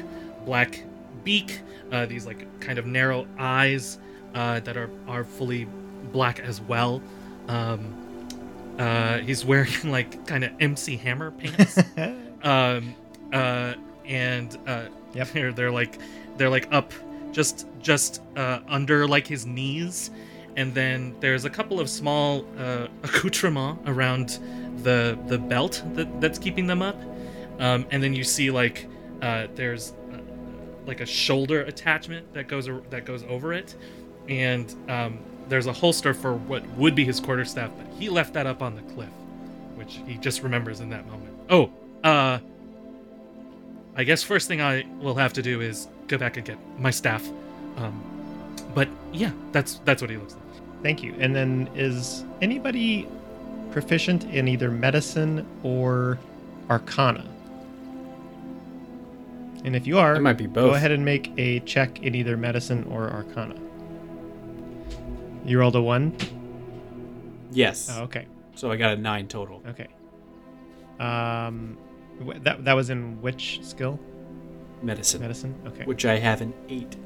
black 0.46 0.80
beak. 1.24 1.58
Uh, 1.90 2.06
these 2.06 2.24
like 2.24 2.60
kind 2.60 2.78
of 2.78 2.86
narrow 2.86 3.26
eyes 3.36 3.98
uh, 4.36 4.60
that 4.60 4.76
are 4.76 4.88
are 5.08 5.24
fully 5.24 5.66
black 6.12 6.38
as 6.38 6.60
well. 6.60 7.02
Um, 7.48 7.92
uh, 8.78 9.18
he's 9.18 9.44
wearing 9.44 9.72
like 9.90 10.24
kind 10.28 10.44
of 10.44 10.52
MC 10.60 10.96
Hammer 10.96 11.32
pants. 11.32 11.78
um, 12.44 12.94
uh, 13.32 13.74
and 14.06 14.56
uh, 14.68 14.86
Yep. 15.14 15.28
they're 15.32 15.52
they're 15.52 15.70
like 15.72 15.98
they're 16.36 16.50
like 16.50 16.72
up 16.72 16.92
just 17.32 17.66
just 17.80 18.22
uh, 18.36 18.60
under 18.68 19.06
like 19.06 19.26
his 19.26 19.44
knees, 19.44 20.10
and 20.56 20.72
then 20.74 21.14
there's 21.20 21.44
a 21.44 21.50
couple 21.50 21.80
of 21.80 21.90
small 21.90 22.46
uh, 22.58 22.86
accoutrements 23.02 23.80
around 23.86 24.38
the 24.82 25.18
the 25.26 25.38
belt 25.38 25.82
that, 25.94 26.20
that's 26.20 26.38
keeping 26.38 26.66
them 26.66 26.80
up, 26.80 26.96
um, 27.58 27.86
and 27.90 28.02
then 28.02 28.14
you 28.14 28.24
see 28.24 28.50
like 28.50 28.86
uh, 29.20 29.48
there's 29.54 29.92
uh, 30.12 30.18
like 30.86 31.00
a 31.00 31.06
shoulder 31.06 31.62
attachment 31.62 32.32
that 32.32 32.48
goes 32.48 32.68
that 32.90 33.04
goes 33.04 33.24
over 33.24 33.52
it, 33.52 33.74
and 34.28 34.74
um, 34.88 35.18
there's 35.48 35.66
a 35.66 35.72
holster 35.72 36.14
for 36.14 36.34
what 36.34 36.66
would 36.70 36.94
be 36.94 37.04
his 37.04 37.20
quarterstaff, 37.20 37.70
but 37.76 37.86
he 37.98 38.08
left 38.08 38.32
that 38.34 38.46
up 38.46 38.62
on 38.62 38.74
the 38.74 38.82
cliff, 38.94 39.10
which 39.74 40.00
he 40.06 40.16
just 40.16 40.42
remembers 40.42 40.80
in 40.80 40.88
that 40.90 41.06
moment. 41.06 41.34
Oh, 41.50 41.70
uh, 42.02 42.38
I 43.96 44.04
guess 44.04 44.22
first 44.22 44.48
thing 44.48 44.60
I 44.60 44.84
will 45.00 45.14
have 45.14 45.32
to 45.34 45.42
do 45.42 45.60
is 45.60 45.88
go 46.08 46.18
back 46.18 46.36
and 46.36 46.46
get 46.46 46.58
my 46.78 46.90
staff. 46.90 47.26
Um, 47.76 48.02
but 48.74 48.88
yeah, 49.12 49.30
that's 49.52 49.80
that's 49.84 50.02
what 50.02 50.10
he 50.10 50.16
looks 50.16 50.34
like. 50.34 50.42
Thank 50.82 51.02
you. 51.02 51.14
And 51.18 51.34
then 51.34 51.68
is 51.74 52.24
anybody 52.42 53.08
proficient 53.70 54.24
in 54.24 54.48
either 54.48 54.70
medicine 54.70 55.46
or 55.62 56.18
arcana? 56.70 57.24
And 59.64 59.74
if 59.74 59.86
you 59.86 59.98
are, 59.98 60.14
It 60.14 60.20
might 60.20 60.36
be 60.36 60.46
both. 60.46 60.72
Go 60.72 60.74
ahead 60.74 60.90
and 60.92 61.04
make 61.04 61.32
a 61.38 61.60
check 61.60 62.02
in 62.02 62.14
either 62.14 62.36
medicine 62.36 62.84
or 62.90 63.08
arcana. 63.10 63.54
You 65.46 65.58
rolled 65.58 65.76
a 65.76 65.80
one. 65.82 66.14
Yes. 67.50 67.88
Oh, 67.90 68.02
okay. 68.04 68.26
So 68.56 68.70
I 68.70 68.76
got 68.76 68.92
a 68.92 68.96
nine 69.00 69.26
total. 69.26 69.62
Okay. 69.68 69.88
Um, 71.00 71.78
that 72.42 72.64
that 72.64 72.74
was 72.74 72.90
in 72.90 73.20
which 73.22 73.60
skill? 73.64 73.98
Medicine, 74.84 75.20
Medicine. 75.20 75.54
Okay. 75.66 75.84
which 75.84 76.04
I 76.04 76.18
have 76.18 76.40
an 76.40 76.52
eight. 76.68 76.96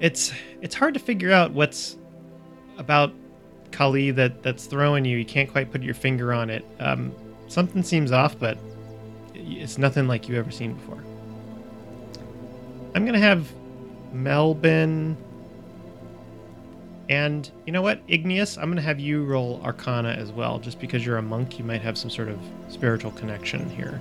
it's 0.00 0.32
it's 0.60 0.74
hard 0.74 0.94
to 0.94 1.00
figure 1.00 1.32
out 1.32 1.52
what's 1.52 1.96
about 2.78 3.12
Kali 3.70 4.10
that 4.12 4.42
that's 4.42 4.66
throwing 4.66 5.04
you. 5.04 5.18
You 5.18 5.24
can't 5.24 5.50
quite 5.50 5.70
put 5.70 5.82
your 5.82 5.94
finger 5.94 6.32
on 6.32 6.50
it. 6.50 6.64
Um, 6.80 7.12
something 7.48 7.82
seems 7.82 8.12
off, 8.12 8.38
but 8.38 8.58
it's 9.34 9.78
nothing 9.78 10.06
like 10.08 10.28
you've 10.28 10.38
ever 10.38 10.50
seen 10.50 10.74
before. 10.74 11.02
I'm 12.94 13.04
gonna 13.04 13.18
have 13.18 13.52
Melbourne 14.12 15.16
and 17.08 17.50
you 17.66 17.72
know 17.72 17.82
what, 17.82 18.00
Igneous. 18.08 18.56
I'm 18.56 18.70
gonna 18.70 18.80
have 18.80 18.98
you 18.98 19.24
roll 19.24 19.60
Arcana 19.62 20.10
as 20.10 20.32
well, 20.32 20.58
just 20.58 20.80
because 20.80 21.04
you're 21.04 21.18
a 21.18 21.22
monk. 21.22 21.58
You 21.58 21.64
might 21.64 21.82
have 21.82 21.98
some 21.98 22.10
sort 22.10 22.28
of 22.28 22.38
spiritual 22.68 23.10
connection 23.12 23.68
here. 23.68 24.00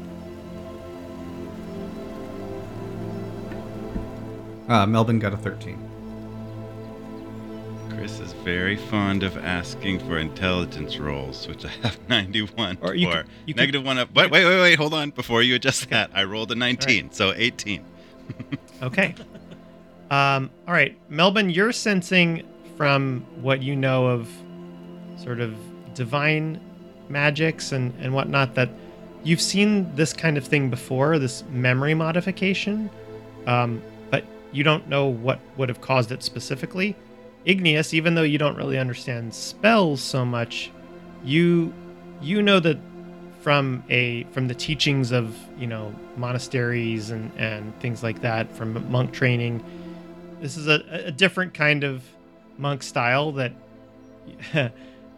Uh, 4.69 4.85
Melvin 4.85 5.19
got 5.19 5.33
a 5.33 5.37
13. 5.37 5.77
Chris 7.89 8.19
is 8.19 8.33
very 8.33 8.75
fond 8.75 9.23
of 9.23 9.37
asking 9.37 9.99
for 9.99 10.17
intelligence 10.17 10.97
rolls, 10.97 11.47
which 11.47 11.63
I 11.65 11.69
have 11.83 11.97
91 12.09 12.77
Or 12.81 12.95
you 12.95 13.07
for. 13.09 13.17
could- 13.17 13.25
you 13.45 13.53
could- 13.53 13.59
Negative 13.61 13.85
one 13.85 13.97
up. 13.97 14.13
Wait, 14.15 14.31
wait, 14.31 14.45
wait, 14.45 14.59
wait. 14.59 14.75
Hold 14.77 14.93
on. 14.93 15.11
Before 15.11 15.41
you 15.41 15.55
adjust 15.55 15.89
that, 15.89 16.11
I 16.13 16.23
rolled 16.23 16.51
a 16.51 16.55
19, 16.55 17.11
so 17.11 17.33
18. 17.35 17.83
Okay. 18.81 19.15
Um, 20.11 20.49
all 20.67 20.73
right, 20.73 20.97
Melvin, 21.09 21.49
you're 21.49 21.71
sensing 21.71 22.43
from 22.75 23.21
what 23.41 23.63
you 23.63 23.77
know 23.77 24.07
of 24.07 24.29
sort 25.17 25.39
of 25.39 25.55
divine 25.93 26.59
magics 27.07 27.71
and, 27.71 27.93
and 28.01 28.13
whatnot 28.13 28.55
that 28.55 28.69
you've 29.23 29.39
seen 29.39 29.93
this 29.95 30.11
kind 30.11 30.37
of 30.37 30.45
thing 30.45 30.69
before, 30.69 31.17
this 31.17 31.45
memory 31.49 31.93
modification, 31.93 32.89
um, 33.47 33.81
but 33.91 33.92
you 34.53 34.63
don't 34.63 34.87
know 34.87 35.07
what 35.07 35.39
would 35.57 35.69
have 35.69 35.81
caused 35.81 36.11
it 36.11 36.23
specifically. 36.23 36.95
Igneous, 37.45 37.93
even 37.93 38.15
though 38.15 38.23
you 38.23 38.37
don't 38.37 38.55
really 38.55 38.77
understand 38.77 39.33
spells 39.33 40.01
so 40.01 40.23
much, 40.23 40.71
you 41.23 41.73
you 42.21 42.41
know 42.41 42.59
that 42.59 42.77
from 43.41 43.83
a 43.89 44.23
from 44.25 44.47
the 44.47 44.55
teachings 44.55 45.11
of 45.11 45.37
you 45.57 45.67
know 45.67 45.93
monasteries 46.15 47.09
and 47.09 47.29
and 47.37 47.77
things 47.81 48.01
like 48.01 48.21
that 48.21 48.49
from 48.55 48.89
monk 48.89 49.11
training 49.11 49.61
this 50.39 50.55
is 50.55 50.67
a, 50.67 50.81
a 51.07 51.11
different 51.11 51.53
kind 51.53 51.83
of 51.83 52.03
monk 52.57 52.81
style 52.83 53.33
that 53.33 53.51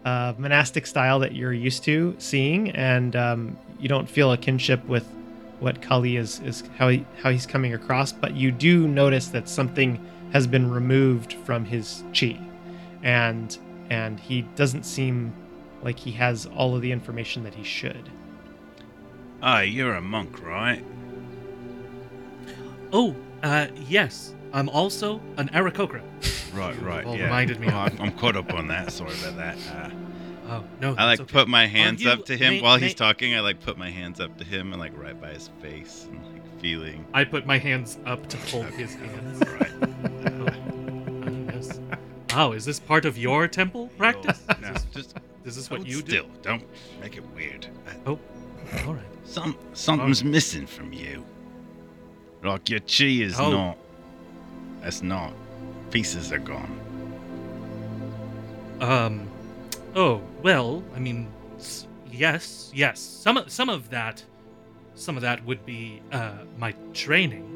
uh, 0.05 0.33
monastic 0.37 0.87
style 0.87 1.19
that 1.19 1.35
you're 1.35 1.53
used 1.53 1.83
to 1.83 2.15
seeing 2.17 2.71
and 2.71 3.15
um, 3.15 3.57
you 3.79 3.87
don't 3.87 4.09
feel 4.09 4.31
a 4.31 4.37
kinship 4.37 4.83
with 4.85 5.07
what 5.65 5.81
kali 5.81 6.15
is 6.15 6.39
is 6.41 6.63
how 6.77 6.87
he 6.87 7.05
how 7.21 7.29
he's 7.31 7.47
coming 7.47 7.73
across 7.73 8.11
but 8.11 8.35
you 8.35 8.51
do 8.51 8.87
notice 8.87 9.27
that 9.29 9.49
something 9.49 9.99
has 10.31 10.45
been 10.45 10.69
removed 10.69 11.33
from 11.45 11.65
his 11.65 12.03
chi 12.13 12.39
and 13.01 13.57
and 13.89 14.19
he 14.19 14.43
doesn't 14.55 14.83
seem 14.83 15.33
like 15.81 15.97
he 15.97 16.11
has 16.11 16.45
all 16.55 16.75
of 16.75 16.81
the 16.81 16.91
information 16.91 17.43
that 17.43 17.53
he 17.55 17.63
should 17.63 18.09
Ah, 19.41 19.59
you're 19.61 19.93
a 19.93 20.01
monk, 20.01 20.41
right? 20.43 20.83
Oh, 22.91 23.15
uh, 23.43 23.67
yes. 23.87 24.33
I'm 24.53 24.69
also 24.69 25.21
an 25.37 25.49
Aarakocra. 25.49 26.01
Right, 26.53 26.81
right. 26.81 27.05
yeah. 27.05 27.25
reminded 27.25 27.59
me 27.59 27.67
Oh, 27.67 27.75
of. 27.75 27.93
I'm, 27.99 28.01
I'm 28.01 28.11
caught 28.13 28.35
up 28.35 28.53
on 28.53 28.67
that. 28.69 28.91
Sorry 28.91 29.13
about 29.19 29.35
that. 29.37 29.57
Uh, 29.71 29.89
Oh 30.47 30.63
no. 30.79 30.95
I 30.97 31.05
like 31.05 31.19
okay. 31.21 31.31
put 31.31 31.47
my 31.47 31.65
hands 31.65 32.03
you- 32.03 32.09
up 32.09 32.25
to 32.25 32.37
him 32.37 32.55
may- 32.55 32.61
while 32.61 32.77
may- 32.77 32.85
he's 32.85 32.93
talking. 32.95 33.35
I 33.35 33.39
like 33.39 33.59
put 33.61 33.77
my 33.77 33.89
hands 33.89 34.19
up 34.19 34.37
to 34.37 34.43
him 34.43 34.71
and 34.73 34.79
like 34.79 34.95
right 34.97 35.19
by 35.19 35.31
his 35.31 35.49
face 35.61 36.07
and 36.11 36.21
like 36.33 36.61
feeling. 36.61 37.05
I 37.13 37.23
put 37.23 37.45
my 37.45 37.57
hands 37.57 37.97
up 38.05 38.27
to 38.29 38.37
hold 38.51 38.65
his 38.67 38.93
hands. 38.95 39.39
Right. 39.49 39.71
Oh, 40.27 41.51
yes. 41.53 41.79
Wow, 42.33 42.51
is 42.51 42.65
this 42.65 42.79
part 42.79 43.05
of 43.05 43.17
your 43.17 43.47
temple 43.47 43.87
practice? 43.97 44.41
No, 44.61 44.73
just 44.93 45.15
Is 45.45 45.55
this 45.55 45.69
what 45.71 45.85
you 45.87 46.01
do? 46.01 46.11
still. 46.11 46.25
Don't 46.41 46.63
make 47.01 47.17
it 47.17 47.23
weird. 47.33 47.67
Oh, 48.05 48.19
all 48.85 48.93
right. 48.93 49.03
Some 49.23 49.57
something's 49.73 50.23
missing 50.23 50.67
from 50.67 50.93
you. 50.93 51.25
Like 52.43 52.69
your 52.69 52.81
chi 52.81 53.05
is 53.05 53.39
Oh. 53.39 53.51
not. 53.51 53.77
That's 54.81 55.01
not. 55.01 55.33
Pieces 55.89 56.31
are 56.31 56.37
gone. 56.39 56.79
Um. 58.81 59.27
Oh 59.95 60.21
well, 60.43 60.83
I 60.93 60.99
mean, 60.99 61.31
yes, 62.11 62.69
yes. 62.75 62.99
Some 62.99 63.37
of 63.37 63.49
some 63.49 63.69
of 63.69 63.89
that, 63.91 64.21
some 64.93 65.15
of 65.15 65.21
that 65.21 65.43
would 65.45 65.65
be 65.65 66.01
uh, 66.11 66.39
my 66.57 66.73
training. 66.93 67.51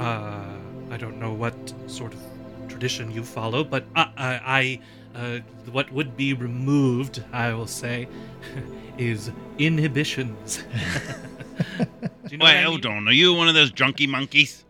Uh, 0.00 0.56
I 0.90 0.96
don't 0.96 1.18
know 1.18 1.32
what 1.32 1.54
sort 1.86 2.12
of 2.12 2.20
tradition 2.68 3.12
you 3.12 3.22
follow, 3.22 3.62
but 3.62 3.84
I, 3.94 4.10
I, 4.16 4.80
I 5.14 5.18
uh, 5.18 5.38
what 5.70 5.90
would 5.92 6.16
be 6.16 6.34
removed, 6.34 7.22
I 7.32 7.52
will 7.54 7.68
say, 7.68 8.08
is 8.98 9.30
inhibitions. 9.58 10.64
Do 11.78 11.86
you 12.30 12.38
know 12.38 12.44
Wait, 12.46 12.64
hold 12.64 12.84
on. 12.84 13.06
Are 13.06 13.12
you 13.12 13.32
one 13.32 13.48
of 13.48 13.54
those 13.54 13.70
drunky 13.70 14.08
monkeys? 14.08 14.64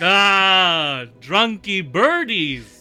Ah, 0.00 1.06
drunky 1.20 1.82
birdies. 1.82 2.75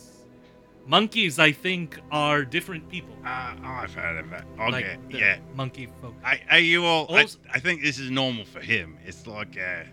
Monkeys, 0.88 1.40
I 1.40 1.52
think, 1.52 2.00
are 2.12 2.46
different 2.46 2.88
people. 2.90 3.16
Uh, 3.26 3.56
I've 3.64 3.94
heard 3.94 4.24
of 4.24 4.30
that. 4.30 4.46
Okay, 4.60 4.72
like 4.72 5.10
the 5.10 5.18
yeah. 5.18 5.38
monkey 5.56 5.90
folk. 6.02 6.14
I, 6.24 6.40
are 6.52 6.60
you 6.60 6.86
all? 6.86 7.08
I, 7.10 7.28
I 7.52 7.60
think 7.60 7.82
this 7.82 7.98
is 7.98 8.12
normal 8.12 8.46
for 8.46 8.60
him. 8.60 8.98
It's 9.04 9.26
like, 9.26 9.58
uh, 9.58 9.84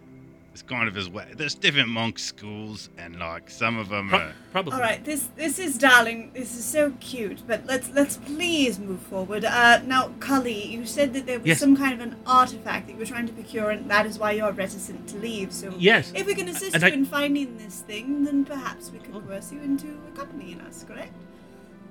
it's 0.53 0.61
kind 0.63 0.87
of 0.87 0.95
his 0.95 1.09
way. 1.09 1.27
There's 1.35 1.55
different 1.55 1.89
monk 1.89 2.19
schools, 2.19 2.91
and 2.99 3.19
like 3.19 3.49
some 3.49 3.79
of 3.79 3.89
them 3.89 4.09
Pro- 4.11 4.19
are. 4.19 4.33
probably. 4.53 4.73
All 4.75 4.81
right, 4.81 5.03
this 5.05 5.29
this 5.37 5.59
is 5.59 5.79
darling. 5.79 6.31
This 6.35 6.55
is 6.57 6.65
so 6.65 6.93
cute, 7.01 7.43
but 7.47 7.65
let's 7.67 7.89
let's 7.91 8.19
please 8.19 8.79
move 8.79 9.01
forward. 9.01 9.45
Uh, 9.45 9.81
now, 9.87 10.13
Cully, 10.21 10.67
you 10.67 10.85
said 10.85 11.15
that 11.15 11.25
there 11.27 11.39
was 11.39 11.47
Yes. 11.49 11.61
some 11.61 11.75
kind 11.77 11.95
of 11.95 12.01
an 12.01 12.17
artifact 12.27 12.87
that 12.87 12.93
you 12.93 12.99
were 12.99 13.07
trying 13.07 13.27
to 13.27 13.33
procure, 13.33 13.71
and 13.71 13.91
that 13.91 14.05
is 14.05 14.19
why 14.19 14.33
you're 14.33 14.53
reticent 14.53 15.09
to 15.09 15.17
leave. 15.19 15.53
So, 15.53 15.73
Yes. 15.79 16.13
if 16.15 16.27
we 16.27 16.35
can 16.35 16.49
assist 16.49 16.75
And 16.75 16.83
you 16.83 16.89
I- 16.91 16.93
in 16.93 17.05
finding 17.07 17.57
this 17.57 17.81
thing, 17.81 18.25
then 18.25 18.45
perhaps 18.45 18.91
we 18.91 18.99
could 18.99 19.15
Oh. 19.15 19.21
coerce 19.21 19.53
you 19.53 19.61
into 19.63 19.87
accompanying 20.13 20.61
us. 20.61 20.85
Correct? 20.87 21.15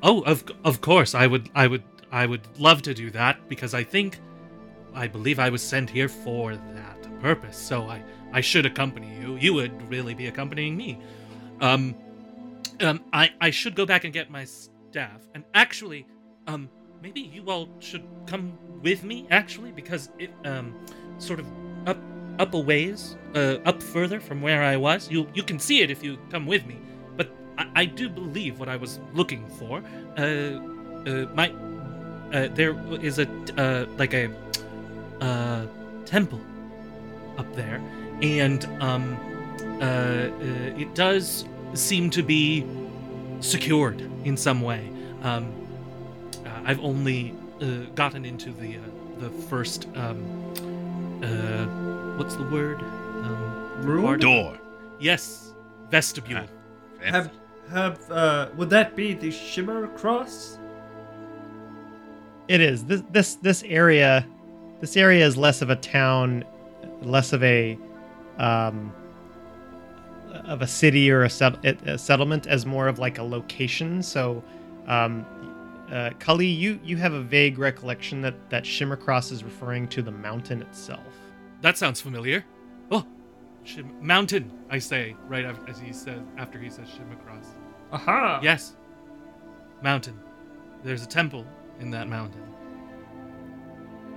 Oh, 0.03 0.22
of 0.22 0.43
of 0.64 0.82
course, 0.82 1.16
I 1.16 1.26
would, 1.28 1.49
I 1.55 1.66
would, 1.68 1.84
I 2.12 2.26
would 2.28 2.41
love 2.59 2.82
to 2.84 2.93
do 2.93 3.09
that 3.12 3.47
because 3.49 3.74
I 3.74 3.84
think, 3.84 4.20
I 4.93 5.07
believe 5.07 5.39
I 5.39 5.49
was 5.49 5.62
sent 5.64 5.89
here 5.89 6.09
for 6.09 6.55
that 6.55 7.00
purpose. 7.22 7.57
So 7.57 7.84
I, 7.84 8.03
I 8.34 8.41
should 8.41 8.65
accompany 8.65 9.13
you. 9.19 9.36
You 9.36 9.53
would 9.53 9.89
really 9.89 10.13
be 10.13 10.28
accompanying 10.28 10.76
me. 10.76 10.99
Um, 11.61 11.95
um, 12.80 13.03
I, 13.13 13.32
I 13.39 13.51
should 13.51 13.76
go 13.76 13.86
back 13.86 14.03
and 14.03 14.13
get 14.13 14.30
my 14.30 14.45
staff. 14.45 15.22
And 15.36 15.43
actually, 15.53 16.07
um, 16.47 16.69
maybe 17.01 17.22
you 17.22 17.49
all 17.49 17.69
should 17.80 18.03
come 18.26 18.57
with 18.82 19.03
me. 19.03 19.28
Actually, 19.30 19.72
because 19.72 20.09
it, 20.17 20.32
um, 20.45 20.76
sort 21.17 21.39
of 21.39 21.45
up, 21.86 21.97
up 22.39 22.53
a 22.53 22.59
ways, 22.59 23.15
uh, 23.36 23.57
up 23.65 23.82
further 23.82 24.19
from 24.19 24.41
where 24.41 24.63
I 24.63 24.78
was. 24.78 25.09
You, 25.09 25.28
you 25.34 25.43
can 25.43 25.59
see 25.59 25.82
it 25.82 25.91
if 25.91 26.03
you 26.03 26.17
come 26.30 26.45
with 26.45 26.65
me. 26.65 26.78
But 27.15 27.30
I, 27.57 27.67
I 27.76 27.86
do 27.86 28.09
believe 28.09 28.59
what 28.59 28.69
I 28.69 28.78
was 28.78 28.99
looking 29.13 29.47
for. 29.47 29.84
Uh, 30.17 30.59
uh, 31.07 31.28
my, 31.34 31.53
uh, 32.34 32.47
there 32.53 32.76
is 33.01 33.19
a 33.19 33.28
uh, 33.57 33.86
like 33.97 34.13
a 34.13 34.30
uh, 35.19 35.65
temple 36.05 36.41
up 37.38 37.53
there, 37.55 37.82
and 38.21 38.65
um, 38.82 39.17
uh, 39.82 39.86
uh, 39.86 40.29
it 40.79 40.93
does 40.95 41.45
seem 41.73 42.09
to 42.11 42.23
be 42.23 42.65
secured 43.39 44.01
in 44.23 44.38
some 44.38 44.61
way. 44.61 44.91
Um, 45.23 45.51
uh, 46.45 46.49
I've 46.65 46.79
only 46.82 47.34
uh, 47.61 47.86
gotten 47.95 48.25
into 48.25 48.51
the 48.51 48.77
uh, 48.77 48.79
the 49.19 49.29
first 49.29 49.88
um, 49.95 50.23
uh, 51.23 51.65
what's 52.17 52.36
the 52.36 52.43
word? 52.43 52.82
Um, 52.82 53.82
Room? 53.84 54.05
part 54.05 54.21
Door. 54.21 54.59
Yes, 54.99 55.53
vestibule. 55.89 56.45
Fancy. 56.99 57.11
Have 57.11 57.32
have 57.71 58.11
uh 58.11 58.49
would 58.57 58.69
that 58.69 58.95
be 58.95 59.13
the 59.13 59.32
Shimmer 59.32 59.88
Cross? 59.89 60.59
It 62.47 62.61
is 62.61 62.86
this 62.86 63.03
this 63.11 63.36
this 63.36 63.63
area. 63.63 64.25
This 64.82 64.97
area 64.97 65.25
is 65.25 65.38
less 65.38 65.61
of 65.61 65.69
a 65.69 65.75
town, 65.75 66.43
less 67.01 67.33
of 67.33 67.43
a 67.43 67.77
um, 68.37 68.93
of 70.45 70.61
a 70.61 70.67
city 70.67 71.11
or 71.11 71.23
a, 71.23 71.29
set, 71.29 71.63
a 71.65 71.97
settlement, 71.97 72.47
as 72.47 72.65
more 72.65 72.87
of 72.87 72.99
like 72.99 73.17
a 73.17 73.23
location. 73.23 74.01
So, 74.01 74.43
um, 74.87 75.25
uh, 75.91 76.11
Kali, 76.19 76.47
you 76.47 76.79
you 76.83 76.97
have 76.97 77.13
a 77.13 77.21
vague 77.21 77.57
recollection 77.59 78.21
that 78.21 78.49
that 78.49 78.63
Shimmercross 78.63 79.31
is 79.31 79.43
referring 79.43 79.87
to 79.89 80.01
the 80.01 80.11
mountain 80.11 80.61
itself. 80.61 81.05
That 81.61 81.77
sounds 81.77 81.99
familiar. 82.01 82.45
Oh, 82.89 83.05
Shim- 83.65 84.01
mountain! 84.01 84.51
I 84.69 84.79
say 84.79 85.15
right 85.27 85.45
af- 85.45 85.59
as 85.67 85.79
he 85.79 85.91
says 85.93 86.21
after 86.37 86.57
he 86.59 86.69
says 86.69 86.87
Shimmercross. 86.87 87.45
Aha! 87.91 88.39
Yes, 88.41 88.75
mountain. 89.83 90.17
There's 90.83 91.03
a 91.03 91.07
temple 91.07 91.45
in 91.79 91.91
that 91.91 92.07
mountain, 92.07 92.41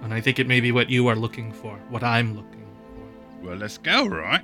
and 0.03 0.14
I 0.14 0.20
think 0.20 0.39
it 0.39 0.47
may 0.47 0.61
be 0.61 0.70
what 0.72 0.89
you 0.89 1.09
are 1.09 1.16
looking 1.16 1.53
for. 1.53 1.76
What 1.91 2.03
I'm 2.05 2.35
looking 2.37 2.53
for. 2.53 2.54
Well, 3.45 3.57
let's 3.57 3.77
go, 3.77 4.07
right? 4.07 4.43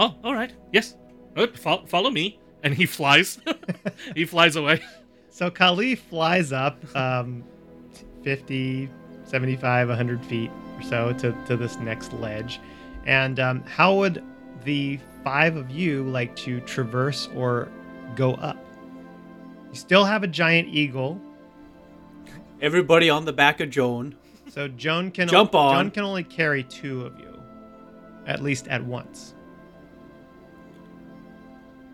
Oh, 0.00 0.16
all 0.24 0.34
right. 0.34 0.52
Yes. 0.72 0.96
Good. 1.36 1.56
Fo- 1.58 1.86
follow 1.86 2.10
me. 2.10 2.40
And 2.64 2.74
he 2.74 2.86
flies. 2.86 3.38
he 4.16 4.24
flies 4.24 4.56
away. 4.56 4.82
So 5.30 5.48
Kali 5.50 5.94
flies 5.94 6.52
up 6.52 6.76
um, 6.96 7.44
50, 8.22 8.90
75, 9.24 9.88
100 9.88 10.24
feet 10.26 10.50
or 10.76 10.82
so 10.82 11.12
to, 11.14 11.32
to 11.46 11.56
this 11.56 11.76
next 11.78 12.12
ledge. 12.14 12.60
And 13.06 13.38
um, 13.38 13.62
how 13.62 13.94
would 13.94 14.22
the 14.64 14.98
five 15.24 15.56
of 15.56 15.70
you 15.70 16.02
like 16.04 16.34
to 16.36 16.60
traverse 16.60 17.28
or 17.34 17.68
go 18.16 18.34
up? 18.34 18.56
You 19.70 19.76
still 19.76 20.04
have 20.04 20.22
a 20.22 20.28
giant 20.28 20.68
eagle. 20.68 21.20
Everybody 22.60 23.08
on 23.08 23.24
the 23.24 23.32
back 23.32 23.60
of 23.60 23.70
Joan. 23.70 24.16
So 24.52 24.68
Joan 24.68 25.10
can 25.10 25.28
Jump 25.28 25.54
on. 25.54 25.76
Joan 25.76 25.90
can 25.90 26.04
only 26.04 26.24
carry 26.24 26.62
two 26.62 27.06
of 27.06 27.18
you, 27.18 27.42
at 28.26 28.42
least 28.42 28.68
at 28.68 28.84
once. 28.84 29.32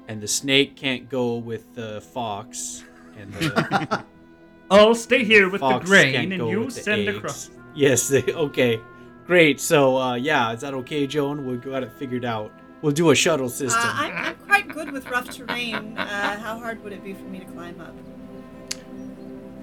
And 0.09 0.21
the 0.21 0.27
snake 0.27 0.75
can't 0.75 1.09
go 1.09 1.37
with 1.37 1.73
the 1.77 2.01
fox. 2.01 2.83
And 3.17 3.33
the 3.35 4.05
I'll 4.73 4.97
stay 4.97 5.23
here 5.23 5.49
with 5.49 5.61
the 5.61 5.79
grain 5.79 6.33
and 6.33 6.51
you 6.51 6.65
with 6.65 6.75
the 6.75 6.81
send 6.81 7.09
eggs. 7.09 7.19
across. 7.19 7.51
Yes, 7.77 8.09
they, 8.09 8.23
okay. 8.33 8.81
Great. 9.25 9.61
So, 9.61 9.97
uh, 9.97 10.15
yeah, 10.17 10.53
is 10.53 10.63
that 10.63 10.75
okay, 10.75 11.07
Joan? 11.07 11.47
We'll 11.47 11.59
got 11.59 11.85
it 11.85 11.93
figured 11.93 12.25
out. 12.25 12.51
We'll 12.83 12.91
do 12.91 13.11
a 13.11 13.15
shuttle 13.15 13.47
Uh, 13.47 13.51
system. 13.51 13.83
I'm, 13.85 14.17
I'm 14.17 14.35
quite 14.35 14.67
good 14.67 14.91
with 14.91 15.09
rough 15.09 15.31
terrain. 15.31 15.97
Uh, 15.97 16.41
how 16.41 16.59
hard 16.59 16.83
would 16.83 16.93
it 16.93 17.05
be 17.05 17.15
for 17.15 17.23
me 17.27 17.39
to 17.39 17.45
climb 17.45 17.81
up? 17.81 17.95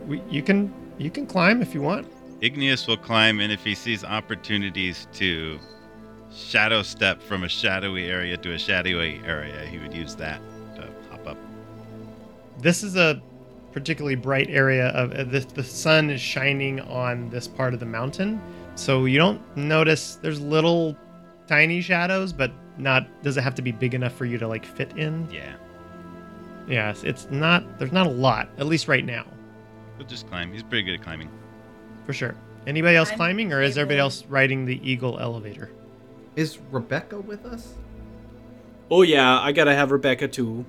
We, 0.08 0.22
you 0.30 0.42
can 0.42 0.74
you 0.98 1.12
can 1.12 1.28
climb 1.28 1.62
if 1.62 1.74
you 1.74 1.82
want. 1.82 2.08
Igneous 2.46 2.86
will 2.86 2.98
climb, 2.98 3.40
and 3.40 3.52
if 3.52 3.64
he 3.64 3.74
sees 3.74 4.04
opportunities 4.04 5.08
to 5.14 5.58
shadow 6.32 6.84
step 6.84 7.20
from 7.20 7.44
a 7.44 7.50
shadowy 7.50 8.06
area 8.06 8.38
to 8.38 8.54
a 8.54 8.60
shadowy 8.60 9.20
area, 9.26 9.66
he 9.66 9.80
would 9.80 9.92
use 9.92 10.16
that 10.18 10.40
to 10.76 10.88
hop 11.10 11.26
up. 11.28 11.38
this 12.60 12.84
is 12.84 12.96
a 12.96 13.20
particularly 13.72 14.16
bright 14.16 14.48
area 14.52 14.90
of 14.90 15.12
uh, 15.14 15.24
the, 15.24 15.40
the 15.56 15.64
sun 15.64 16.12
is 16.12 16.22
shining 16.22 16.80
on 16.82 17.30
this 17.32 17.48
part 17.48 17.74
of 17.74 17.80
the 17.80 17.86
mountain 17.86 18.40
so 18.76 19.04
you 19.06 19.18
don't 19.18 19.42
notice 19.58 20.16
there's 20.22 20.40
little 20.40 20.96
tiny 21.48 21.82
shadows 21.82 22.32
but 22.32 22.52
not 22.78 23.06
does 23.24 23.36
it 23.38 23.42
have 23.42 23.56
to 23.56 23.62
be 23.62 23.72
big 23.74 23.94
enough 23.94 24.14
for 24.14 24.24
you 24.26 24.38
to 24.38 24.48
like 24.48 24.66
fit 24.66 24.96
in 24.98 25.30
Yeah, 25.30 25.56
yes 26.70 27.04
it's 27.04 27.28
not 27.32 27.78
there's 27.78 27.92
not 27.92 28.08
a 28.08 28.10
lot 28.10 28.48
at 28.58 28.66
least 28.66 28.88
right 28.88 29.04
now 29.04 29.26
he'll 29.98 30.08
just 30.08 30.28
climb. 30.30 30.54
He's 30.54 30.64
pretty 30.64 30.84
good 30.84 30.96
at 30.96 31.02
climbing. 31.02 31.30
For 32.06 32.14
sure 32.14 32.36
anybody 32.68 32.96
else 32.96 33.12
I'm 33.12 33.18
climbing 33.18 33.54
or 33.54 33.62
is 33.62 33.78
everybody 33.78 34.00
else 34.00 34.26
riding 34.26 34.66
the 34.66 34.80
eagle 34.90 35.20
elevator 35.20 35.70
Is 36.36 36.60
Rebecca 36.72 37.20
with 37.20 37.46
us? 37.46 37.74
oh, 38.92 39.02
yeah, 39.02 39.40
I 39.40 39.52
gotta 39.52 39.74
have 39.74 39.92
Rebecca 39.92 40.28
too. 40.28 40.66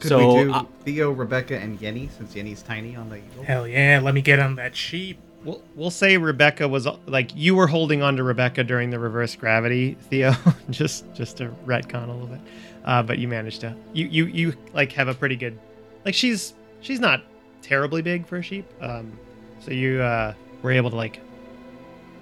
Could 0.00 0.08
so, 0.08 0.34
we 0.34 0.44
do 0.44 0.52
uh, 0.52 0.64
Theo, 0.84 1.10
Rebecca, 1.10 1.58
and 1.58 1.78
Yenny 1.80 2.08
since 2.16 2.34
Yenny's 2.34 2.62
tiny 2.62 2.94
on 2.94 3.08
the 3.08 3.16
eagle? 3.16 3.44
Hell 3.44 3.66
yeah, 3.66 4.00
let 4.02 4.14
me 4.14 4.22
get 4.22 4.38
on 4.38 4.54
that 4.56 4.76
sheep. 4.76 5.18
We'll, 5.44 5.62
we'll 5.74 5.90
say 5.90 6.16
Rebecca 6.16 6.68
was 6.68 6.86
like 7.06 7.34
you 7.34 7.54
were 7.54 7.66
holding 7.66 8.02
on 8.02 8.16
to 8.16 8.22
Rebecca 8.22 8.64
during 8.64 8.90
the 8.90 8.98
reverse 8.98 9.34
gravity, 9.34 9.96
Theo. 10.02 10.34
just 10.70 11.12
just 11.14 11.36
to 11.38 11.48
retcon 11.66 12.08
a 12.08 12.12
little 12.12 12.26
bit, 12.26 12.40
uh, 12.84 13.02
but 13.02 13.18
you 13.18 13.28
managed 13.28 13.60
to. 13.62 13.74
You 13.92 14.06
you 14.06 14.26
you 14.26 14.54
like 14.72 14.92
have 14.92 15.08
a 15.08 15.14
pretty 15.14 15.36
good, 15.36 15.58
like 16.04 16.14
she's 16.14 16.54
she's 16.80 17.00
not 17.00 17.22
terribly 17.62 18.02
big 18.02 18.26
for 18.26 18.36
a 18.36 18.42
sheep. 18.42 18.66
Um, 18.80 19.18
so 19.60 19.70
you 19.70 20.00
uh, 20.02 20.34
were 20.62 20.72
able 20.72 20.90
to 20.90 20.96
like, 20.96 21.20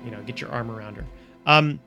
you 0.05 0.11
know, 0.11 0.23
get 0.23 0.41
your 0.41 0.51
arm 0.51 0.71
around 0.71 0.97
her. 0.97 1.05
Um, 1.47 1.81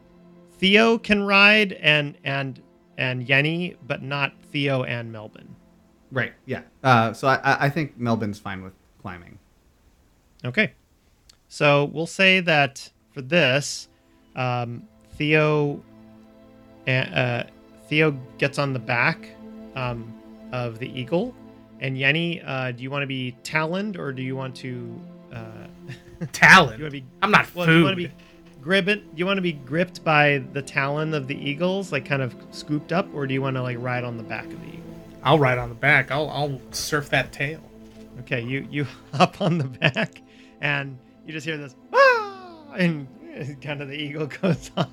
Theo 0.58 0.98
can 0.98 1.24
ride 1.24 1.74
and 1.74 2.18
and 2.24 2.62
and 2.98 3.26
Yenny, 3.26 3.78
but 3.88 4.02
not 4.04 4.34
Theo 4.52 4.84
and 4.84 5.12
Melbourne. 5.12 5.56
Right. 6.12 6.34
Yeah. 6.46 6.62
Uh, 6.84 7.14
so 7.14 7.28
I, 7.28 7.66
I- 7.66 7.70
think 7.70 7.98
Melbourne's 7.98 8.40
fine 8.40 8.64
with 8.64 8.74
climbing. 9.02 9.38
Okay. 10.44 10.74
So 11.48 11.86
we'll 11.86 12.08
say 12.08 12.40
that 12.42 12.90
for 13.14 13.22
this, 13.22 13.88
um, 14.36 14.84
Theo, 15.14 15.82
uh, 16.88 17.44
Theo 17.88 18.12
gets 18.38 18.60
on 18.60 18.74
the 18.74 18.80
back 18.80 19.30
um, 19.76 20.14
of 20.52 20.80
the 20.80 20.90
eagle, 21.00 21.34
and 21.80 21.96
Yenny, 21.98 22.44
uh, 22.46 22.72
do 22.72 22.84
you 22.84 22.92
want 22.92 23.04
to 23.04 23.08
be 23.08 23.36
taloned 23.44 23.98
or 23.98 24.12
do 24.12 24.22
you 24.22 24.36
want 24.36 24.56
to? 24.58 25.00
Talon. 26.28 26.78
you 26.78 26.84
want 26.86 26.94
to 26.94 27.02
be? 27.02 27.06
I'm 27.22 27.32
not 27.32 27.54
Well, 27.56 27.66
do 27.66 27.78
you 27.78 27.84
want 27.84 27.98
to 27.98 28.08
be 28.08 28.14
gripped? 28.62 29.04
You 29.16 29.26
want 29.26 29.38
to 29.38 29.42
be 29.42 29.54
gripped 29.54 30.04
by 30.04 30.44
the 30.54 30.62
talon 30.62 31.14
of 31.14 31.28
the 31.28 31.36
eagles, 31.36 31.92
like 31.92 32.06
kind 32.06 32.22
of 32.22 32.36
scooped 32.52 32.92
up, 32.92 33.08
or 33.14 33.26
do 33.28 33.34
you 33.34 33.42
want 33.42 33.56
to 33.56 33.62
like 33.62 33.78
ride 33.80 34.04
on 34.04 34.18
the 34.18 34.24
back 34.24 34.46
of 34.46 34.60
the 34.62 34.68
eagle? 34.68 34.84
I'll 35.24 35.40
ride 35.40 35.58
on 35.58 35.70
the 35.70 35.76
back. 35.76 36.12
I'll 36.12 36.30
I'll 36.30 36.60
surf 36.72 37.10
that 37.10 37.32
tail. 37.32 37.62
Okay, 38.22 38.42
you 38.42 38.68
you 38.70 38.86
hop 39.14 39.42
on 39.42 39.58
the 39.58 39.66
back, 39.66 40.22
and 40.62 40.98
you 41.26 41.34
just 41.34 41.46
hear 41.46 41.58
this, 41.58 41.76
ah! 41.94 42.54
and 42.78 43.08
kind 43.62 43.82
of 43.82 43.88
the 43.88 43.96
eagle 43.96 44.28
goes 44.42 44.72
off. 44.78 44.90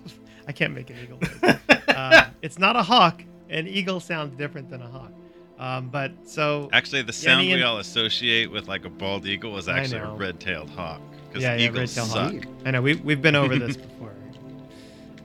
I 0.48 0.52
can't 0.52 0.74
make 0.74 0.90
an 0.90 0.96
eagle. 1.02 1.18
noise. 1.42 1.56
uh, 1.88 2.26
it's 2.42 2.58
not 2.58 2.76
a 2.76 2.82
hawk. 2.82 3.24
An 3.50 3.66
eagle 3.66 4.00
sounds 4.00 4.36
different 4.36 4.70
than 4.70 4.82
a 4.82 4.88
hawk. 4.88 5.12
Um, 5.58 5.88
but 5.88 6.12
so 6.28 6.68
Actually, 6.72 7.02
the 7.02 7.12
sound 7.12 7.42
Yenny 7.42 7.46
we 7.48 7.52
and- 7.54 7.64
all 7.64 7.78
associate 7.78 8.50
with 8.50 8.68
like 8.68 8.84
a 8.84 8.90
bald 8.90 9.26
eagle 9.26 9.56
is 9.56 9.68
actually 9.68 10.00
a 10.00 10.10
red-tailed 10.10 10.68
hawk 10.70 11.00
because 11.36 11.42
Yeah, 11.42 11.56
yeah, 11.56 11.68
eagles 11.68 11.96
red-tailed 11.96 12.08
suck. 12.08 12.32
hawk. 12.44 12.52
I 12.64 12.70
know 12.70 12.82
we 12.82 12.94
we've 12.94 13.22
been 13.22 13.36
over 13.36 13.58
this 13.58 13.76
before. 13.76 14.12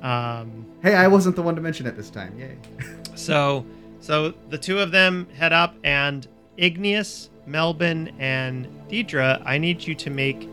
Um, 0.02 0.66
Hey, 0.82 0.96
I 0.96 1.08
wasn't 1.08 1.36
the 1.36 1.44
one 1.44 1.54
to 1.56 1.62
mention 1.62 1.86
it 1.86 1.96
this 1.96 2.10
time. 2.10 2.36
Yay. 2.40 2.58
so, 3.16 3.64
so 4.00 4.34
the 4.50 4.58
two 4.58 4.80
of 4.80 4.90
them 4.90 5.28
head 5.38 5.54
up, 5.54 5.76
and 5.84 6.28
Igneous, 6.58 7.30
Melbourne, 7.46 8.12
and 8.18 8.68
Deidre, 8.90 9.40
I 9.46 9.60
need 9.60 9.86
you 9.86 9.94
to 9.94 10.10
make 10.10 10.50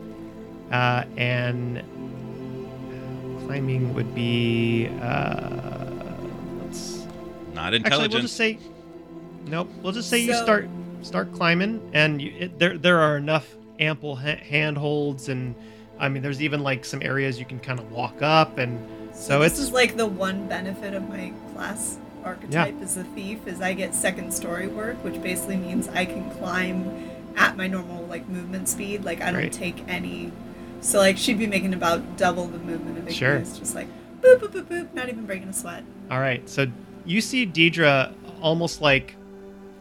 uh, 0.71 1.03
an 1.17 1.83
climbing 3.47 3.91
would 3.95 4.13
be. 4.13 4.87
Uh, 5.01 5.49
let's 6.61 7.07
Not 7.55 7.73
intelligent. 7.73 7.85
actually 7.85 8.05
intelligent. 8.05 8.13
we'll 8.13 8.21
just 8.21 8.37
say 8.37 8.59
nope. 9.47 9.69
We'll 9.81 9.93
just 9.93 10.09
say 10.11 10.19
you 10.19 10.35
start 10.35 10.69
start 11.01 11.33
climbing, 11.33 11.89
and 11.93 12.21
you, 12.21 12.33
it, 12.37 12.59
there 12.59 12.77
there 12.77 12.99
are 12.99 13.17
enough 13.17 13.47
ample 13.79 14.15
ha- 14.15 14.37
handholds, 14.47 15.29
and 15.29 15.55
I 15.99 16.09
mean 16.09 16.21
there's 16.23 16.41
even 16.41 16.61
like 16.61 16.85
some 16.85 17.01
areas 17.01 17.39
you 17.39 17.45
can 17.45 17.59
kind 17.59 17.79
of 17.79 17.91
walk 17.91 18.21
up, 18.21 18.57
and 18.57 18.79
so, 19.13 19.39
this 19.39 19.53
it's 19.53 19.59
is 19.61 19.71
like 19.71 19.97
the 19.97 20.05
one 20.05 20.47
benefit 20.47 20.93
of 20.93 21.07
my 21.09 21.33
class 21.53 21.97
archetype 22.23 22.81
as 22.81 22.95
a 22.97 23.03
thief 23.03 23.47
is 23.47 23.59
I 23.61 23.73
get 23.73 23.93
second 23.95 24.33
story 24.33 24.67
work, 24.67 25.03
which 25.03 25.21
basically 25.21 25.57
means 25.57 25.87
I 25.89 26.05
can 26.05 26.29
climb 26.31 27.09
at 27.35 27.57
my 27.57 27.67
normal 27.67 28.05
like 28.05 28.27
movement 28.29 28.69
speed. 28.69 29.03
Like 29.03 29.21
I 29.21 29.31
don't 29.31 29.41
Right. 29.41 29.51
take 29.51 29.83
any. 29.87 30.31
So 30.81 30.99
like 30.99 31.17
she'd 31.17 31.37
be 31.37 31.47
making 31.47 31.73
about 31.73 32.17
double 32.17 32.47
the 32.47 32.59
movement 32.59 32.97
of 32.99 33.13
Sure. 33.13 33.35
Igneous, 33.37 33.59
just 33.59 33.75
like 33.75 33.87
boop 34.21 34.39
boop 34.39 34.49
boop 34.51 34.63
boop, 34.65 34.93
not 34.93 35.09
even 35.09 35.25
breaking 35.25 35.49
a 35.49 35.53
sweat. 35.53 35.83
All 36.11 36.19
right, 36.19 36.47
so 36.47 36.67
you 37.05 37.19
see 37.21 37.45
Deidre 37.45 38.13
almost 38.41 38.81
like, 38.81 39.15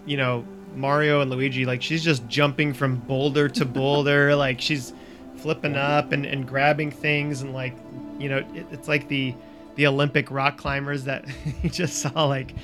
you 0.07 0.17
know, 0.17 0.45
Mario 0.75 1.21
and 1.21 1.31
Luigi, 1.31 1.65
like 1.65 1.83
she's 1.83 2.03
just 2.03 2.27
jumping 2.29 2.73
from 2.73 2.97
boulder 2.97 3.49
to 3.49 3.65
boulder, 3.65 4.35
like 4.35 4.61
she's 4.61 4.93
flipping 5.37 5.77
up 5.77 6.13
and, 6.13 6.27
and 6.27 6.47
grabbing 6.47 6.91
things, 6.91 7.43
and 7.43 7.53
like, 7.53 7.77
you 8.19 8.29
know, 8.29 8.39
it, 8.39 8.67
it's 8.71 8.89
like 8.89 9.09
the 9.09 9.35
the 9.77 9.87
Olympic 9.87 10.31
rock 10.31 10.57
climbers 10.59 11.05
that 11.05 11.25
you 11.63 11.71
just 11.71 11.99
saw. 11.99 12.25
Like, 12.25 12.55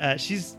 uh, 0.00 0.16
she's 0.16 0.56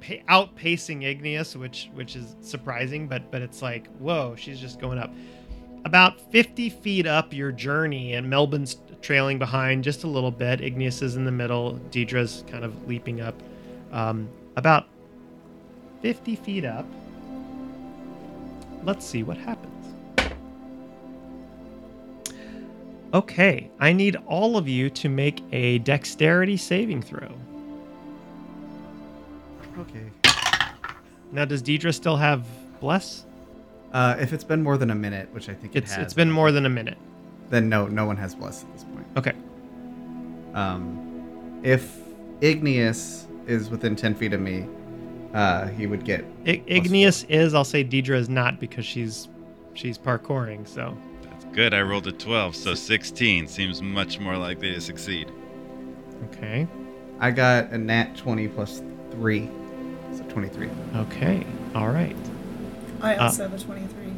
pa- 0.00 0.22
outpacing 0.28 1.04
Igneous, 1.04 1.56
which 1.56 1.90
which 1.94 2.16
is 2.16 2.36
surprising, 2.40 3.08
but 3.08 3.30
but 3.30 3.42
it's 3.42 3.62
like, 3.62 3.88
whoa, 3.98 4.34
she's 4.36 4.60
just 4.60 4.80
going 4.80 4.98
up. 4.98 5.12
About 5.84 6.20
50 6.32 6.70
feet 6.70 7.06
up 7.06 7.32
your 7.32 7.52
journey, 7.52 8.14
and 8.14 8.28
Melbourne's 8.28 8.76
trailing 9.00 9.38
behind 9.38 9.84
just 9.84 10.04
a 10.04 10.08
little 10.08 10.30
bit. 10.30 10.60
Igneous 10.60 11.02
is 11.02 11.16
in 11.16 11.24
the 11.24 11.32
middle. 11.32 11.74
Deidre's 11.90 12.44
kind 12.48 12.64
of 12.64 12.86
leaping 12.88 13.20
up. 13.20 13.40
Um, 13.92 14.28
about 14.56 14.88
50 16.02 16.36
feet 16.36 16.64
up. 16.64 16.86
Let's 18.84 19.04
see 19.06 19.22
what 19.22 19.36
happens. 19.36 19.74
Okay, 23.14 23.70
I 23.80 23.92
need 23.92 24.16
all 24.26 24.56
of 24.58 24.68
you 24.68 24.90
to 24.90 25.08
make 25.08 25.42
a 25.50 25.78
dexterity 25.78 26.56
saving 26.58 27.02
throw. 27.02 27.32
Okay. 29.78 30.10
Now, 31.32 31.44
does 31.44 31.62
Deidre 31.62 31.94
still 31.94 32.16
have 32.16 32.46
bless? 32.80 33.24
Uh, 33.92 34.16
if 34.18 34.32
it's 34.34 34.44
been 34.44 34.62
more 34.62 34.76
than 34.76 34.90
a 34.90 34.94
minute, 34.94 35.32
which 35.32 35.48
I 35.48 35.54
think 35.54 35.74
it 35.74 35.84
It's 35.84 35.94
has, 35.94 36.04
it's 36.04 36.14
been 36.14 36.30
more 36.30 36.52
than 36.52 36.66
a 36.66 36.70
minute. 36.70 36.98
then 37.48 37.68
no, 37.70 37.86
no 37.86 38.04
one 38.04 38.16
has 38.18 38.34
bless 38.34 38.62
at 38.62 38.72
this 38.74 38.84
point. 38.84 39.06
Okay. 39.16 39.32
Um, 40.52 41.60
if 41.62 41.96
Igneous 42.42 43.26
is 43.46 43.70
within 43.70 43.96
ten 43.96 44.14
feet 44.14 44.34
of 44.34 44.40
me, 44.40 44.66
uh, 45.34 45.68
he 45.68 45.86
would 45.86 46.04
get. 46.04 46.24
I- 46.46 46.62
Igneous 46.66 47.24
is. 47.24 47.54
I'll 47.54 47.64
say 47.64 47.84
Deidre 47.84 48.16
is 48.16 48.28
not 48.28 48.58
because 48.60 48.84
she's 48.86 49.28
she's 49.74 49.98
parkouring. 49.98 50.66
So 50.66 50.96
That's 51.22 51.44
good. 51.46 51.74
I 51.74 51.82
rolled 51.82 52.06
a 52.06 52.12
12, 52.12 52.56
so 52.56 52.74
16 52.74 53.46
seems 53.46 53.82
much 53.82 54.18
more 54.18 54.36
likely 54.36 54.72
to 54.74 54.80
succeed. 54.80 55.30
okay. 56.32 56.66
I 57.20 57.30
got 57.32 57.70
a 57.72 57.78
nat 57.78 58.16
twenty 58.16 58.46
plus 58.46 58.80
three, 59.10 59.48
so 60.16 60.22
twenty-three. 60.28 60.70
okay, 60.94 61.44
all 61.74 61.88
right. 61.88 62.14
I 63.00 63.16
Uh, 63.16 63.24
also 63.24 63.42
have 63.48 63.54
a 63.54 63.58
twenty-three. 63.64 64.12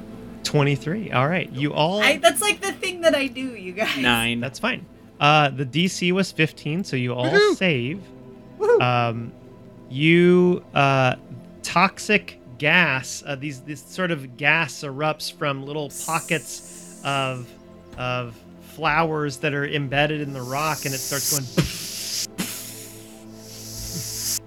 Twenty 0.45 0.75
three. 0.77 1.11
All 1.11 1.27
right, 1.27 1.51
you 1.51 1.73
all. 1.73 2.03
I, 2.03 2.19
that's 2.19 2.43
like 2.43 2.61
the 2.61 2.73
thing 2.73 3.01
that 3.01 3.15
I 3.15 3.27
do, 3.27 3.41
you 3.41 3.73
guys. 3.73 3.97
Nine. 3.97 4.41
That's 4.41 4.59
fine. 4.59 4.85
Uh, 5.19 5.49
the 5.51 5.65
DC 5.67 6.13
was 6.13 6.31
15, 6.33 6.85
so 6.85 6.97
you 6.97 7.13
all 7.15 7.55
save. 7.55 8.03
Um, 8.81 9.33
you 9.91 10.65
uh, 10.75 11.17
toxic 11.63 12.39
gas. 12.59 13.23
Uh, 13.27 13.35
these 13.35 13.61
this 13.61 13.83
sort 13.83 14.11
of 14.11 14.37
gas 14.37 14.83
erupts 14.83 15.33
from 15.33 15.65
little 15.65 15.91
pockets 16.07 17.01
of 17.05 17.49
of 17.99 18.39
flowers 18.61 19.39
that 19.39 19.53
are 19.53 19.67
embedded 19.67 20.21
in 20.21 20.33
the 20.33 20.43
rock, 20.43 20.85
and 20.85 20.95
it 20.95 20.99
starts 20.99 21.33
going. 21.33 21.45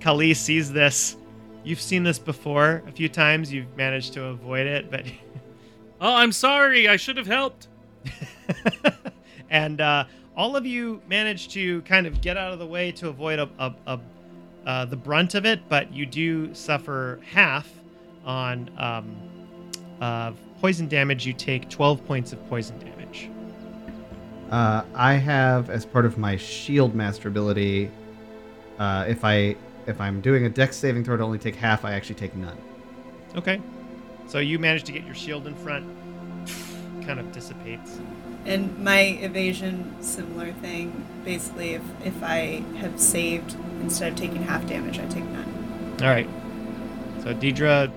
Kali 0.01 0.33
sees 0.33 0.71
this. 0.71 1.17
You've 1.63 1.81
seen 1.81 2.03
this 2.03 2.19
before 2.19 2.83
a 2.87 2.91
few 2.91 3.07
times. 3.07 3.53
You've 3.53 3.77
managed 3.77 4.13
to 4.13 4.25
avoid 4.25 4.67
it, 4.67 4.91
but 4.91 5.05
Oh, 6.03 6.13
I'm 6.13 6.33
sorry. 6.33 6.89
I 6.89 6.97
should 6.97 7.15
have 7.15 7.27
helped. 7.27 7.69
and 9.49 9.79
uh, 9.79 10.03
all 10.35 10.57
of 10.57 10.65
you 10.65 11.01
managed 11.07 11.51
to 11.51 11.81
kind 11.83 12.05
of 12.05 12.19
get 12.19 12.35
out 12.35 12.51
of 12.51 12.59
the 12.59 12.67
way 12.67 12.91
to 12.91 13.07
avoid 13.07 13.39
a, 13.39 13.49
a, 13.57 13.73
a, 13.87 13.99
uh, 14.65 14.85
the 14.85 14.95
brunt 14.95 15.35
of 15.35 15.45
it, 15.45 15.67
but 15.69 15.93
you 15.93 16.05
do 16.05 16.53
suffer 16.53 17.19
half 17.31 17.69
on 18.25 18.69
um, 18.77 19.15
uh, 20.01 20.31
poison 20.61 20.87
damage. 20.87 21.25
You 21.25 21.33
take 21.33 21.69
12 21.69 22.05
points 22.05 22.33
of 22.33 22.47
poison 22.47 22.79
damage. 22.79 23.29
Uh, 24.49 24.83
I 24.93 25.13
have 25.13 25.69
as 25.69 25.85
part 25.85 26.05
of 26.05 26.17
my 26.17 26.37
shield 26.37 26.95
master 26.95 27.27
ability. 27.27 27.89
Uh, 28.79 29.05
if 29.07 29.23
I 29.23 29.55
if 29.85 29.99
I'm 29.99 30.21
doing 30.21 30.45
a 30.45 30.49
dex 30.49 30.77
saving 30.77 31.03
throw 31.03 31.17
to 31.17 31.23
only 31.23 31.39
take 31.39 31.55
half, 31.55 31.83
I 31.83 31.93
actually 31.93 32.15
take 32.15 32.35
none. 32.35 32.57
Okay. 33.35 33.61
So 34.27 34.39
you 34.39 34.59
managed 34.59 34.85
to 34.85 34.91
get 34.91 35.05
your 35.05 35.15
shield 35.15 35.47
in 35.47 35.55
front. 35.55 35.85
Kind 37.05 37.19
of 37.19 37.31
dissipates. 37.31 37.99
And 38.45 38.77
my 38.83 38.99
evasion, 38.99 39.95
similar 40.01 40.51
thing. 40.53 41.05
Basically, 41.23 41.75
if 41.75 41.81
if 42.03 42.21
I 42.23 42.63
have 42.77 42.99
saved 42.99 43.55
instead 43.81 44.13
of 44.13 44.17
taking 44.17 44.43
half 44.43 44.65
damage, 44.67 44.99
I 44.99 45.05
take 45.05 45.23
none. 45.25 45.97
All 46.01 46.09
right. 46.09 46.27
So 47.23 47.33
Deidre 47.33 47.91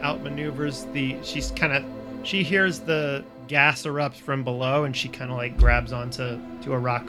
outmaneuvers 0.00 0.92
the. 0.92 1.16
She's 1.22 1.52
kind 1.52 1.72
of. 1.72 1.84
She 2.22 2.42
hears 2.42 2.80
the 2.80 3.24
gas 3.46 3.86
erupt 3.86 4.16
from 4.16 4.44
below, 4.44 4.84
and 4.84 4.96
she 4.96 5.08
kind 5.08 5.30
of 5.30 5.36
like 5.36 5.56
grabs 5.56 5.92
onto 5.92 6.40
to 6.62 6.72
a 6.72 6.78
rock, 6.78 7.08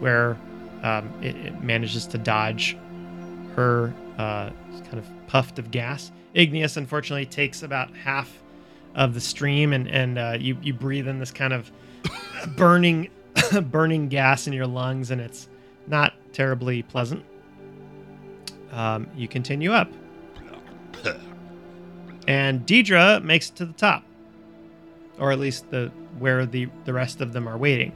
where 0.00 0.36
um, 0.82 1.12
it, 1.22 1.36
it 1.36 1.62
manages 1.62 2.06
to 2.08 2.18
dodge 2.18 2.76
her 3.54 3.94
uh, 4.18 4.50
kind 4.82 4.98
of 4.98 5.06
puffed 5.28 5.58
of 5.58 5.70
gas. 5.70 6.10
Igneous 6.34 6.76
unfortunately 6.76 7.26
takes 7.26 7.62
about 7.62 7.94
half 7.94 8.42
of 8.96 9.14
the 9.14 9.20
stream, 9.20 9.72
and 9.72 9.88
and 9.88 10.18
uh, 10.18 10.36
you 10.38 10.56
you 10.60 10.74
breathe 10.74 11.06
in 11.06 11.20
this 11.20 11.30
kind 11.30 11.52
of 11.52 11.70
burning 12.56 13.10
burning 13.70 14.08
gas 14.08 14.46
in 14.46 14.52
your 14.52 14.66
lungs, 14.66 15.10
and 15.10 15.20
it's 15.20 15.48
not 15.86 16.14
terribly 16.32 16.82
pleasant. 16.82 17.24
Um, 18.72 19.08
you 19.16 19.28
continue 19.28 19.72
up. 19.72 19.90
And 22.26 22.66
Deidre 22.66 23.22
makes 23.22 23.50
it 23.50 23.56
to 23.56 23.66
the 23.66 23.72
top. 23.72 24.02
Or 25.18 25.30
at 25.30 25.38
least 25.38 25.70
the 25.70 25.92
where 26.18 26.46
the, 26.46 26.68
the 26.84 26.92
rest 26.92 27.20
of 27.20 27.32
them 27.32 27.48
are 27.48 27.58
waiting. 27.58 27.92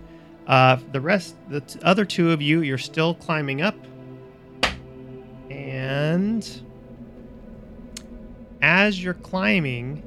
Uh, 0.46 0.78
the 0.92 1.00
rest 1.00 1.36
the 1.48 1.60
t- 1.60 1.78
other 1.82 2.04
two 2.04 2.30
of 2.30 2.42
you, 2.42 2.62
you're 2.62 2.78
still 2.78 3.14
climbing 3.14 3.62
up. 3.62 3.76
And 5.50 6.62
as 8.60 9.02
you're 9.02 9.14
climbing, 9.14 10.02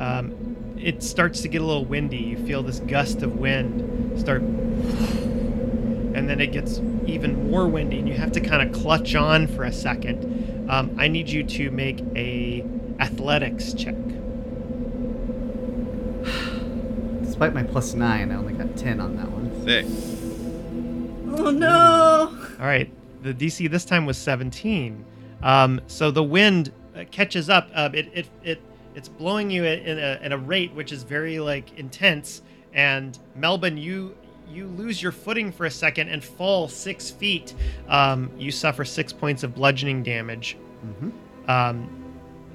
um, 0.00 0.34
it 0.84 1.02
starts 1.02 1.40
to 1.42 1.48
get 1.48 1.62
a 1.62 1.64
little 1.64 1.84
windy. 1.84 2.18
You 2.18 2.36
feel 2.46 2.62
this 2.62 2.80
gust 2.80 3.22
of 3.22 3.36
wind 3.36 4.20
start 4.20 4.42
and 4.42 6.28
then 6.28 6.40
it 6.40 6.52
gets 6.52 6.80
even 7.06 7.50
more 7.50 7.66
windy 7.66 7.98
and 7.98 8.08
you 8.08 8.14
have 8.14 8.30
to 8.32 8.40
kind 8.40 8.62
of 8.62 8.80
clutch 8.80 9.14
on 9.16 9.48
for 9.48 9.64
a 9.64 9.72
second 9.72 10.70
um, 10.70 10.94
i 10.96 11.08
need 11.08 11.28
you 11.28 11.42
to 11.42 11.70
make 11.72 12.00
a 12.14 12.64
athletics 13.00 13.74
check 13.74 13.96
Despite 17.34 17.52
my 17.52 17.64
plus 17.64 17.94
nine, 17.94 18.30
I 18.30 18.36
only 18.36 18.52
got 18.52 18.76
ten 18.76 19.00
on 19.00 19.16
that 19.16 19.28
one. 19.28 19.50
Thick. 19.64 19.86
Oh 21.36 21.50
no! 21.50 22.38
all 22.60 22.66
right 22.66 22.88
the 23.22 23.34
dc 23.34 23.68
this 23.70 23.84
time 23.84 24.06
was 24.06 24.16
17 24.16 25.04
um, 25.42 25.80
so 25.88 26.12
the 26.12 26.22
wind 26.22 26.72
uh, 26.94 27.02
catches 27.10 27.50
up 27.50 27.68
uh, 27.74 27.90
it, 27.92 28.08
it, 28.14 28.26
it, 28.44 28.60
it's 28.94 29.08
blowing 29.08 29.50
you 29.50 29.64
at, 29.64 29.80
in 29.80 29.98
a, 29.98 30.36
a 30.36 30.38
rate 30.38 30.72
which 30.74 30.92
is 30.92 31.02
very 31.02 31.40
like 31.40 31.78
intense. 31.78 32.42
And 32.72 33.18
melbourne 33.36 33.76
you 33.76 34.16
you 34.48 34.66
lose 34.66 35.02
your 35.02 35.12
footing 35.12 35.50
for 35.50 35.66
a 35.66 35.70
second 35.70 36.08
and 36.08 36.22
fall 36.22 36.68
six 36.68 37.10
feet. 37.10 37.54
Um, 37.88 38.30
you 38.38 38.50
suffer 38.50 38.84
six 38.84 39.12
points 39.12 39.42
of 39.42 39.54
bludgeoning 39.54 40.02
damage. 40.02 40.56
Mm-hmm. 40.84 41.50
um, 41.50 42.04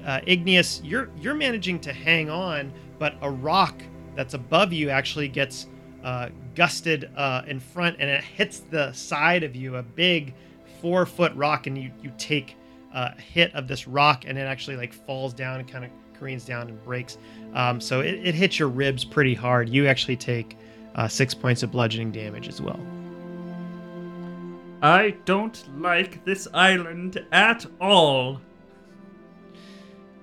uh, 0.06 0.20
Igneous, 0.26 0.80
you're 0.82 1.10
you're 1.20 1.34
managing 1.34 1.78
to 1.80 1.92
hang 1.92 2.30
on, 2.30 2.72
but 2.98 3.14
a 3.22 3.30
rock 3.30 3.82
that's 4.16 4.34
above 4.34 4.72
you 4.72 4.88
actually 4.90 5.28
gets 5.28 5.66
uh, 6.04 6.30
gusted 6.54 7.10
uh, 7.16 7.42
in 7.46 7.60
front, 7.60 7.96
and 7.98 8.08
it 8.08 8.22
hits 8.22 8.60
the 8.60 8.92
side 8.92 9.42
of 9.42 9.54
you, 9.54 9.76
a 9.76 9.82
big 9.82 10.34
four 10.80 11.04
foot 11.04 11.34
rock, 11.34 11.66
and 11.66 11.76
you 11.76 11.90
you 12.02 12.10
take 12.16 12.56
uh, 12.94 13.10
a 13.16 13.20
hit 13.20 13.54
of 13.54 13.68
this 13.68 13.86
rock, 13.86 14.24
and 14.26 14.38
it 14.38 14.42
actually 14.42 14.76
like 14.76 14.92
falls 14.92 15.34
down 15.34 15.60
and 15.60 15.68
kind 15.68 15.84
of 15.84 15.90
careens 16.20 16.44
down 16.44 16.68
and 16.68 16.84
breaks. 16.84 17.18
Um, 17.54 17.80
so 17.80 18.00
it, 18.00 18.14
it 18.22 18.34
hits 18.36 18.58
your 18.58 18.68
ribs 18.68 19.04
pretty 19.04 19.34
hard. 19.34 19.68
You 19.68 19.86
actually 19.88 20.16
take 20.16 20.56
uh, 20.94 21.08
six 21.08 21.34
points 21.34 21.62
of 21.64 21.72
bludgeoning 21.72 22.12
damage 22.12 22.46
as 22.46 22.60
well. 22.60 22.78
I 24.82 25.16
don't 25.24 25.62
like 25.80 26.24
this 26.24 26.46
island 26.54 27.24
at 27.32 27.66
all. 27.80 28.40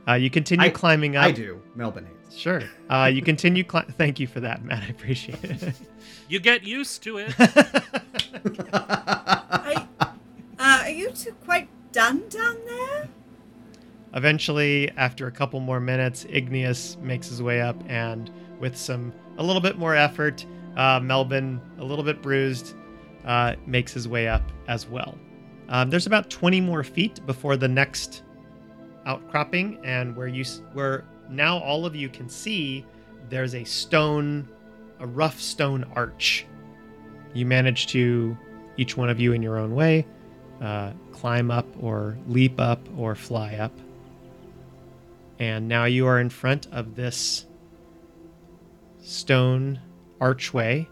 Uh, 0.08 0.14
you 0.14 0.30
continue 0.30 0.66
I- 0.68 0.70
climbing 0.70 1.16
up. 1.18 1.26
I 1.26 1.32
do. 1.32 1.62
Melvin 1.76 2.06
hates. 2.06 2.38
Sure. 2.38 2.62
Uh, 2.90 3.10
you 3.14 3.22
continue. 3.22 3.64
Cli- 3.64 3.84
Thank 3.98 4.20
you 4.20 4.28
for 4.28 4.40
that, 4.40 4.64
Matt. 4.64 4.84
I 4.84 4.88
appreciate 4.88 5.44
it. 5.44 5.74
You 6.30 6.42
get 6.42 6.64
used 6.64 7.04
to 7.04 7.20
it. 7.20 7.34
I, 8.74 9.88
uh, 10.02 10.08
are 10.60 10.90
you 10.90 11.10
two 11.12 11.32
quite 11.46 11.70
done 11.94 12.28
down 12.28 12.58
there? 12.68 13.08
Eventually, 14.14 14.90
after 14.98 15.28
a 15.28 15.32
couple 15.32 15.60
more 15.60 15.80
minutes, 15.80 16.26
Igneous 16.30 16.98
makes 17.02 17.28
his 17.28 17.42
way 17.42 17.62
up, 17.62 17.76
and 17.88 18.32
with 18.60 18.76
some 18.76 19.14
a 19.38 19.44
little 19.44 19.62
bit 19.62 19.78
more 19.78 19.96
effort, 19.96 20.46
uh, 20.76 21.00
Melvin, 21.00 21.62
a 21.78 21.84
little 21.84 22.04
bit 22.04 22.22
bruised, 22.22 22.76
uh, 23.26 23.56
makes 23.66 23.94
his 23.94 24.08
way 24.08 24.28
up 24.28 24.44
as 24.68 24.88
well. 24.88 25.18
Um, 25.70 25.90
there's 25.90 26.08
about 26.08 26.30
20 26.30 26.62
more 26.62 26.84
feet 26.84 27.26
before 27.26 27.58
the 27.58 27.68
next 27.68 28.24
outcropping, 29.06 29.80
and 29.84 30.16
where 30.16 30.28
you 30.28 30.46
where 30.74 31.06
now 31.30 31.58
all 31.58 31.86
of 31.86 31.96
you 31.96 32.10
can 32.10 32.30
see 32.30 32.86
there's 33.30 33.56
a 33.56 33.64
stone, 33.64 34.48
a 35.00 35.08
rough 35.08 35.40
stone 35.40 35.86
arch. 35.96 36.46
You 37.34 37.46
manage 37.46 37.88
to, 37.88 38.38
each 38.78 38.96
one 38.96 39.10
of 39.10 39.20
you 39.20 39.34
in 39.34 39.42
your 39.42 39.58
own 39.58 39.76
way, 39.76 40.06
uh, 40.62 40.92
climb 41.12 41.52
up 41.52 41.68
or 41.80 42.18
leap 42.28 42.60
up 42.60 42.80
or 42.98 43.16
fly 43.16 43.56
up. 43.56 43.78
And 45.40 45.68
now 45.68 45.86
you 45.86 46.08
are 46.08 46.20
in 46.20 46.30
front 46.30 46.68
of 46.72 46.96
this 46.96 47.46
stone 49.02 49.80
archway 50.20 50.88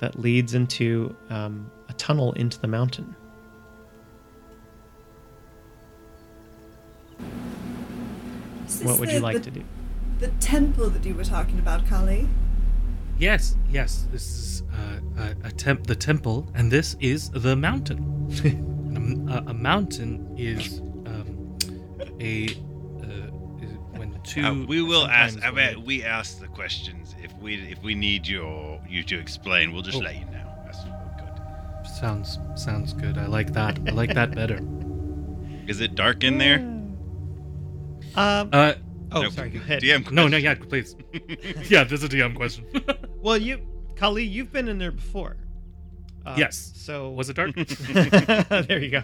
that 0.00 0.18
leads 0.18 0.54
into 0.54 1.14
um, 1.30 1.70
a 1.88 1.92
tunnel 1.94 2.32
into 2.32 2.60
the 2.60 2.66
mountain. 2.66 3.14
What 8.82 8.98
would 8.98 9.08
the- 9.08 9.14
you 9.14 9.20
like 9.20 9.36
the, 9.36 9.42
to 9.42 9.50
do? 9.50 9.64
The 10.18 10.28
temple 10.40 10.90
that 10.90 11.04
you 11.04 11.14
were 11.14 11.24
talking 11.24 11.58
about, 11.58 11.86
Kali. 11.86 12.28
yes, 13.18 13.56
yes. 13.70 14.06
This 14.12 14.22
is 14.26 14.62
uh, 14.72 15.22
a, 15.44 15.48
a 15.48 15.50
temp, 15.50 15.86
the 15.86 15.96
temple, 15.96 16.48
and 16.54 16.70
this 16.70 16.96
is 17.00 17.30
the 17.30 17.56
mountain. 17.56 18.28
A, 18.44 19.32
a- 19.48 19.50
a 19.50 19.54
mountain 19.54 20.34
is 20.38 20.80
um, 21.06 21.56
a 22.20 22.44
is 22.44 22.56
when 24.36 24.44
two. 24.44 24.62
Uh, 24.62 24.66
we 24.66 24.82
will 24.82 25.06
ask. 25.06 25.42
I 25.42 25.50
when 25.50 25.74
mean, 25.76 25.84
we 25.84 26.02
ask 26.04 26.40
the 26.40 26.48
questions. 26.48 27.14
If 27.22 27.32
we 27.38 27.54
if 27.70 27.82
we 27.82 27.94
need 27.94 28.26
your 28.26 28.80
you 28.88 29.02
to 29.04 29.18
explain, 29.18 29.72
we'll 29.72 29.82
just 29.82 29.98
Oh. 29.98 30.00
let 30.00 30.14
you 30.16 30.24
know. 30.26 30.46
That's 30.64 30.84
good. 30.84 31.96
sounds 32.00 32.38
sounds 32.56 32.92
good. 32.92 33.18
I 33.18 33.26
like 33.26 33.52
that. 33.52 33.78
I 33.86 33.90
like 33.90 34.14
that 34.14 34.34
better. 34.34 34.60
Is 35.66 35.80
it 35.80 35.94
dark 35.94 36.24
in 36.24 36.38
there? 36.38 36.58
Um, 38.16 38.50
Uh, 38.52 38.74
oh, 39.12 39.22
No, 39.22 39.30
sorry. 39.30 39.50
Go 39.50 39.58
ahead. 39.64 39.82
DM 39.82 40.10
no, 40.10 40.28
no, 40.28 40.36
yeah, 40.36 40.54
please. 40.54 40.94
yeah, 41.68 41.84
this 41.84 42.02
is 42.02 42.04
a 42.04 42.08
DM 42.08 42.34
question. 42.34 42.64
Well, 43.20 43.38
you, 43.38 43.60
Kali, 43.96 44.24
you've 44.24 44.52
been 44.52 44.68
in 44.68 44.78
there 44.78 44.92
before. 44.92 45.36
Uh, 46.26 46.34
Yes. 46.38 46.72
So 46.76 47.10
Was 47.10 47.28
it 47.30 47.36
dark? 47.36 47.54
there 47.54 48.78
you 48.78 48.90
go. 48.90 49.00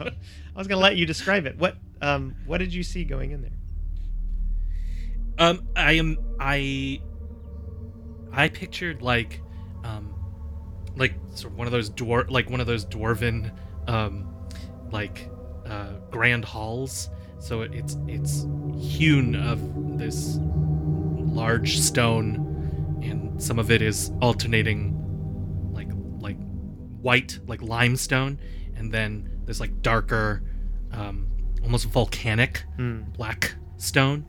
I 0.55 0.59
was 0.59 0.67
gonna 0.67 0.81
let 0.81 0.97
you 0.97 1.07
describe 1.07 1.47
it. 1.47 1.57
What 1.59 1.77
um 2.03 2.35
what 2.47 2.59
did 2.59 2.73
you 2.75 2.83
see 2.83 3.05
going 3.05 3.31
in 3.33 3.41
there? 3.43 3.51
Um, 5.39 5.67
I 5.77 5.93
am 5.93 6.19
I. 6.39 7.01
I 8.33 8.49
pictured 8.49 9.03
like, 9.03 9.41
um, 9.83 10.15
like 10.97 11.15
sort 11.35 11.53
of 11.53 11.59
one 11.59 11.67
of 11.67 11.73
those 11.73 11.91
dwar 11.91 12.31
like 12.31 12.49
one 12.49 12.61
of 12.61 12.67
those 12.67 12.87
dwarven, 12.87 13.51
um, 13.89 14.33
like, 14.93 15.29
uh, 15.67 15.95
grand 16.11 16.45
halls. 16.45 17.11
So 17.39 17.63
it, 17.63 17.75
it's 17.75 17.97
it's 18.07 18.47
hewn 18.79 19.35
of 19.35 19.99
this 19.99 20.39
large 20.41 21.79
stone, 21.81 23.01
and 23.03 23.43
some 23.43 23.59
of 23.59 23.71
it 23.71 23.83
is 23.83 24.13
alternating, 24.21 24.95
like 25.73 25.89
like 26.21 26.37
white 27.01 27.41
like 27.47 27.63
limestone, 27.63 28.39
and 28.77 28.93
then 28.93 29.41
there's 29.45 29.59
like 29.61 29.83
darker, 29.83 30.43
um, 30.93 31.27
almost 31.63 31.87
volcanic 31.87 32.65
Hmm. 32.77 33.03
black 33.13 33.55
stone 33.79 34.27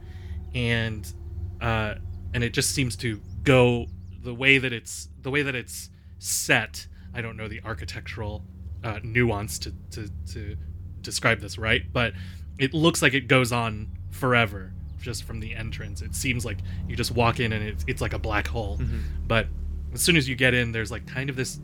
and 0.54 1.14
uh 1.62 1.96
and 2.34 2.44
it 2.44 2.54
just 2.54 2.72
seems 2.72 2.96
to 2.98 3.20
go 3.44 3.88
the 4.24 4.34
way 4.34 4.58
that 4.58 4.74
it's 4.74 5.10
the 5.22 5.32
way 5.32 5.42
that 5.42 5.56
it's 5.56 5.90
set. 6.20 6.88
I 7.14 7.22
don't 7.22 7.36
know 7.36 7.48
the 7.48 7.62
architectural 7.64 8.44
uh, 8.84 9.00
nuance 9.04 9.60
to, 9.60 9.74
to 9.92 10.10
to 10.34 10.56
describe 11.02 11.40
this 11.40 11.58
right? 11.58 11.84
But 11.92 12.14
it 12.58 12.74
looks 12.74 13.02
like 13.02 13.14
it 13.14 13.28
goes 13.28 13.52
on 13.52 13.88
forever 14.12 14.74
just 15.02 15.24
from 15.24 15.40
the 15.40 15.56
entrance. 15.56 16.02
It 16.02 16.14
seems 16.16 16.46
like 16.46 16.60
you 16.88 16.96
just 16.96 17.12
walk 17.12 17.40
in 17.40 17.54
and 17.54 17.64
it's, 17.64 17.84
it's 17.88 18.02
like 18.02 18.14
a 18.14 18.20
black 18.20 18.48
hole. 18.48 18.80
But 19.28 19.48
as 19.94 20.02
soon 20.02 20.16
as 20.16 20.30
you 20.30 20.36
get 20.36 20.54
in 20.54 20.72
there's 20.72 20.92
like 20.92 21.08
kind 21.08 21.30
of 21.30 21.36
this 21.36 21.60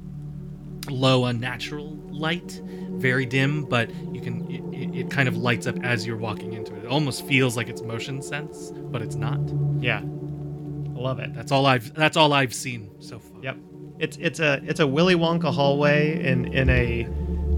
low 0.89 1.25
unnatural 1.25 1.95
light 2.09 2.61
very 2.97 3.25
dim 3.25 3.63
but 3.65 3.89
you 4.13 4.21
can 4.21 4.49
it, 4.49 4.63
it, 4.73 4.99
it 5.05 5.11
kind 5.11 5.27
of 5.27 5.37
lights 5.37 5.67
up 5.67 5.75
as 5.83 6.05
you're 6.05 6.17
walking 6.17 6.53
into 6.53 6.75
it 6.75 6.83
it 6.83 6.87
almost 6.87 7.25
feels 7.27 7.55
like 7.55 7.67
it's 7.69 7.81
motion 7.81 8.21
sense 8.21 8.71
but 8.91 9.01
it's 9.01 9.15
not 9.15 9.39
Yeah. 9.79 9.99
I 9.99 10.99
love 10.99 11.19
it. 11.19 11.33
that's 11.33 11.51
all 11.51 11.65
i've 11.67 11.93
that's 11.93 12.17
all 12.17 12.33
i've 12.33 12.53
seen 12.53 12.89
so 12.99 13.19
far 13.19 13.41
Yep. 13.43 13.57
It's 13.99 14.17
it's 14.17 14.39
a 14.39 14.61
it's 14.63 14.79
a 14.79 14.85
Willy 14.85 15.15
Wonka 15.15 15.51
hallway 15.53 16.23
in 16.23 16.45
in 16.53 16.69
a 16.69 17.07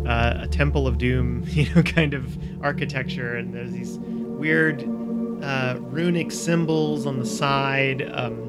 uh, 0.08 0.44
a 0.44 0.48
Temple 0.48 0.88
of 0.88 0.98
Doom, 0.98 1.44
you 1.50 1.68
know, 1.76 1.84
kind 1.84 2.14
of 2.14 2.38
architecture, 2.64 3.36
and 3.36 3.54
there's 3.54 3.72
these 3.72 4.00
weird 4.00 4.82
uh, 5.44 5.76
runic 5.82 6.32
symbols 6.32 7.06
on 7.06 7.20
the 7.20 7.26
side. 7.26 8.10
Um, 8.14 8.49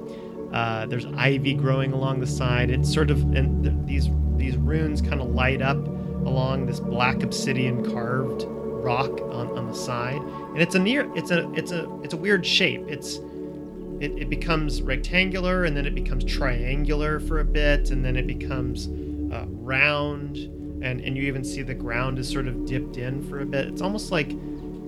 uh, 0.53 0.87
there's 0.87 1.07
ivy 1.07 1.55
growing 1.55 1.93
along 1.93 2.21
the 2.21 2.27
side. 2.27 2.71
It's 2.71 2.93
sort 2.93 3.11
of 3.11 3.21
and 3.35 3.65
th- 3.65 3.77
these 3.85 4.11
these 4.37 4.57
runes 4.57 5.01
kind 5.01 5.21
of 5.21 5.29
light 5.29 5.63
up 5.63 5.87
along 5.87 6.67
this 6.67 6.81
black 6.81 7.23
obsidian 7.23 7.85
carved 7.93 8.45
rock 8.49 9.11
on, 9.11 9.57
on 9.57 9.67
the 9.67 9.75
side, 9.75 10.21
and 10.21 10.59
it's 10.59 10.75
a 10.75 10.79
near 10.79 11.11
it's 11.15 11.31
a 11.31 11.51
it's 11.53 11.73
a 11.73 11.89
it's 12.03 12.15
a 12.15 12.17
weird 12.17 12.45
shape. 12.45 12.83
It's 12.89 13.21
it, 14.01 14.13
it 14.19 14.31
becomes 14.31 14.81
rectangular 14.83 15.65
and 15.65 15.77
then 15.77 15.87
it 15.87 15.95
becomes 15.95 16.25
triangular 16.25 17.21
for 17.21 17.41
a 17.41 17.45
bit 17.45 17.91
and 17.91 18.05
then 18.05 18.17
it 18.17 18.27
becomes 18.27 18.89
uh, 19.33 19.45
round 19.47 20.37
and, 20.83 21.03
and 21.03 21.17
you 21.17 21.25
even 21.25 21.45
see 21.45 21.63
the 21.63 21.75
ground 21.75 22.19
is 22.19 22.27
sort 22.27 22.49
of 22.49 22.65
dipped 22.65 22.97
in 22.97 23.23
for 23.29 23.41
a 23.41 23.47
bit 23.47 23.69
it's 23.69 23.83
almost 23.83 24.11
like 24.11 24.31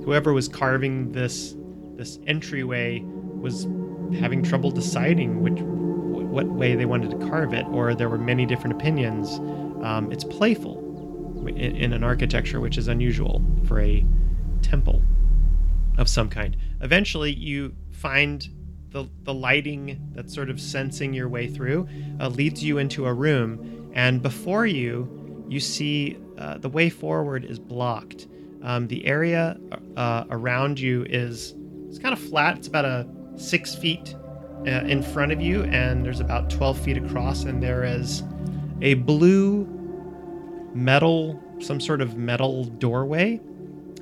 whoever 0.04 0.32
was 0.32 0.48
carving 0.48 1.12
this 1.12 1.54
this 1.96 2.18
entryway 2.26 3.00
was 3.00 3.66
having 4.14 4.42
trouble 4.42 4.70
deciding 4.70 5.40
which 5.42 5.60
what 5.60 6.46
way 6.46 6.74
they 6.74 6.86
wanted 6.86 7.10
to 7.10 7.28
carve 7.28 7.52
it 7.52 7.66
or 7.68 7.94
there 7.94 8.08
were 8.08 8.18
many 8.18 8.46
different 8.46 8.74
opinions 8.74 9.38
um, 9.84 10.10
it's 10.10 10.24
playful 10.24 10.78
in, 11.48 11.76
in 11.76 11.92
an 11.92 12.04
architecture 12.04 12.60
which 12.60 12.78
is 12.78 12.88
unusual 12.88 13.42
for 13.66 13.80
a 13.80 14.04
temple 14.62 15.02
of 15.98 16.08
some 16.08 16.28
kind. 16.28 16.56
Eventually, 16.80 17.32
you 17.32 17.74
find 17.90 18.48
the, 18.90 19.08
the 19.22 19.34
lighting 19.34 19.98
that's 20.12 20.34
sort 20.34 20.50
of 20.50 20.60
sensing 20.60 21.12
your 21.12 21.28
way 21.28 21.48
through 21.48 21.88
uh, 22.20 22.28
leads 22.28 22.62
you 22.62 22.78
into 22.78 23.06
a 23.06 23.12
room, 23.12 23.90
and 23.94 24.22
before 24.22 24.66
you, 24.66 25.44
you 25.48 25.60
see 25.60 26.18
uh, 26.38 26.58
the 26.58 26.68
way 26.68 26.88
forward 26.88 27.44
is 27.44 27.58
blocked. 27.58 28.26
Um, 28.62 28.86
the 28.86 29.04
area 29.04 29.58
uh, 29.96 30.24
around 30.30 30.78
you 30.78 31.04
is 31.08 31.54
it's 31.88 31.98
kind 31.98 32.12
of 32.12 32.20
flat. 32.20 32.56
It's 32.56 32.68
about 32.68 32.84
a 32.84 33.06
six 33.36 33.74
feet 33.74 34.14
uh, 34.66 34.70
in 34.86 35.02
front 35.02 35.32
of 35.32 35.40
you, 35.40 35.64
and 35.64 36.04
there's 36.04 36.20
about 36.20 36.50
12 36.50 36.78
feet 36.78 36.96
across, 36.96 37.44
and 37.44 37.62
there 37.62 37.84
is 37.84 38.22
a 38.80 38.94
blue 38.94 39.66
metal, 40.74 41.42
some 41.60 41.80
sort 41.80 42.00
of 42.00 42.16
metal 42.16 42.64
doorway 42.64 43.40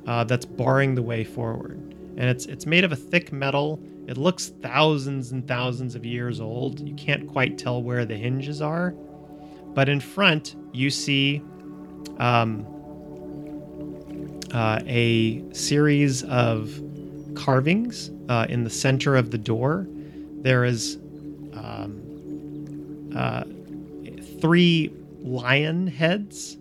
uh, 0.07 0.23
that's 0.23 0.45
barring 0.45 0.95
the 0.95 1.01
way 1.01 1.23
forward. 1.23 1.77
And 2.17 2.29
it's 2.29 2.45
it's 2.45 2.65
made 2.65 2.83
of 2.83 2.91
a 2.91 2.95
thick 2.95 3.31
metal. 3.31 3.79
It 4.07 4.17
looks 4.17 4.49
thousands 4.61 5.31
and 5.31 5.47
thousands 5.47 5.95
of 5.95 6.05
years 6.05 6.41
old. 6.41 6.79
You 6.87 6.95
can't 6.95 7.27
quite 7.27 7.57
tell 7.57 7.81
where 7.81 8.05
the 8.05 8.17
hinges 8.17 8.61
are, 8.61 8.91
but 9.73 9.87
in 9.87 9.99
front 9.99 10.55
you 10.73 10.89
see 10.89 11.41
um, 12.17 12.65
uh, 14.53 14.79
a 14.85 15.43
series 15.53 16.23
of 16.23 16.81
carvings 17.35 18.11
uh, 18.31 18.45
in 18.47 18.63
the 18.63 18.69
center 18.69 19.17
of 19.17 19.29
the 19.29 19.37
door. 19.37 19.85
There 20.41 20.63
is 20.63 20.95
um, 21.51 23.11
uh, 23.13 23.43
three 24.39 24.93
lion 25.19 25.87
heads, 25.87 26.55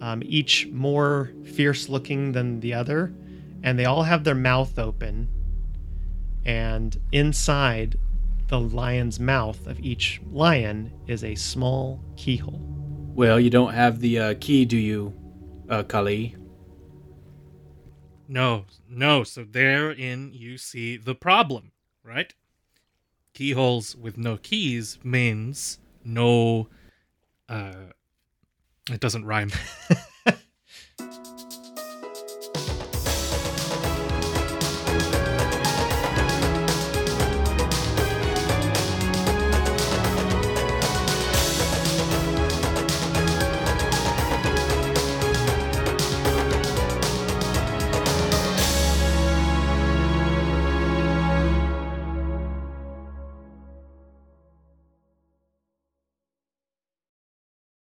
um, 0.00 0.22
each 0.24 0.68
more 0.68 1.32
fierce 1.44 1.88
looking 1.88 2.30
than 2.30 2.60
the 2.60 2.74
other, 2.74 3.12
and 3.64 3.76
they 3.76 3.86
all 3.86 4.04
have 4.04 4.22
their 4.22 4.36
mouth 4.36 4.78
open. 4.78 5.26
And 6.44 6.96
inside 7.10 7.98
the 8.46 8.60
lion's 8.60 9.18
mouth 9.18 9.66
of 9.66 9.80
each 9.80 10.20
lion 10.30 10.92
is 11.08 11.24
a 11.24 11.34
small 11.34 11.98
keyhole. 12.16 12.60
Well, 13.16 13.40
you 13.40 13.50
don't 13.50 13.74
have 13.74 13.98
the 13.98 14.18
uh, 14.20 14.34
key, 14.40 14.64
do 14.64 14.76
you, 14.76 15.12
uh, 15.68 15.82
Kali? 15.82 16.36
No, 18.28 18.64
no. 18.88 19.24
So 19.24 19.44
therein 19.44 20.32
you 20.32 20.58
see 20.58 20.96
the 20.96 21.14
problem, 21.14 21.72
right? 22.02 22.32
Keyholes 23.32 23.96
with 23.96 24.16
no 24.16 24.36
keys 24.36 24.98
means 25.02 25.78
no. 26.04 26.68
Uh, 27.48 27.92
it 28.90 29.00
doesn't 29.00 29.24
rhyme. 29.24 29.50